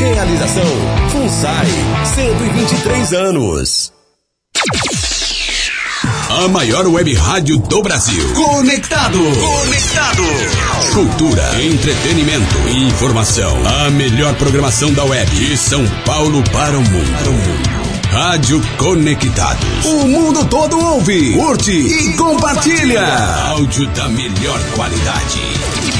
Realização 0.00 0.64
FUNSAI, 1.10 1.66
123 2.14 3.12
anos. 3.12 3.92
A 6.30 6.48
maior 6.48 6.86
web 6.88 7.14
rádio 7.14 7.58
do 7.58 7.82
Brasil. 7.82 8.22
Conectado. 8.34 9.18
Conectado. 9.18 10.22
Cultura, 10.94 11.62
entretenimento 11.62 12.56
e 12.68 12.88
informação. 12.88 13.56
A 13.66 13.90
melhor 13.90 14.34
programação 14.34 14.92
da 14.92 15.04
web 15.04 15.30
de 15.30 15.56
São 15.56 15.86
Paulo 16.04 16.42
para 16.50 16.76
o 16.78 16.82
mundo. 16.82 17.79
Rádio 18.10 18.60
Conectados. 18.76 19.84
O 19.84 20.08
mundo 20.08 20.44
todo 20.46 20.76
ouve, 20.76 21.32
curte 21.32 21.70
e 21.70 22.16
compartilha. 22.16 23.06
Áudio 23.50 23.86
da 23.90 24.08
melhor 24.08 24.60
qualidade. 24.74 25.99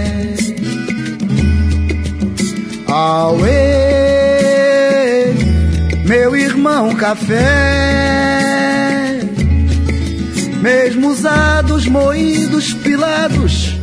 Auê, 2.91 3.45
meu 6.05 6.35
irmão 6.35 6.95
café. 6.95 7.39
Mesmo 10.59 11.09
usados, 11.09 11.85
moídos, 11.87 12.73
pilados. 12.73 13.75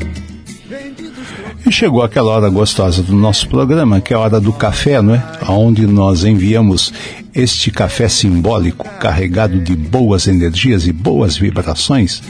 E 1.64 1.72
chegou 1.72 2.02
aquela 2.02 2.32
hora 2.32 2.48
gostosa 2.48 3.02
do 3.02 3.14
nosso 3.14 3.48
programa, 3.48 4.00
que 4.00 4.12
é 4.12 4.16
a 4.16 4.20
hora 4.20 4.40
do 4.40 4.52
café, 4.52 5.00
não 5.00 5.14
é? 5.14 5.22
Onde 5.48 5.86
nós 5.86 6.24
enviamos 6.24 6.92
este 7.34 7.70
café 7.70 8.08
simbólico, 8.08 8.88
carregado 9.00 9.60
de 9.60 9.76
boas 9.76 10.26
energias 10.26 10.86
e 10.86 10.92
boas 10.92 11.36
vibrações, 11.36 12.22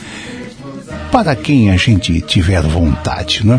para 1.17 1.35
quem 1.35 1.71
a 1.71 1.79
gente 1.79 2.21
tiver 2.21 2.61
vontade, 2.61 3.41
né? 3.47 3.59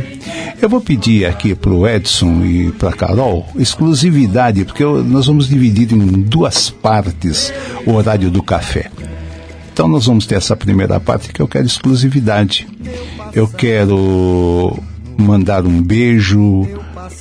Eu 0.62 0.70
vou 0.70 0.80
pedir 0.80 1.26
aqui 1.26 1.56
para 1.56 1.72
o 1.72 1.88
Edson 1.88 2.46
e 2.46 2.72
para 2.74 2.92
Carol 2.92 3.48
exclusividade, 3.56 4.64
porque 4.64 4.84
eu, 4.84 5.04
nós 5.04 5.26
vamos 5.26 5.50
dividir 5.50 5.92
em 5.92 6.22
duas 6.22 6.70
partes 6.70 7.52
o 7.84 7.94
horário 7.94 8.30
do 8.30 8.44
café. 8.44 8.92
Então 9.74 9.88
nós 9.88 10.06
vamos 10.06 10.28
ter 10.28 10.36
essa 10.36 10.56
primeira 10.56 11.00
parte 11.00 11.34
que 11.34 11.42
eu 11.42 11.48
quero 11.48 11.66
exclusividade. 11.66 12.68
Eu 13.34 13.48
quero 13.48 14.78
mandar 15.18 15.66
um 15.66 15.82
beijo, 15.82 16.68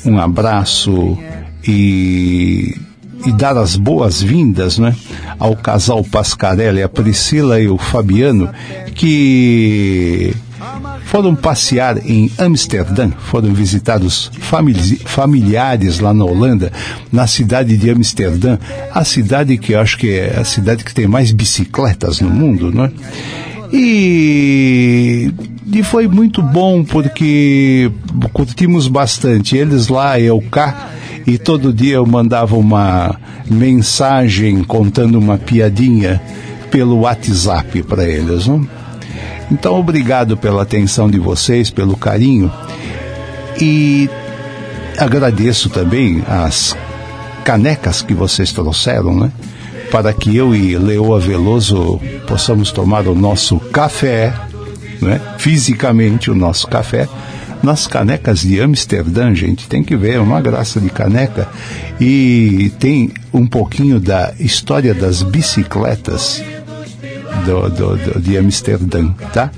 um 0.04 0.20
abraço 0.20 1.16
e, 1.66 2.76
e 3.24 3.32
dar 3.32 3.56
as 3.56 3.76
boas-vindas 3.76 4.78
né, 4.78 4.94
ao 5.38 5.56
casal 5.56 6.02
Pascarelli, 6.04 6.82
a 6.82 6.88
Priscila 6.88 7.60
e 7.60 7.68
o 7.68 7.78
Fabiano, 7.78 8.50
que 8.94 10.34
foram 11.04 11.34
passear 11.34 11.98
em 12.04 12.30
Amsterdã, 12.36 13.10
foram 13.10 13.54
visitados 13.54 14.30
famili 14.40 14.96
familiares 15.04 16.00
lá 16.00 16.12
na 16.12 16.24
Holanda, 16.24 16.72
na 17.12 17.26
cidade 17.26 17.76
de 17.76 17.90
Amsterdã, 17.90 18.58
a 18.92 19.04
cidade 19.04 19.56
que 19.56 19.72
eu 19.72 19.80
acho 19.80 19.96
que 19.98 20.10
é 20.10 20.38
a 20.38 20.44
cidade 20.44 20.84
que 20.84 20.94
tem 20.94 21.06
mais 21.06 21.30
bicicletas 21.30 22.20
no 22.20 22.28
mundo, 22.28 22.72
não 22.72 22.84
é? 22.84 22.92
E, 23.72 25.32
e 25.72 25.82
foi 25.82 26.08
muito 26.08 26.42
bom 26.42 26.84
porque 26.84 27.90
curtimos 28.32 28.88
bastante. 28.88 29.56
Eles 29.56 29.88
lá, 29.88 30.18
eu 30.20 30.40
cá, 30.50 30.90
e 31.26 31.38
todo 31.38 31.72
dia 31.72 31.94
eu 31.94 32.06
mandava 32.06 32.56
uma 32.56 33.16
mensagem 33.50 34.62
contando 34.62 35.18
uma 35.18 35.36
piadinha 35.36 36.20
pelo 36.70 37.00
WhatsApp 37.00 37.82
para 37.82 38.04
eles. 38.04 38.46
Não? 38.46 38.66
Então, 39.50 39.78
obrigado 39.78 40.36
pela 40.36 40.62
atenção 40.62 41.10
de 41.10 41.18
vocês, 41.18 41.70
pelo 41.70 41.96
carinho. 41.96 42.52
E 43.60 44.08
agradeço 44.98 45.68
também 45.68 46.22
as 46.28 46.76
canecas 47.44 48.02
que 48.02 48.14
vocês 48.14 48.52
trouxeram, 48.52 49.14
né? 49.18 49.32
Para 49.90 50.12
que 50.12 50.36
eu 50.36 50.54
e 50.54 50.76
Leoa 50.76 51.20
Veloso 51.20 52.00
possamos 52.26 52.72
tomar 52.72 53.06
o 53.06 53.14
nosso 53.14 53.58
café, 53.58 54.34
né? 55.00 55.20
fisicamente 55.38 56.28
o 56.30 56.34
nosso 56.34 56.66
café, 56.66 57.08
nas 57.62 57.86
canecas 57.86 58.40
de 58.40 58.60
Amsterdã, 58.60 59.34
gente. 59.34 59.68
Tem 59.68 59.82
que 59.82 59.96
ver, 59.96 60.14
é 60.14 60.20
uma 60.20 60.40
graça 60.40 60.80
de 60.80 60.90
caneca. 60.90 61.48
E 62.00 62.72
tem 62.78 63.10
um 63.32 63.46
pouquinho 63.46 63.98
da 63.98 64.32
história 64.38 64.94
das 64.94 65.22
bicicletas 65.22 66.42
do, 67.44 67.68
do, 67.68 67.96
do, 67.96 68.20
de 68.20 68.36
Amsterdã, 68.36 69.08
tá? 69.32 69.50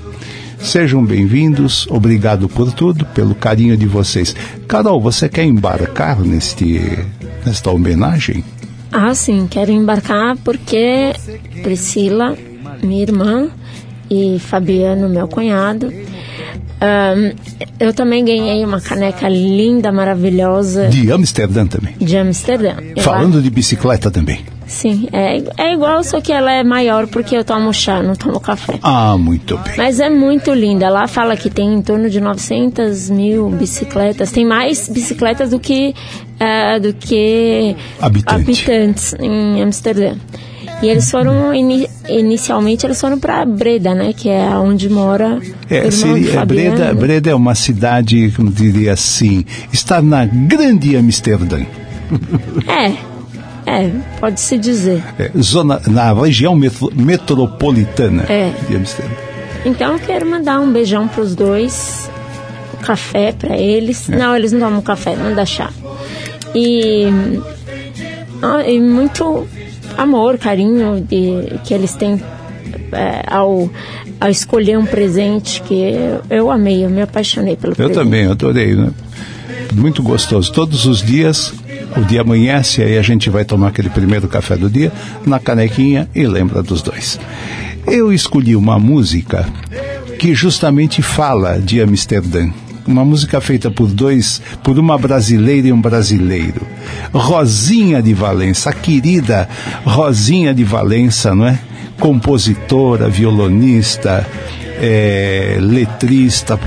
Sejam 0.59 1.05
bem-vindos, 1.05 1.87
obrigado 1.89 2.49
por 2.49 2.71
tudo, 2.73 3.05
pelo 3.05 3.33
carinho 3.33 3.77
de 3.77 3.85
vocês. 3.85 4.35
Carol, 4.67 4.99
você 4.99 5.29
quer 5.29 5.45
embarcar 5.45 6.19
neste, 6.19 6.99
nesta 7.45 7.71
homenagem? 7.71 8.43
Ah, 8.91 9.13
sim, 9.13 9.47
quero 9.49 9.71
embarcar 9.71 10.35
porque 10.37 11.13
Priscila, 11.63 12.37
minha 12.83 13.03
irmã, 13.03 13.49
e 14.09 14.39
Fabiano, 14.39 15.07
meu 15.07 15.27
cunhado. 15.27 15.93
Um, 16.81 17.35
eu 17.79 17.93
também 17.93 18.23
ganhei 18.23 18.63
uma 18.63 18.79
caneca 18.79 19.27
linda, 19.27 19.91
maravilhosa. 19.91 20.87
De 20.87 21.11
Amsterdã 21.11 21.65
também. 21.67 21.95
De 21.99 22.17
Amsterdã. 22.17 22.75
Falando 22.99 23.41
de 23.41 23.49
bicicleta 23.49 24.09
também. 24.09 24.39
Sim, 24.65 25.09
é, 25.11 25.41
é 25.57 25.73
igual, 25.73 26.03
só 26.03 26.21
que 26.21 26.31
ela 26.31 26.51
é 26.51 26.63
maior 26.63 27.07
porque 27.07 27.35
eu 27.35 27.43
tomo 27.43 27.73
chá, 27.73 28.03
não 28.03 28.15
tomo 28.15 28.39
café. 28.39 28.77
Ah, 28.83 29.17
muito 29.17 29.57
bem. 29.57 29.73
Mas 29.77 29.99
é 29.99 30.09
muito 30.09 30.53
linda. 30.53 30.87
Lá 30.89 31.07
fala 31.07 31.35
que 31.35 31.49
tem 31.49 31.73
em 31.73 31.81
torno 31.81 32.07
de 32.07 32.21
900 32.21 33.09
mil 33.09 33.49
bicicletas. 33.49 34.31
Tem 34.31 34.45
mais 34.45 34.87
bicicletas 34.87 35.49
do 35.49 35.59
que, 35.59 35.95
uh, 36.39 36.79
do 36.79 36.93
que 36.93 37.75
Habitante. 37.99 38.41
habitantes 38.43 39.15
em 39.19 39.61
Amsterdã. 39.63 40.15
E 40.81 40.87
eles 40.87 41.11
foram, 41.11 41.53
ini 41.53 41.89
inicialmente, 42.07 42.85
eles 42.85 42.99
foram 42.99 43.19
para 43.19 43.45
Breda, 43.45 43.93
né? 43.93 44.13
Que 44.13 44.29
é 44.29 44.45
onde 44.57 44.87
mora 44.89 45.39
é, 45.69 45.91
seria, 45.91 46.45
Breda, 46.45 46.93
Breda 46.93 47.29
é 47.29 47.35
uma 47.35 47.53
cidade, 47.53 48.31
como 48.35 48.49
diria 48.49 48.93
assim, 48.93 49.45
está 49.73 50.01
na 50.01 50.25
grande 50.25 50.95
Amsterdã. 50.95 51.59
É, 52.67 53.09
é, 53.69 53.91
pode-se 54.19 54.57
dizer. 54.57 55.03
É, 55.19 55.31
zona, 55.39 55.79
na 55.85 56.11
região 56.11 56.55
metro, 56.55 56.91
metropolitana 56.95 58.23
é. 58.27 58.51
de 58.67 58.75
Amsterdã. 58.75 59.13
Então 59.63 59.93
eu 59.93 59.99
quero 59.99 60.25
mandar 60.25 60.59
um 60.59 60.71
beijão 60.71 61.07
para 61.07 61.21
os 61.21 61.35
dois, 61.35 62.09
café 62.81 63.31
para 63.31 63.55
eles. 63.57 64.09
É. 64.09 64.15
Não, 64.15 64.35
eles 64.35 64.51
não 64.51 64.61
tomam 64.61 64.81
café, 64.81 65.15
manda 65.15 65.45
chá. 65.45 65.69
E, 66.55 67.07
e 68.65 68.79
muito 68.79 69.47
amor, 70.01 70.37
carinho 70.37 71.01
de, 71.01 71.59
que 71.63 71.73
eles 71.73 71.93
têm 71.93 72.21
é, 72.91 73.23
ao, 73.27 73.69
ao 74.19 74.29
escolher 74.29 74.77
um 74.77 74.85
presente 74.85 75.61
que 75.63 75.73
eu, 75.73 76.21
eu 76.29 76.51
amei, 76.51 76.85
eu 76.85 76.89
me 76.89 77.01
apaixonei 77.01 77.55
pelo 77.55 77.73
eu 77.73 77.75
presente. 77.75 77.97
Eu 77.97 78.03
também, 78.03 78.25
adorei, 78.25 78.75
né? 78.75 78.91
Muito 79.73 80.01
gostoso. 80.01 80.51
Todos 80.51 80.85
os 80.85 81.01
dias 81.01 81.53
o 81.95 82.01
dia 82.01 82.21
amanhece, 82.21 82.81
aí 82.81 82.97
a 82.97 83.01
gente 83.01 83.29
vai 83.29 83.45
tomar 83.45 83.69
aquele 83.69 83.89
primeiro 83.89 84.27
café 84.27 84.55
do 84.55 84.69
dia 84.69 84.91
na 85.25 85.39
canequinha 85.39 86.07
e 86.13 86.25
lembra 86.25 86.61
dos 86.61 86.81
dois. 86.81 87.19
Eu 87.85 88.13
escolhi 88.13 88.55
uma 88.55 88.77
música 88.77 89.47
que 90.19 90.35
justamente 90.35 91.01
fala 91.01 91.59
de 91.59 91.81
Amsterdã. 91.81 92.49
Uma 92.89 93.05
música 93.05 93.39
feita 93.39 93.69
por 93.69 93.85
dois, 93.85 94.41
por 94.63 94.79
uma 94.79 94.97
brasileira 94.97 95.67
e 95.67 95.71
um 95.71 95.79
brasileiro. 95.79 96.65
Rosinha 97.13 98.01
de 98.01 98.15
Valença, 98.15 98.71
a 98.71 98.73
querida 98.73 99.47
Rosinha 99.85 100.55
de 100.55 100.63
Valença, 100.63 101.35
não 101.35 101.45
é? 101.45 101.59
Compositora, 101.99 103.07
violonista, 103.07 104.25
é, 104.81 105.59
letrista, 105.61 106.57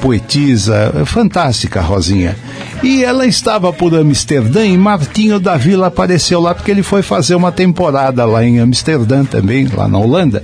poetisa, 0.00 1.04
fantástica, 1.04 1.82
Rosinha. 1.82 2.34
E 2.82 3.04
ela 3.04 3.26
estava 3.26 3.70
por 3.70 3.94
Amsterdã 3.94 4.64
e 4.64 4.78
Martinho 4.78 5.38
da 5.38 5.58
Vila 5.58 5.88
apareceu 5.88 6.40
lá 6.40 6.54
porque 6.54 6.70
ele 6.70 6.82
foi 6.82 7.02
fazer 7.02 7.34
uma 7.34 7.52
temporada 7.52 8.24
lá 8.24 8.42
em 8.42 8.58
Amsterdã 8.58 9.22
também, 9.22 9.66
lá 9.66 9.86
na 9.86 9.98
Holanda. 9.98 10.42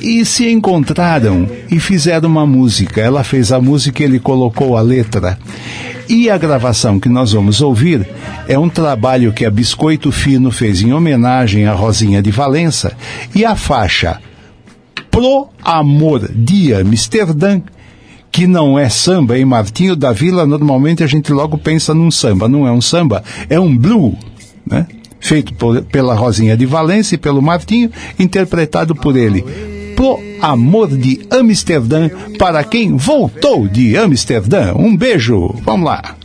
E 0.00 0.24
se 0.24 0.50
encontraram 0.50 1.46
e 1.70 1.78
fizeram 1.78 2.28
uma 2.28 2.46
música. 2.46 3.00
Ela 3.00 3.22
fez 3.22 3.52
a 3.52 3.60
música 3.60 4.02
e 4.02 4.06
ele 4.06 4.18
colocou 4.18 4.76
a 4.76 4.80
letra. 4.80 5.38
E 6.08 6.28
a 6.28 6.36
gravação 6.36 6.98
que 6.98 7.08
nós 7.08 7.32
vamos 7.32 7.60
ouvir 7.60 8.08
é 8.48 8.58
um 8.58 8.68
trabalho 8.68 9.32
que 9.32 9.44
a 9.44 9.50
Biscoito 9.50 10.10
Fino 10.10 10.50
fez 10.50 10.82
em 10.82 10.92
homenagem 10.92 11.66
a 11.66 11.72
Rosinha 11.72 12.20
de 12.20 12.30
Valença. 12.30 12.96
E 13.34 13.44
a 13.44 13.54
faixa 13.54 14.20
Pro 15.10 15.48
Amor 15.62 16.28
de 16.32 16.74
Amsterdã, 16.74 17.60
que 18.32 18.46
não 18.46 18.78
é 18.78 18.88
samba, 18.88 19.38
em 19.38 19.44
Martinho 19.44 19.94
da 19.94 20.12
Vila, 20.12 20.46
normalmente 20.46 21.04
a 21.04 21.06
gente 21.06 21.32
logo 21.32 21.58
pensa 21.58 21.94
num 21.94 22.10
samba. 22.10 22.48
Não 22.48 22.66
é 22.66 22.72
um 22.72 22.80
samba, 22.80 23.22
é 23.48 23.60
um 23.60 23.76
blue, 23.76 24.16
né? 24.66 24.86
feito 25.20 25.52
por, 25.54 25.82
pela 25.82 26.14
Rosinha 26.14 26.56
de 26.56 26.66
Valência 26.66 27.14
e 27.14 27.18
pelo 27.18 27.42
Martinho, 27.42 27.90
interpretado 28.18 28.94
por 28.94 29.16
ele. 29.16 29.44
Pro 30.00 30.18
Amor 30.40 30.96
de 30.96 31.20
Amsterdã, 31.30 32.08
para 32.38 32.64
quem 32.64 32.96
voltou 32.96 33.68
de 33.68 33.98
Amsterdã. 33.98 34.72
Um 34.74 34.96
beijo, 34.96 35.54
vamos 35.62 35.84
lá. 35.84 36.16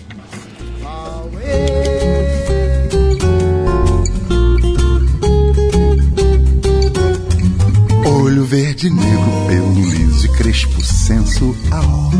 Olho 8.05 8.45
verde, 8.45 8.89
negro, 8.89 9.45
pelo 9.49 9.73
liso 9.73 10.25
e 10.25 10.29
crespo 10.37 10.81
sensual. 10.81 12.13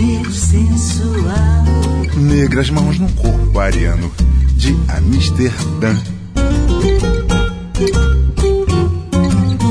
Negro 0.00 0.32
sensual. 0.32 1.64
Negras 2.16 2.70
mãos 2.70 2.98
no 2.98 3.12
corpo 3.12 3.60
ariano 3.60 4.10
de 4.56 4.74
Amsterdã. 4.96 5.94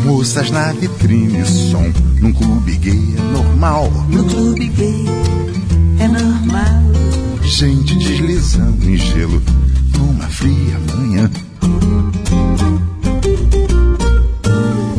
Moças 0.08 0.50
na 0.52 0.72
vitrine, 0.72 1.46
som 1.46 1.84
num 2.22 2.32
clube 2.32 2.78
gay 2.78 3.16
é 3.18 3.22
normal. 3.34 3.92
No 4.10 4.24
clube 4.24 4.70
gay 4.70 5.06
é 6.00 6.08
normal. 6.08 7.42
Gente 7.44 7.94
deslizando 7.98 8.90
em 8.90 8.96
gelo 8.96 9.44
numa 9.98 10.24
fria 10.30 10.80
manhã. 10.96 11.30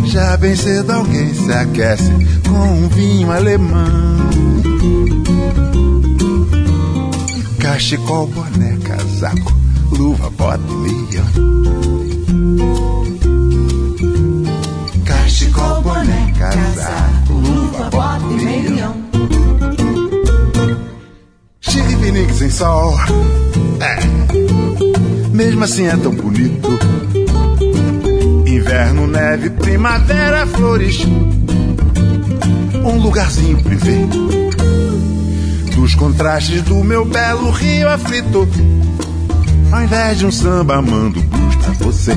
Já 0.04 0.36
bem 0.36 0.54
cedo 0.54 0.90
alguém 0.90 1.32
se 1.32 1.52
aquece 1.52 2.12
com 2.46 2.84
um 2.84 2.88
vinho 2.90 3.32
alemão. 3.32 3.88
Cachecol, 7.58 8.26
boné, 8.26 8.76
casaco, 8.84 9.56
luva, 9.90 10.28
bota 10.28 10.62
e 10.70 10.76
meião. 10.76 11.67
Casaco, 16.38 17.32
luva, 17.32 17.90
bota 17.90 18.24
e 18.30 18.44
meião. 18.44 18.94
Chiripinique 21.60 22.32
sem 22.32 22.50
sol. 22.50 22.94
É. 23.80 23.98
Mesmo 25.34 25.64
assim 25.64 25.86
é 25.86 25.96
tão 25.96 26.14
bonito. 26.14 26.68
Inverno, 28.46 29.06
neve, 29.08 29.50
primavera, 29.50 30.46
flores. 30.46 31.04
Um 32.84 32.98
lugarzinho 32.98 33.62
privê. 33.62 34.06
Dos 35.74 35.94
contrastes 35.96 36.62
do 36.62 36.76
meu 36.84 37.04
belo 37.04 37.50
rio 37.50 37.88
aflito. 37.88 38.48
Ao 39.72 39.82
invés 39.82 40.18
de 40.18 40.26
um 40.26 40.32
samba, 40.32 40.80
mando 40.80 41.20
blues 41.20 41.56
pra 41.56 41.72
você. 41.72 42.16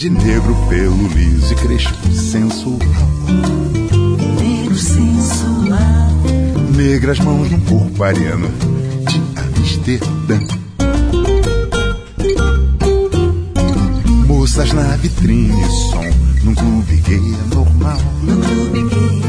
Verde, 0.00 0.24
negro, 0.24 0.56
pelo 0.70 1.08
liso 1.08 1.52
e 1.52 1.56
crespo 1.56 2.10
sensual. 2.10 2.78
Negro 4.40 4.74
sensual. 4.74 6.10
Negras 6.74 7.18
mãos 7.18 7.50
num 7.50 7.60
corpo 7.60 8.02
ariano 8.02 8.48
de 9.06 9.22
Amsterdã. 9.38 10.38
Moças 14.26 14.72
na 14.72 14.96
vitrine, 14.96 15.64
som 15.90 16.44
num 16.44 16.54
clube 16.54 16.96
gay 17.06 17.18
é 17.18 17.54
normal. 17.54 17.98
No 18.22 18.36
clube 18.38 18.88
gay 18.88 19.22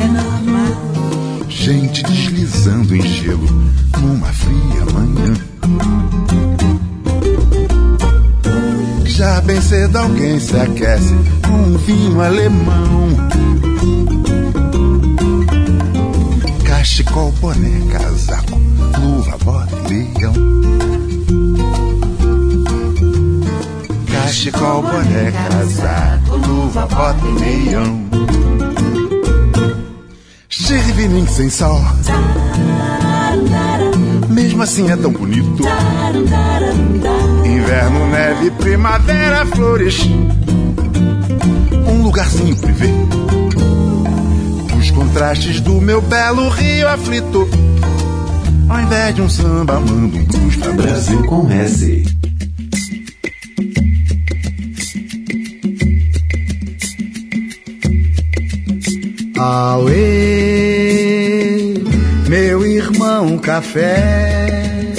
é 0.00 0.08
normal. 0.08 1.48
Gente 1.48 2.02
deslizando 2.02 2.96
em 2.96 3.02
gelo 3.02 3.46
numa 4.00 4.32
fria 4.32 4.84
manhã. 4.92 5.45
Já 9.26 9.40
bem 9.40 9.60
cedo 9.60 9.96
alguém 9.98 10.38
se 10.38 10.56
aquece 10.56 11.12
com 11.44 11.52
um 11.52 11.76
vinho 11.78 12.20
alemão. 12.20 13.08
Cachecol, 16.64 17.32
boné, 17.40 17.80
casaco, 17.90 18.60
luva, 19.00 19.36
bota 19.38 19.92
e 19.92 20.14
leão. 20.14 20.32
Cachecol, 24.12 24.82
boné, 24.82 25.32
casaco, 25.32 26.36
luva, 26.46 26.86
bota 26.86 27.26
e 27.26 27.32
meião. 27.40 28.06
Chirvinim 30.48 31.26
sem 31.26 31.50
sol. 31.50 31.82
Mesmo 34.56 34.62
assim 34.62 34.90
é 34.90 34.96
tão 34.96 35.12
bonito. 35.12 35.62
Inverno, 37.44 38.06
neve, 38.06 38.50
primavera, 38.52 39.44
flores. 39.44 40.00
Um 41.86 42.02
lugarzinho 42.02 42.56
privê. 42.56 42.88
Os 44.78 44.90
contrastes 44.92 45.60
do 45.60 45.78
meu 45.78 46.00
belo 46.00 46.48
rio 46.48 46.88
aflito. 46.88 47.46
Ao 48.70 48.80
invés 48.80 49.14
de 49.14 49.20
um 49.20 49.28
samba, 49.28 49.78
mando 49.78 50.16
um 50.16 50.24
blues 50.24 50.56
pra 50.56 50.72
Brasil 50.72 51.22
com 51.24 51.50
S. 51.50 52.02
café. 63.46 64.92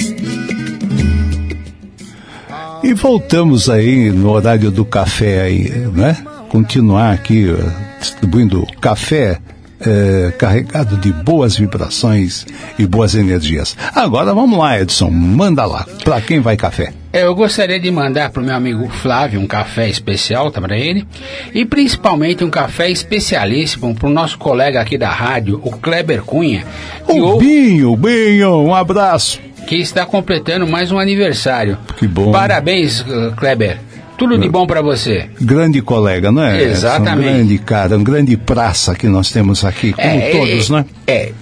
E 2.82 2.94
voltamos 2.94 3.68
aí 3.68 4.10
no 4.10 4.30
horário 4.30 4.70
do 4.70 4.86
café 4.86 5.42
aí, 5.42 5.68
né? 5.92 6.16
Continuar 6.48 7.12
aqui 7.12 7.54
distribuindo 8.00 8.66
café 8.80 9.38
eh, 9.80 10.32
carregado 10.38 10.96
de 10.96 11.12
boas 11.12 11.56
vibrações 11.56 12.46
e 12.78 12.86
boas 12.86 13.14
energias. 13.14 13.76
Agora 13.94 14.32
vamos 14.32 14.58
lá, 14.58 14.80
Edson, 14.80 15.10
manda 15.10 15.66
lá. 15.66 15.84
Pra 16.02 16.18
quem 16.22 16.40
vai 16.40 16.56
café? 16.56 16.94
É, 17.18 17.24
Eu 17.24 17.34
gostaria 17.34 17.80
de 17.80 17.90
mandar 17.90 18.30
para 18.30 18.40
o 18.42 18.44
meu 18.44 18.54
amigo 18.54 18.88
Flávio 18.88 19.40
um 19.40 19.46
café 19.46 19.88
especial 19.88 20.50
tá, 20.50 20.60
para 20.60 20.76
ele 20.78 21.06
e 21.52 21.64
principalmente 21.64 22.44
um 22.44 22.50
café 22.50 22.90
especialíssimo 22.90 23.94
para 23.94 24.08
o 24.08 24.12
nosso 24.12 24.38
colega 24.38 24.80
aqui 24.80 24.96
da 24.96 25.10
rádio, 25.10 25.60
o 25.64 25.70
Kleber 25.72 26.22
Cunha, 26.22 26.64
O 27.08 27.18
ou- 27.20 27.38
Binho, 27.38 27.96
Binho, 27.96 28.62
um 28.62 28.74
abraço. 28.74 29.40
que 29.66 29.76
está 29.76 30.06
completando 30.06 30.66
mais 30.66 30.90
um 30.92 30.98
aniversário. 30.98 31.76
Que 31.98 32.06
bom. 32.06 32.30
Parabéns, 32.32 33.00
uh, 33.00 33.34
Kleber. 33.36 33.78
Tudo 34.16 34.36
de 34.38 34.48
bom 34.48 34.66
para 34.66 34.80
você. 34.82 35.26
Grande 35.40 35.80
colega, 35.80 36.32
não 36.32 36.42
é? 36.42 36.56
Edson? 36.62 36.70
Exatamente. 36.72 37.28
Um 37.28 37.32
grande 37.34 37.58
cara, 37.58 37.96
um 37.98 38.02
grande 38.02 38.36
praça 38.36 38.94
que 38.94 39.06
nós 39.06 39.30
temos 39.30 39.64
aqui, 39.64 39.92
como 39.92 40.08
É, 40.08 40.30
todos, 40.32 40.70
é, 40.70 40.72
né? 40.72 40.84
É. 41.06 41.32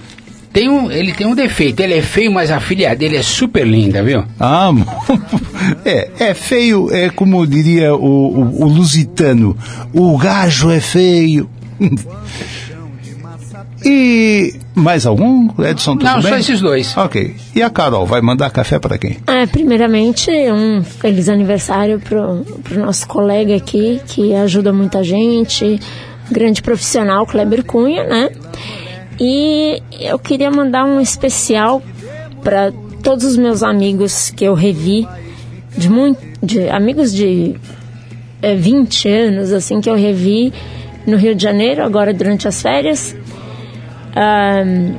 Tem 0.57 0.71
um, 0.71 0.91
ele 0.91 1.13
tem 1.13 1.27
um 1.27 1.35
defeito, 1.35 1.81
ele 1.81 1.93
é 1.93 2.01
feio, 2.01 2.33
mas 2.33 2.51
a 2.51 2.59
filha 2.59 2.97
dele 2.97 3.19
é 3.19 3.23
super 3.23 3.67
linda, 3.67 4.03
viu? 4.03 4.25
Ah, 4.41 4.71
é, 5.85 6.09
é 6.19 6.33
feio, 6.33 6.91
é 6.91 7.11
como 7.11 7.47
diria 7.47 7.95
o, 7.95 7.99
o, 7.99 8.63
o 8.63 8.67
lusitano, 8.67 9.55
o 9.93 10.17
gajo 10.17 10.71
é 10.71 10.81
feio. 10.81 11.47
E 13.85 14.55
mais 14.75 15.07
algum, 15.07 15.49
Edson, 15.63 15.93
tudo 15.93 16.05
Não, 16.07 16.21
bem? 16.21 16.33
só 16.33 16.39
esses 16.39 16.61
dois. 16.61 16.97
Ok. 16.97 17.37
E 17.55 17.63
a 17.63 17.71
Carol, 17.71 18.05
vai 18.05 18.21
mandar 18.21 18.51
café 18.51 18.81
para 18.81 18.99
quem? 18.99 19.19
É, 19.27 19.47
primeiramente, 19.47 20.29
um 20.51 20.83
feliz 20.83 21.29
aniversário 21.29 22.01
pro, 22.01 22.45
pro 22.65 22.81
nosso 22.81 23.07
colega 23.07 23.55
aqui, 23.55 24.01
que 24.07 24.35
ajuda 24.35 24.73
muita 24.73 25.05
gente, 25.05 25.79
grande 26.31 26.63
profissional, 26.63 27.27
Kleber 27.27 27.65
Cunha, 27.65 28.05
né? 28.05 28.31
E 29.21 29.83
eu 30.01 30.19
queria 30.19 30.51
mandar 30.51 30.85
um 30.85 31.01
especial 31.01 31.83
para 32.43 32.73
todos 33.03 33.25
os 33.25 33.37
meus 33.37 33.63
amigos 33.63 34.31
que 34.31 34.45
eu 34.45 34.55
revi, 34.55 35.07
de, 35.77 35.89
muito, 35.89 36.21
de 36.43 36.69
amigos 36.69 37.13
de 37.13 37.55
é, 38.43 38.55
20 38.55 39.09
anos, 39.09 39.53
assim, 39.53 39.81
que 39.81 39.89
eu 39.89 39.95
revi 39.95 40.53
no 41.07 41.17
Rio 41.17 41.35
de 41.35 41.43
Janeiro, 41.43 41.83
agora 41.83 42.13
durante 42.13 42.47
as 42.49 42.61
férias. 42.61 43.17
Ahn, 44.15 44.95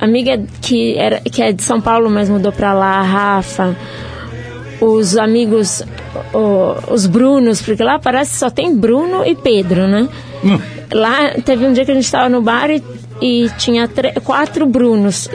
amiga 0.00 0.40
que, 0.60 0.96
era, 0.96 1.20
que 1.20 1.42
é 1.42 1.52
de 1.52 1.62
São 1.62 1.80
Paulo, 1.80 2.08
mas 2.10 2.28
mudou 2.28 2.52
pra 2.52 2.72
lá, 2.72 2.98
a 2.98 3.02
Rafa, 3.02 3.76
os 4.80 5.16
amigos, 5.16 5.82
o- 6.32 6.92
os 6.94 7.06
Brunos, 7.06 7.60
porque 7.60 7.82
lá 7.82 7.98
parece 7.98 8.32
que 8.32 8.36
só 8.38 8.48
tem 8.50 8.76
Bruno 8.76 9.24
e 9.26 9.34
Pedro, 9.34 9.88
né? 9.88 10.08
Lá 10.92 11.32
teve 11.44 11.66
um 11.66 11.72
dia 11.72 11.84
que 11.84 11.90
a 11.90 11.94
gente 11.94 12.10
tava 12.10 12.28
no 12.28 12.40
bar 12.40 12.70
e, 12.70 12.82
e 13.20 13.48
tinha 13.58 13.88
quatro 14.24 14.66
Brunos. 14.66 15.28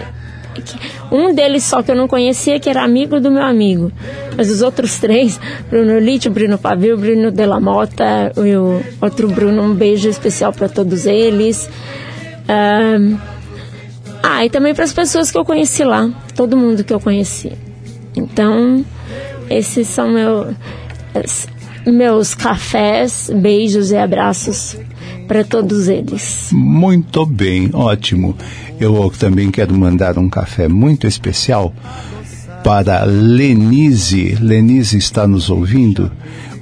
Um 1.12 1.34
deles 1.34 1.64
só 1.64 1.82
que 1.82 1.92
eu 1.92 1.96
não 1.96 2.08
conhecia, 2.08 2.60
que 2.60 2.70
era 2.70 2.84
amigo 2.84 3.20
do 3.20 3.32
meu 3.32 3.44
amigo. 3.44 3.92
Mas 4.38 4.50
os 4.50 4.62
outros 4.62 5.00
três, 5.00 5.40
Bruno 5.70 6.00
Lítio, 6.00 6.32
Bruno 6.32 6.58
Pavio, 6.58 6.98
Bruno 6.98 7.32
Della 7.32 7.60
Mota 7.60 8.32
e 8.38 8.56
o 8.56 8.82
outro 9.02 9.28
Bruno, 9.28 9.64
um 9.64 9.74
beijo 9.74 10.10
especial 10.10 10.54
para 10.54 10.70
todos 10.70 11.06
eles. 11.06 11.70
Ah, 14.24 14.46
e 14.46 14.50
também 14.50 14.74
para 14.74 14.86
as 14.86 14.94
pessoas 14.94 15.30
que 15.30 15.38
eu 15.38 15.46
conheci 15.46 15.84
lá, 15.84 16.10
todo 16.36 16.56
mundo 16.56 16.84
que 16.84 16.94
eu 16.94 17.00
conheci. 17.00 17.52
Então, 18.16 18.86
esses 19.50 19.88
são 19.88 20.10
meu, 20.10 20.56
meus 21.86 22.34
cafés, 22.34 23.30
beijos 23.34 23.92
e 23.92 23.98
abraços 23.98 24.78
para 25.28 25.44
todos 25.44 25.88
eles. 25.88 26.50
Muito 26.52 27.26
bem, 27.26 27.70
ótimo. 27.74 28.36
Eu 28.80 29.12
também 29.18 29.50
quero 29.52 29.74
mandar 29.78 30.18
um 30.18 30.30
café 30.30 30.68
muito 30.68 31.08
especial 31.08 31.74
para 32.64 33.04
Lenise. 33.04 34.38
Lenise 34.40 34.98
está 34.98 35.28
nos 35.28 35.50
ouvindo? 35.50 36.12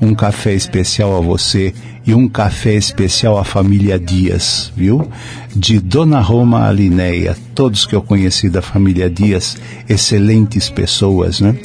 Um 0.02 0.16
café 0.16 0.54
especial 0.54 1.16
a 1.16 1.22
você 1.22 1.74
e 2.06 2.14
um 2.14 2.28
café 2.28 2.74
especial 2.74 3.38
à 3.38 3.44
família 3.44 4.00
Dias, 4.00 4.74
viu? 4.76 5.08
De 5.56 5.80
Dona 5.80 6.20
Roma 6.20 6.68
a 6.68 7.36
todos 7.54 7.86
que 7.86 7.96
eu 7.96 8.02
conheci 8.02 8.50
da 8.50 8.62
família 8.62 9.10
Dias, 9.10 9.58
excelentes 9.88 10.70
pessoas, 10.70 11.40
né? 11.40 11.56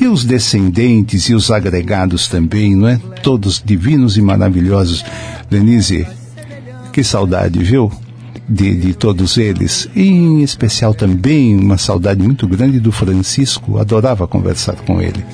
E 0.00 0.06
os 0.06 0.24
descendentes 0.24 1.28
e 1.28 1.34
os 1.34 1.50
agregados 1.50 2.28
também, 2.28 2.76
não 2.76 2.88
é? 2.88 3.00
Todos 3.22 3.60
divinos 3.64 4.16
e 4.16 4.22
maravilhosos. 4.22 5.04
Lenise, 5.50 6.06
que 6.92 7.02
saudade, 7.02 7.58
viu? 7.58 7.90
De, 8.52 8.74
de, 8.74 8.94
todos 8.94 9.38
eles, 9.38 9.88
e 9.94 10.08
em 10.08 10.42
especial 10.42 10.92
também 10.92 11.56
uma 11.56 11.78
saudade 11.78 12.20
muito 12.20 12.48
grande 12.48 12.80
do 12.80 12.90
Francisco, 12.90 13.78
adorava 13.78 14.26
conversar 14.26 14.74
com 14.74 15.00
ele. 15.00 15.24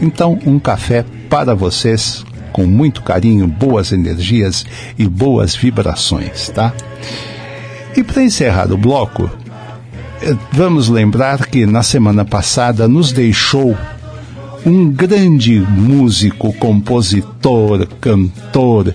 Então, 0.00 0.38
um 0.46 0.56
café 0.56 1.04
para 1.28 1.52
vocês, 1.52 2.24
com 2.52 2.66
muito 2.66 3.02
carinho, 3.02 3.48
boas 3.48 3.90
energias 3.90 4.64
e 4.96 5.08
boas 5.08 5.56
vibrações, 5.56 6.48
tá? 6.50 6.72
E 7.96 8.04
para 8.04 8.22
encerrar 8.22 8.70
o 8.72 8.78
bloco, 8.78 9.28
eh, 10.22 10.36
vamos 10.52 10.88
lembrar 10.88 11.46
que 11.46 11.66
na 11.66 11.82
semana 11.82 12.24
passada 12.24 12.86
nos 12.86 13.10
deixou 13.10 13.76
um 14.64 14.90
grande 14.90 15.58
músico, 15.58 16.52
compositor, 16.52 17.86
cantor, 18.00 18.94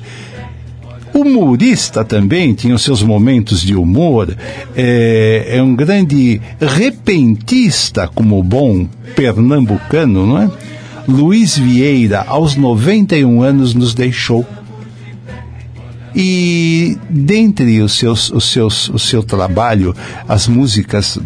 humorista 1.16 2.04
também, 2.04 2.54
tinha 2.54 2.76
os 2.76 2.84
seus 2.84 3.02
momentos 3.02 3.62
de 3.62 3.74
humor, 3.74 4.36
é, 4.76 5.46
é, 5.48 5.64
um 5.64 5.74
grande 5.74 6.42
repentista 6.60 8.08
como 8.14 8.44
bom 8.44 8.86
pernambucano, 9.16 10.28
não 10.28 10.42
é? 10.42 10.52
Luiz 11.08 11.58
Vieira, 11.58 12.26
aos 12.28 12.56
91 12.56 13.42
anos, 13.42 13.74
nos 13.74 13.94
deixou. 13.94 14.46
E 16.16 16.98
dentre 17.10 17.82
os 17.82 17.98
seus, 17.98 18.32
os 18.32 18.46
seus, 18.46 18.88
o 18.90 18.98
seu 18.98 19.22
trabalho, 19.22 19.94
as 20.30 20.48
músicas 20.48 21.20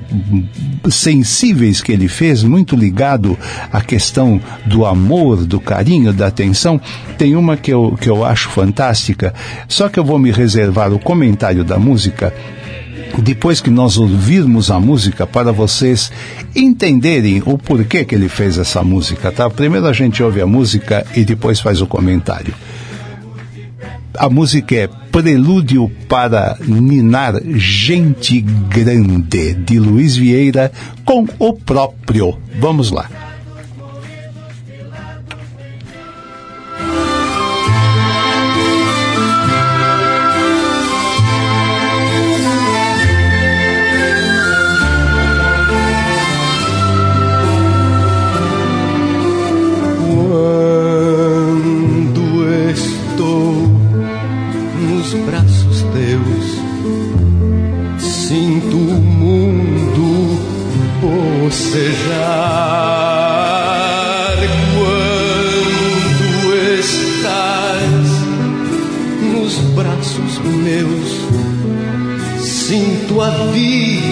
sensíveis 0.89 1.79
que 1.79 1.91
ele 1.91 2.07
fez, 2.07 2.41
muito 2.41 2.75
ligado 2.75 3.37
à 3.71 3.81
questão 3.81 4.41
do 4.65 4.85
amor, 4.85 5.45
do 5.45 5.59
carinho, 5.59 6.11
da 6.11 6.25
atenção, 6.25 6.81
tem 7.19 7.35
uma 7.35 7.55
que 7.55 7.71
eu, 7.71 7.95
que 8.01 8.09
eu 8.09 8.25
acho 8.25 8.49
fantástica, 8.49 9.31
só 9.67 9.89
que 9.89 9.99
eu 9.99 10.03
vou 10.03 10.17
me 10.17 10.31
reservar 10.31 10.91
o 10.91 10.97
comentário 10.97 11.63
da 11.63 11.77
música 11.77 12.33
depois 13.21 13.59
que 13.59 13.69
nós 13.69 13.97
ouvirmos 13.97 14.71
a 14.71 14.79
música 14.79 15.27
para 15.27 15.51
vocês 15.51 16.11
entenderem 16.55 17.41
o 17.45 17.57
porquê 17.57 18.05
que 18.05 18.15
ele 18.15 18.29
fez 18.29 18.57
essa 18.57 18.83
música, 18.83 19.31
tá? 19.31 19.49
Primeiro 19.49 19.87
a 19.87 19.93
gente 19.93 20.23
ouve 20.23 20.41
a 20.41 20.47
música 20.47 21.05
e 21.15 21.25
depois 21.25 21.59
faz 21.59 21.81
o 21.81 21.87
comentário. 21.87 22.53
A 24.19 24.29
música 24.29 24.75
é 24.75 24.89
Prelúdio 25.13 25.89
para 26.09 26.57
Ninar 26.59 27.41
Gente 27.55 28.41
Grande, 28.41 29.53
de 29.53 29.79
Luiz 29.79 30.17
Vieira, 30.17 30.73
com 31.05 31.25
o 31.39 31.53
próprio. 31.53 32.37
Vamos 32.59 32.91
lá. 32.91 33.28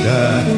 Vida 0.08 0.57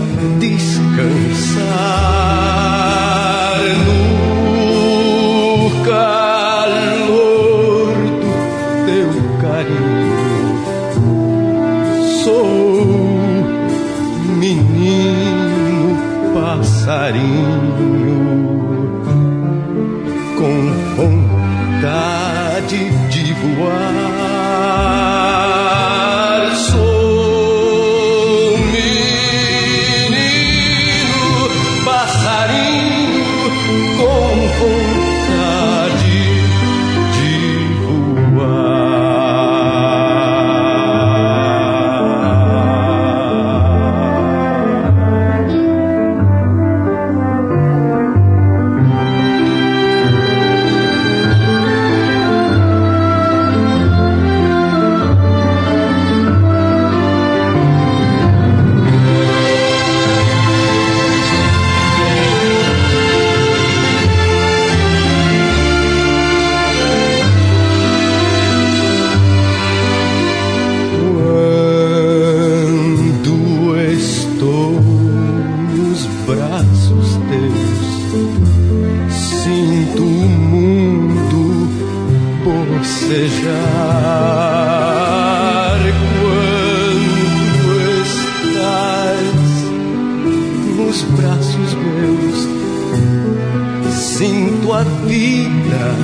vida 95.06 95.96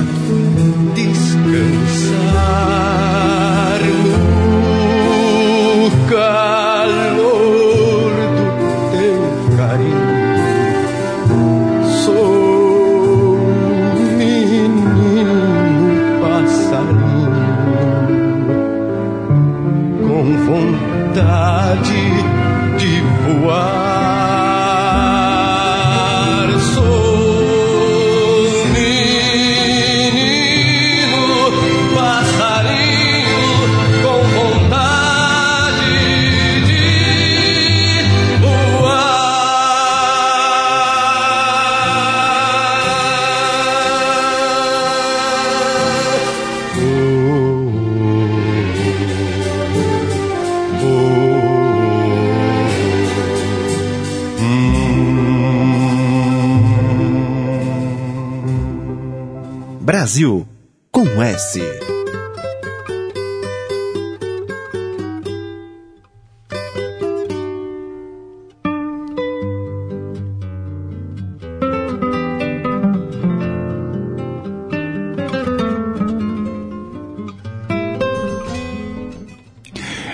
descansar. 0.94 2.36
No 5.04 5.90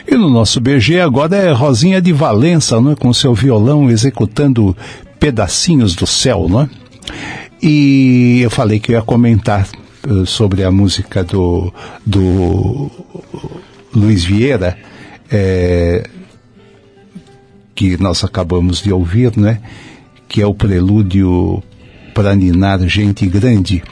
E 0.09 0.17
no 0.17 0.29
nosso 0.29 0.61
BG 0.61 1.01
agora 1.01 1.37
é 1.37 1.53
Rosinha 1.53 2.03
de 2.03 2.13
Valença, 2.13 2.81
né, 2.81 2.97
com 2.99 3.13
seu 3.13 3.33
violão 3.33 3.89
executando 3.89 4.77
pedacinhos 5.21 5.95
do 5.95 6.07
céu, 6.07 6.49
né? 6.49 6.69
E 7.63 8.41
eu 8.43 8.51
falei 8.51 8.81
que 8.81 8.91
eu 8.91 8.97
ia 8.97 9.03
comentar 9.03 9.69
sobre 10.27 10.65
a 10.65 10.71
música 10.71 11.23
do, 11.23 11.73
do 12.05 12.91
Luiz 13.95 14.25
Vieira, 14.25 14.77
eh, 15.31 16.09
que 17.75 18.01
nós 18.01 18.25
acabamos 18.25 18.83
de 18.83 18.93
ouvir, 18.93 19.37
né? 19.37 19.61
Que 20.29 20.43
é 20.43 20.47
o 20.47 20.55
prelúdio 20.55 21.63
para 22.15 22.35
ninar 22.35 22.81
gente 22.89 23.27
grande. 23.27 23.83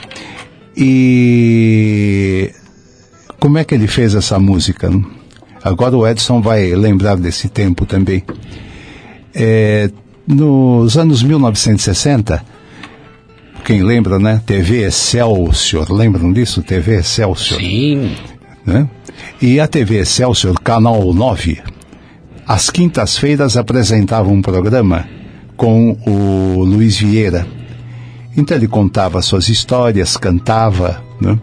E 0.76 2.50
como 3.38 3.58
é 3.58 3.64
que 3.64 3.74
ele 3.74 3.86
fez 3.86 4.14
essa 4.14 4.38
música? 4.38 4.90
Agora 5.62 5.96
o 5.96 6.06
Edson 6.06 6.40
vai 6.40 6.74
lembrar 6.74 7.16
desse 7.16 7.48
tempo 7.48 7.84
também. 7.84 8.22
É, 9.34 9.90
nos 10.26 10.96
anos 10.96 11.22
1960, 11.22 12.44
quem 13.70 13.84
lembra, 13.84 14.18
né? 14.18 14.42
TV 14.44 14.84
Excelsior, 14.84 15.92
lembram 15.92 16.32
disso? 16.32 16.60
TV 16.60 16.96
Excelsior. 16.96 17.60
Sim. 17.60 18.16
Né? 18.66 18.88
E 19.40 19.60
a 19.60 19.68
TV 19.68 20.00
Excelsior, 20.00 20.58
canal 20.58 21.14
9, 21.14 21.62
às 22.44 22.68
quintas-feiras 22.68 23.56
apresentava 23.56 24.28
um 24.28 24.42
programa 24.42 25.08
com 25.56 25.96
o 26.04 26.64
Luiz 26.64 26.98
Vieira. 26.98 27.46
Então 28.36 28.56
ele 28.56 28.66
contava 28.66 29.22
suas 29.22 29.48
histórias, 29.48 30.16
cantava, 30.16 31.00
né? 31.20 31.38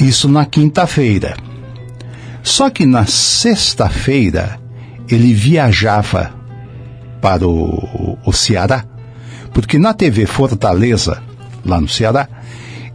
Isso 0.00 0.30
na 0.30 0.46
quinta-feira. 0.46 1.36
Só 2.42 2.70
que 2.70 2.86
na 2.86 3.04
sexta-feira 3.04 4.58
ele 5.10 5.34
viajava 5.34 6.32
para 7.20 7.46
o, 7.46 8.18
o, 8.24 8.32
Ceará, 8.32 8.82
porque 9.52 9.78
na 9.78 9.92
TV 9.92 10.26
Fortaleza, 10.26 11.22
lá 11.64 11.80
no 11.80 11.88
Ceará, 11.88 12.28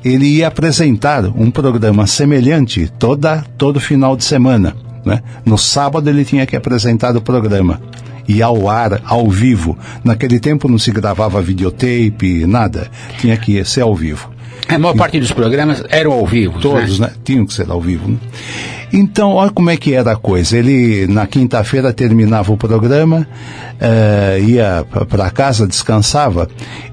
ele 0.04 0.26
ia 0.26 0.48
apresentar 0.48 1.26
um 1.26 1.52
programa 1.52 2.08
semelhante 2.08 2.92
toda 3.00 3.44
todo 3.58 3.80
final 3.80 4.16
de 4.16 4.24
semana. 4.24 4.76
Né? 5.06 5.22
No 5.46 5.58
sábado 5.58 6.10
ele 6.10 6.26
tinha 6.26 6.46
que 6.46 6.56
apresentar 6.56 7.16
o 7.16 7.22
programa 7.22 7.82
e 8.28 8.42
ao 8.42 8.70
ar, 8.70 9.02
ao 9.06 9.30
vivo. 9.30 9.78
Naquele 10.04 10.40
tempo 10.40 10.68
não 10.68 10.78
se 10.78 10.92
gravava 10.92 11.42
videotape, 11.42 12.46
nada. 12.46 12.90
Tinha 13.20 13.38
que 13.38 13.64
ser 13.64 13.82
ao 13.82 13.96
vivo. 13.96 14.30
A 14.68 14.78
maior 14.78 14.96
parte 14.96 15.20
dos 15.20 15.32
programas 15.32 15.84
eram 15.90 16.12
ao 16.12 16.26
vivo. 16.26 16.60
Todos, 16.60 17.00
né? 17.00 17.08
né? 17.08 17.14
Tinham 17.24 17.46
que 17.46 17.54
ser 17.54 17.70
ao 17.70 17.82
vivo. 17.82 18.10
Né? 18.10 18.18
Então, 18.92 19.34
olha 19.34 19.52
como 19.52 19.70
é 19.70 19.76
que 19.76 19.94
era 19.94 20.14
a 20.14 20.16
coisa. 20.16 20.58
Ele, 20.58 21.08
na 21.08 21.28
quinta-feira, 21.28 21.92
terminava 21.92 22.54
o 22.54 22.58
programa, 22.58 23.28
uh, 23.76 24.44
ia 24.44 24.86
para 25.10 25.30
casa, 25.30 25.68
descansava, 25.68 26.48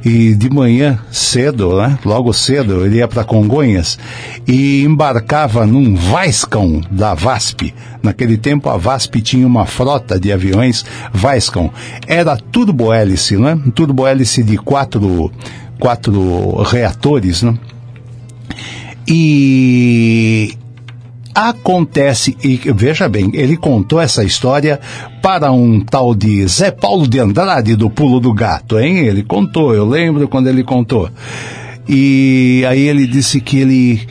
e 0.04 0.34
de 0.34 0.50
manhã, 0.50 0.98
cedo, 1.10 1.80
né? 1.80 1.98
logo 2.04 2.32
cedo, 2.32 2.84
ele 2.84 2.96
ia 2.96 3.06
para 3.06 3.22
Congonhas 3.22 3.98
e 4.46 4.82
embarcava 4.82 5.66
num 5.66 5.94
Vaiscão 5.94 6.80
da 6.90 7.14
VASP. 7.14 7.72
Naquele 8.02 8.36
tempo, 8.36 8.68
a 8.68 8.76
VASP 8.76 9.22
tinha 9.22 9.46
uma 9.46 9.64
frota 9.64 10.18
de 10.18 10.32
aviões 10.32 10.84
Vaiscão. 11.12 11.70
Era 12.06 12.36
turbohélice, 12.36 13.36
né? 13.36 13.58
Turbohélice 13.74 14.42
de 14.42 14.58
quatro, 14.58 15.32
quatro 15.84 16.62
reatores, 16.62 17.42
né? 17.42 17.54
E 19.06 20.54
acontece, 21.34 22.34
e 22.42 22.58
veja 22.74 23.06
bem, 23.06 23.30
ele 23.34 23.54
contou 23.54 24.00
essa 24.00 24.24
história 24.24 24.80
para 25.20 25.52
um 25.52 25.80
tal 25.80 26.14
de 26.14 26.48
Zé 26.48 26.70
Paulo 26.70 27.06
de 27.06 27.18
Andrade 27.18 27.76
do 27.76 27.90
Pulo 27.90 28.18
do 28.18 28.32
Gato, 28.32 28.78
hein? 28.78 29.00
Ele 29.00 29.22
contou, 29.22 29.74
eu 29.74 29.86
lembro 29.86 30.26
quando 30.26 30.46
ele 30.46 30.64
contou. 30.64 31.10
E 31.86 32.64
aí 32.66 32.88
ele 32.88 33.06
disse 33.06 33.38
que 33.38 33.58
ele 33.58 34.08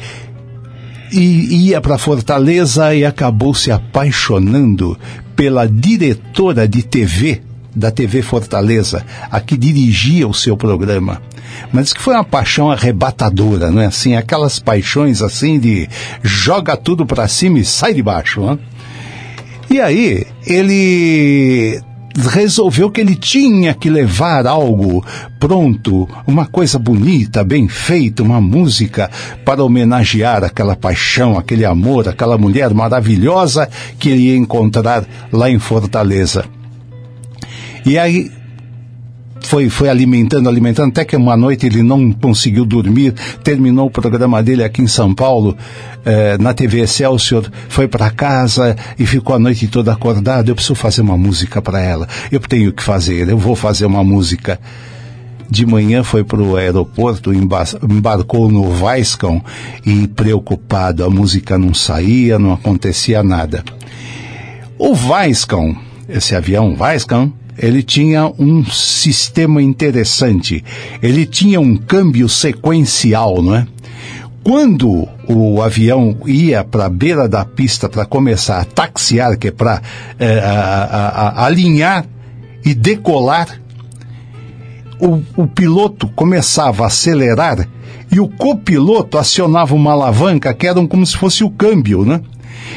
ia 1.12 1.82
para 1.82 1.98
Fortaleza 1.98 2.94
e 2.94 3.04
acabou 3.04 3.56
se 3.56 3.72
apaixonando 3.72 4.96
pela 5.36 5.68
diretora 5.68 6.68
de 6.68 6.84
TV 6.84 7.42
da 7.76 7.92
TV 7.92 8.22
Fortaleza, 8.22 9.06
a 9.32 9.40
que 9.40 9.58
dirigia 9.58 10.28
o 10.28 10.34
seu 10.34 10.56
programa. 10.56 11.22
Mas 11.72 11.94
que 11.94 12.02
foi 12.02 12.14
uma 12.14 12.24
paixão 12.24 12.72
arrebatadora, 12.72 13.72
não 13.72 13.82
é 13.82 13.86
assim? 13.86 14.16
Aquelas 14.16 14.60
paixões 14.60 15.22
assim 15.22 15.60
de 15.60 15.88
joga 16.22 16.76
tudo 16.78 17.06
para 17.06 17.28
cima 17.28 17.60
e 17.60 17.66
sai 17.66 17.94
de 17.94 18.02
baixo, 18.04 18.42
né? 18.42 18.58
E 19.70 19.82
aí, 19.82 20.26
ele 20.46 21.82
resolveu 22.16 22.92
que 22.92 23.02
ele 23.02 23.16
tinha 23.16 23.74
que 23.74 23.90
levar 23.90 24.46
algo 24.46 25.04
pronto, 25.40 26.08
uma 26.28 26.46
coisa 26.46 26.78
bonita, 26.78 27.44
bem 27.44 27.68
feita, 27.68 28.22
uma 28.22 28.40
música 28.40 29.10
para 29.44 29.64
homenagear 29.64 30.44
aquela 30.44 30.76
paixão, 30.76 31.38
aquele 31.38 31.66
amor, 31.66 32.08
aquela 32.08 32.38
mulher 32.38 32.74
maravilhosa 32.74 33.68
que 33.98 34.10
ele 34.10 34.28
ia 34.28 34.38
encontrar 34.38 35.06
lá 35.32 35.50
em 35.50 35.58
Fortaleza. 35.58 36.46
E 37.86 37.98
aí 37.98 38.32
foi, 39.44 39.70
foi 39.70 39.90
alimentando, 39.90 40.50
alimentando, 40.50 40.90
até 40.90 41.06
que 41.06 41.16
uma 41.16 41.36
noite 41.36 41.66
ele 41.66 41.84
não 41.84 42.12
conseguiu 42.12 42.66
dormir, 42.66 43.14
terminou 43.44 43.88
o 43.88 43.92
programa 43.92 44.42
dele 44.42 44.64
aqui 44.64 44.82
em 44.82 44.88
São 44.88 45.14
Paulo, 45.14 45.56
eh, 46.06 46.38
na 46.40 46.54
TV 46.54 46.82
Excelsior, 46.82 47.52
foi 47.70 47.88
para 47.88 48.10
casa 48.10 48.76
e 48.98 49.06
ficou 49.06 49.36
a 49.36 49.40
noite 49.40 49.68
toda 49.68 49.92
acordado. 49.92 50.50
Eu 50.50 50.56
preciso 50.56 50.76
fazer 50.76 51.02
uma 51.02 51.18
música 51.18 51.62
para 51.62 51.82
ela. 51.82 52.08
Eu 52.32 52.40
tenho 52.40 52.72
que 52.72 52.82
fazer, 52.82 53.30
eu 53.30 53.38
vou 53.38 53.56
fazer 53.56 53.86
uma 53.86 54.04
música. 54.04 54.60
De 55.50 55.66
manhã 55.66 56.04
foi 56.04 56.24
para 56.24 56.42
o 56.42 56.56
aeroporto, 56.56 57.32
embarcou 57.32 58.50
no 58.50 58.72
Vaiscão 58.72 59.44
e 59.86 60.08
preocupado, 60.08 61.04
a 61.04 61.10
música 61.10 61.60
não 61.60 61.74
saía, 61.74 62.40
não 62.40 62.54
acontecia 62.54 63.22
nada. 63.22 63.64
O 64.80 64.96
Vaiscão, 64.96 65.76
esse 66.10 66.34
avião 66.34 66.76
Vaiscão, 66.76 67.32
ele 67.58 67.84
tinha 67.84 68.28
um 68.40 68.66
sistema 68.66 69.62
interessante. 69.62 70.64
Ele 71.02 71.26
tinha 71.26 71.60
um 71.60 71.76
câmbio 71.76 72.28
sequencial, 72.28 73.42
não 73.42 73.56
é? 73.56 73.68
Quando 74.44 75.08
o 75.28 75.62
avião 75.62 76.18
ia 76.26 76.66
para 76.66 76.86
a 76.86 76.90
beira 76.90 77.30
da 77.30 77.46
pista 77.46 77.88
para 77.88 78.06
começar 78.06 78.60
a 78.60 78.66
taxiar, 78.66 79.38
que 79.38 79.48
é 79.48 79.52
para 79.52 79.82
é, 80.20 80.42
alinhar 81.36 82.06
e 82.66 82.74
decolar, 82.74 83.48
o, 85.00 85.22
o 85.38 85.48
piloto 85.48 86.10
começava 86.10 86.84
a 86.84 86.88
acelerar 86.88 87.68
e 88.12 88.20
o 88.20 88.28
copiloto 88.28 89.18
acionava 89.18 89.74
uma 89.74 89.92
alavanca 89.92 90.54
que 90.54 90.68
era 90.68 90.86
como 90.88 91.06
se 91.06 91.16
fosse 91.16 91.44
o 91.44 91.50
câmbio, 91.50 92.06
né? 92.06 92.22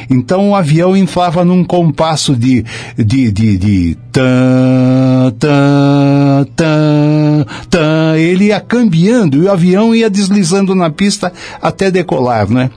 Então 0.09 0.49
o 0.49 0.55
avião 0.55 0.95
inflava 0.95 1.43
num 1.43 1.63
compasso 1.63 2.35
de, 2.35 2.63
de, 2.97 3.31
de, 3.31 3.57
de 3.57 3.97
tan, 4.11 5.33
tan, 5.39 6.45
tan, 6.55 7.45
tan. 7.69 8.17
Ele 8.17 8.45
ia 8.45 8.59
cambiando 8.59 9.37
e 9.37 9.45
o 9.45 9.51
avião 9.51 9.93
ia 9.93 10.09
deslizando 10.09 10.73
na 10.75 10.89
pista 10.89 11.31
até 11.61 11.91
decolar, 11.91 12.49
né? 12.49 12.69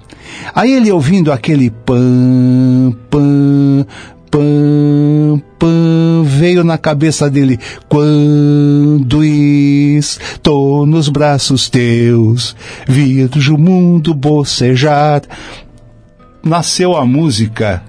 Aí 0.55 0.73
ele 0.73 0.91
ouvindo 0.91 1.33
aquele 1.33 1.71
pam, 1.71 2.95
pam, 3.11 3.87
pam, 4.31 5.43
pam, 5.59 6.23
veio 6.25 6.63
na 6.63 6.79
cabeça 6.79 7.29
dele, 7.29 7.59
quando 7.89 9.25
estou 9.25 10.87
nos 10.87 11.09
braços 11.09 11.69
teus, 11.69 12.57
vejo 12.87 13.57
o 13.57 13.59
mundo 13.59 14.15
bocejar, 14.15 15.23
nasceu 16.43 16.97
a 16.97 17.05
música 17.05 17.83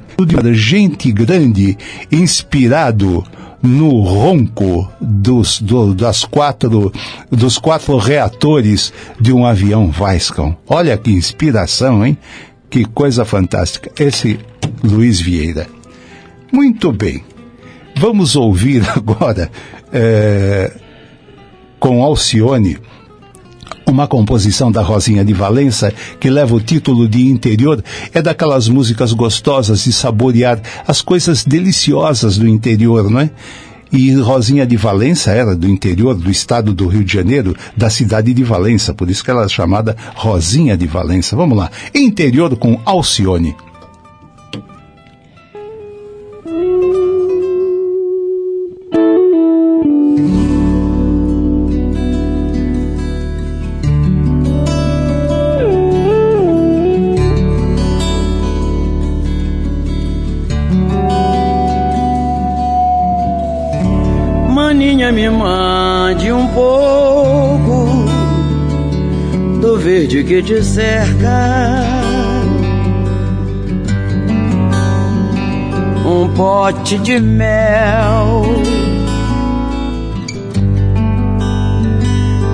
Gente 0.54 1.12
Grande, 1.12 1.78
inspirado 2.12 3.24
no 3.62 4.02
ronco 4.02 4.92
dos, 5.00 5.60
do, 5.60 5.94
das 5.94 6.24
quatro, 6.24 6.92
dos 7.30 7.58
quatro 7.58 7.98
reatores 7.98 8.94
de 9.20 9.32
um 9.32 9.46
avião 9.46 9.90
Vaiscão. 9.90 10.56
Olha 10.68 10.98
que 10.98 11.12
inspiração, 11.12 12.06
hein? 12.06 12.18
Que 12.70 12.86
coisa 12.86 13.26
fantástica. 13.26 13.92
Esse 14.00 14.40
Luiz 14.84 15.20
Vieira. 15.20 15.68
Muito 16.52 16.92
bem. 16.92 17.24
Vamos 17.96 18.36
ouvir 18.36 18.84
agora 18.96 19.50
é, 19.92 20.72
com 21.80 22.04
Alcione 22.04 22.78
uma 23.92 24.08
composição 24.08 24.72
da 24.72 24.82
Rosinha 24.82 25.24
de 25.24 25.34
Valença, 25.34 25.94
que 26.20 26.30
leva 26.30 26.56
o 26.56 26.62
título 26.62 27.08
de 27.08 27.28
Interior, 27.28 27.84
é 28.14 28.22
daquelas 28.22 28.68
músicas 28.68 29.14
gostosas 29.14 29.84
de 29.84 29.94
saborear 29.94 30.62
as 30.88 31.02
coisas 31.02 31.44
deliciosas 31.44 32.38
do 32.38 32.48
interior, 32.48 33.10
não 33.10 33.20
é? 33.20 33.30
E 33.92 34.14
Rosinha 34.14 34.66
de 34.66 34.78
Valença 34.78 35.32
era 35.32 35.54
do 35.54 35.68
interior 35.68 36.16
do 36.16 36.32
estado 36.32 36.74
do 36.74 36.88
Rio 36.88 37.04
de 37.04 37.14
Janeiro, 37.14 37.56
da 37.76 37.90
cidade 37.90 38.34
de 38.34 38.44
Valença, 38.44 38.94
por 38.94 39.10
isso 39.10 39.24
que 39.24 39.30
ela 39.30 39.44
é 39.44 39.50
chamada 39.50 39.98
Rosinha 40.16 40.78
de 40.78 40.88
Valença. 40.88 41.36
Vamos 41.36 41.58
lá. 41.58 41.70
Interior 41.94 42.56
com 42.56 42.80
Alcione. 42.86 43.54
Que 70.32 70.42
te 70.42 70.64
cerca. 70.64 71.84
Um 76.06 76.30
pote 76.34 76.98
de 77.00 77.20
mel. 77.20 78.46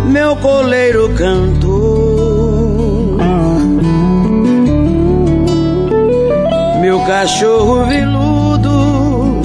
Meu 0.08 0.36
coleiro 0.38 1.14
cantou. 1.14 3.20
Meu 6.82 7.00
cachorro 7.02 7.86
veludo. 7.86 9.42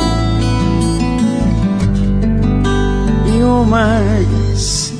E 3.26 3.42
umas 3.42 4.90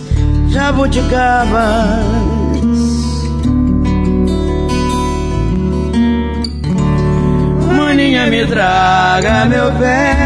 jabuticabas. 0.51 2.12
Maninha, 7.93 8.27
me 8.27 8.47
traga 8.47 9.45
meu 9.45 9.71
pé 9.73 10.17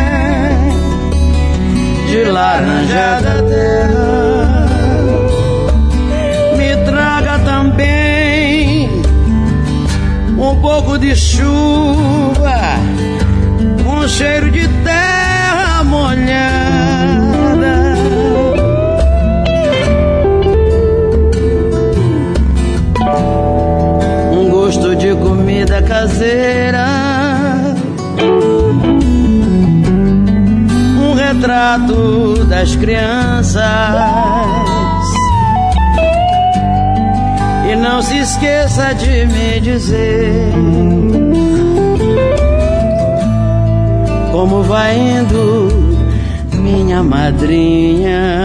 de 2.09 2.23
laranja 2.23 3.21
da 3.21 3.43
terra. 3.43 4.67
Me 6.57 6.77
traga 6.85 7.41
também 7.41 9.03
um 10.39 10.55
pouco 10.61 10.97
de 10.97 11.17
chuva 11.17 12.61
com 13.83 14.07
cheiro 14.07 14.49
de 14.49 14.69
terra 14.85 15.83
molhada. 15.83 16.37
Um 24.33 24.49
gosto 24.51 24.95
de 24.95 25.17
comida 25.17 25.83
caseira. 25.83 26.96
Retrato 31.47 32.45
das 32.47 32.75
crianças. 32.75 33.63
E 37.71 37.77
não 37.77 38.03
se 38.03 38.19
esqueça 38.19 38.93
de 38.95 39.27
me 39.27 39.61
dizer 39.61 40.53
como 44.33 44.63
vai 44.65 44.99
indo 44.99 45.69
minha 46.55 47.03
madrinha. 47.05 48.43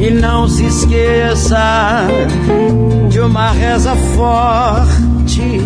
E 0.00 0.10
não 0.10 0.48
se 0.48 0.64
esqueça 0.64 2.04
de 3.08 3.20
uma 3.20 3.52
reza 3.52 3.94
forte 4.16 5.60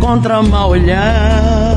contra 0.00 0.40
mal 0.42 0.70
olhado. 0.70 1.73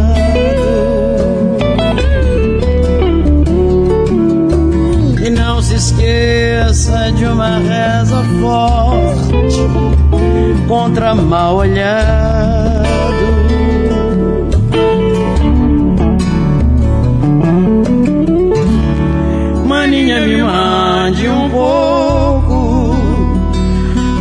Esqueça 5.78 7.12
de 7.12 7.26
uma 7.26 7.60
reza 7.60 8.24
forte 8.42 9.60
contra 10.68 11.14
mal 11.14 11.58
olhado. 11.58 12.88
Maninha, 19.68 20.22
me 20.22 20.42
mande 20.42 21.30
um 21.30 21.50
pouco 21.52 22.96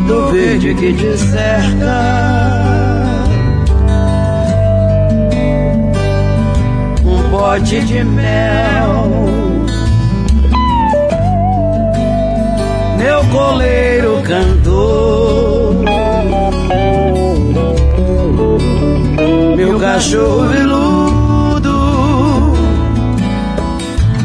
do 0.07 0.33
verde 0.33 0.75
que 0.75 0.93
te 0.93 1.17
cerca. 1.17 1.97
Um 7.03 7.31
pote 7.31 7.81
de 7.81 8.05
mel. 8.05 9.36
Meu 13.07 13.25
coleiro 13.27 14.21
cantou. 14.23 15.75
Meu 19.57 19.79
cachorro 19.79 20.49
veludo 20.49 21.73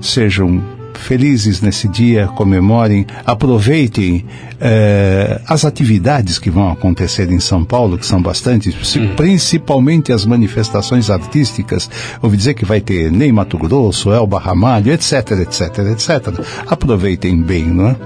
sejam 0.00 0.62
felizes 0.94 1.60
nesse 1.60 1.88
dia, 1.88 2.28
comemorem, 2.28 3.04
aproveitem 3.26 4.24
eh, 4.60 5.40
as 5.46 5.64
atividades 5.64 6.38
que 6.38 6.48
vão 6.50 6.70
acontecer 6.70 7.30
em 7.30 7.40
São 7.40 7.64
Paulo, 7.64 7.98
que 7.98 8.06
são 8.06 8.22
bastantes, 8.22 8.74
se- 8.88 9.00
principalmente 9.08 10.12
as 10.12 10.24
manifestações 10.24 11.10
artísticas. 11.10 11.90
Ouvi 12.22 12.36
dizer 12.36 12.54
que 12.54 12.64
vai 12.64 12.80
ter 12.80 13.10
Ney 13.10 13.32
Mato 13.32 13.58
Grosso, 13.58 14.12
Elba 14.12 14.38
Ramalho, 14.38 14.92
etc, 14.92 15.32
etc, 15.42 15.78
etc. 15.92 16.40
Aproveitem 16.68 17.42
bem, 17.42 17.64
não 17.64 17.88
é? 17.88 17.96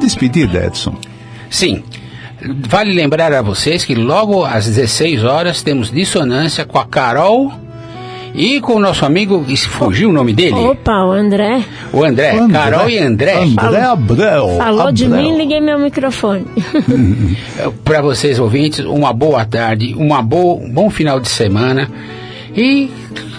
Despedida, 0.00 0.66
Edson. 0.66 0.94
Sim. 1.50 1.82
Vale 2.68 2.92
lembrar 2.92 3.32
a 3.32 3.42
vocês 3.42 3.84
que 3.84 3.94
logo 3.94 4.44
às 4.44 4.66
16 4.66 5.24
horas 5.24 5.62
temos 5.62 5.90
dissonância 5.90 6.64
com 6.64 6.78
a 6.78 6.84
Carol 6.84 7.52
e 8.34 8.60
com 8.60 8.74
o 8.74 8.80
nosso 8.80 9.06
amigo, 9.06 9.44
e 9.48 9.56
se 9.56 9.68
fugiu 9.68 10.10
o 10.10 10.12
nome 10.12 10.32
dele? 10.32 10.56
Opa, 10.56 11.04
o 11.04 11.12
André. 11.12 11.62
O 11.92 12.02
André. 12.02 12.36
Carol 12.52 12.90
e 12.90 12.98
André. 12.98 13.38
André 13.38 13.80
Abreu. 13.80 14.56
Falou 14.58 14.90
de 14.90 15.04
Abreu. 15.04 15.22
mim, 15.22 15.36
liguei 15.36 15.60
meu 15.60 15.78
microfone. 15.78 16.44
Para 17.84 18.02
vocês 18.02 18.40
ouvintes, 18.40 18.84
uma 18.84 19.12
boa 19.12 19.44
tarde, 19.44 19.94
uma 19.96 20.20
boa, 20.20 20.60
um 20.60 20.68
bom 20.68 20.90
final 20.90 21.20
de 21.20 21.28
semana. 21.28 21.88
E 22.56 22.90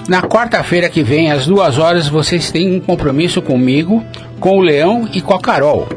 na 0.08 0.22
quarta-feira 0.22 0.88
que 0.88 1.04
vem, 1.04 1.30
às 1.30 1.46
duas 1.46 1.78
horas, 1.78 2.08
vocês 2.08 2.50
têm 2.50 2.76
um 2.76 2.80
compromisso 2.80 3.42
comigo, 3.42 4.02
com 4.40 4.60
o 4.60 4.62
Leão 4.62 5.10
e 5.14 5.20
com 5.20 5.34
a 5.34 5.42
Carol. 5.42 5.90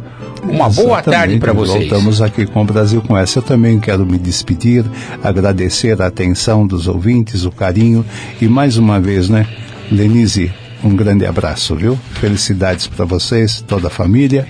Uma 0.42 0.68
boa 0.70 1.02
tarde 1.02 1.38
para 1.38 1.52
vocês. 1.52 1.88
Voltamos 1.88 2.22
aqui 2.22 2.46
com 2.46 2.62
o 2.62 2.64
Brasil 2.64 3.02
com 3.02 3.16
essa. 3.16 3.38
Eu 3.38 3.42
também 3.42 3.78
quero 3.78 4.04
me 4.06 4.18
despedir, 4.18 4.84
agradecer 5.22 6.00
a 6.00 6.06
atenção 6.06 6.66
dos 6.66 6.86
ouvintes, 6.86 7.44
o 7.44 7.50
carinho 7.50 8.04
e 8.40 8.48
mais 8.48 8.76
uma 8.76 9.00
vez, 9.00 9.28
né, 9.28 9.46
Lenise, 9.90 10.52
um 10.82 10.94
grande 10.94 11.26
abraço, 11.26 11.74
viu? 11.74 11.98
Felicidades 12.12 12.86
para 12.86 13.04
vocês, 13.04 13.60
toda 13.66 13.88
a 13.88 13.90
família. 13.90 14.46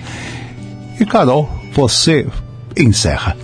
E 1.01 1.05
Carol, 1.07 1.49
você 1.73 2.27
encerra. 2.77 3.37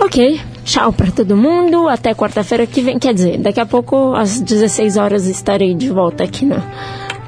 Ok, 0.00 0.40
tchau 0.64 0.92
pra 0.92 1.10
todo 1.10 1.36
mundo. 1.36 1.88
Até 1.88 2.14
quarta-feira 2.14 2.66
que 2.66 2.80
vem. 2.80 2.98
Quer 2.98 3.14
dizer, 3.14 3.38
daqui 3.38 3.60
a 3.60 3.66
pouco, 3.66 4.14
às 4.14 4.40
16 4.40 4.96
horas, 4.96 5.26
estarei 5.26 5.74
de 5.74 5.88
volta 5.90 6.24
aqui 6.24 6.44
na- 6.44 6.62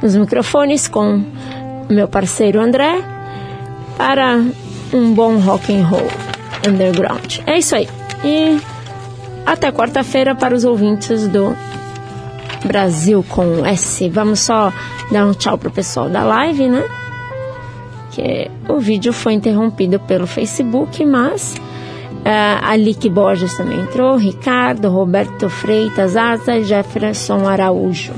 nos 0.03 0.15
microfones 0.17 0.87
com 0.89 1.23
meu 1.91 2.07
parceiro 2.09 2.61
André 2.61 3.03
para 3.99 4.43
um 4.95 5.13
bom 5.13 5.39
rock 5.39 5.75
and 5.75 5.85
roll 5.85 6.09
underground. 6.67 7.41
É 7.47 7.59
isso 7.59 7.75
aí. 7.75 7.89
E 8.25 8.59
até 9.45 9.71
quarta-feira 9.71 10.35
para 10.35 10.55
os 10.55 10.65
ouvintes 10.65 11.29
do 11.29 11.55
Brasil 12.65 13.25
com 13.29 13.67
S. 13.67 14.09
Vamos 14.09 14.41
só 14.41 14.73
dar 15.11 15.27
um 15.27 15.33
tchau 15.33 15.59
pro 15.59 15.71
pessoal 15.71 16.09
da 16.09 16.23
live, 16.23 16.69
né? 16.69 16.85
Que 18.13 18.51
o 18.69 18.79
vídeo 18.79 19.13
foi 19.13 19.35
interrompido 19.35 19.99
pelo 20.01 20.27
Facebook, 20.27 21.05
mas 21.05 21.55
ah, 22.25 22.71
a 22.71 22.77
Lick 22.77 23.09
Borges 23.09 23.57
também 23.57 23.81
entrou, 23.81 24.17
Ricardo, 24.17 24.89
Roberto 24.91 25.49
Freitas, 25.49 26.17
Asa 26.17 26.57
e 26.57 26.65
Jefferson 26.65 27.47
Araújo. 27.47 28.13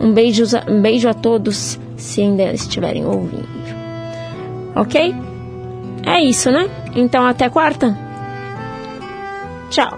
Um 0.00 0.12
beijo, 0.12 0.44
um 0.68 0.80
beijo 0.80 1.08
a 1.08 1.14
todos, 1.14 1.78
se 1.96 2.22
ainda 2.22 2.52
estiverem 2.52 3.04
ouvindo. 3.04 3.57
Ok? 4.78 5.14
É 6.06 6.20
isso, 6.22 6.50
né? 6.52 6.70
Então 6.94 7.26
até 7.26 7.50
quarta. 7.50 7.96
Tchau. 9.70 9.97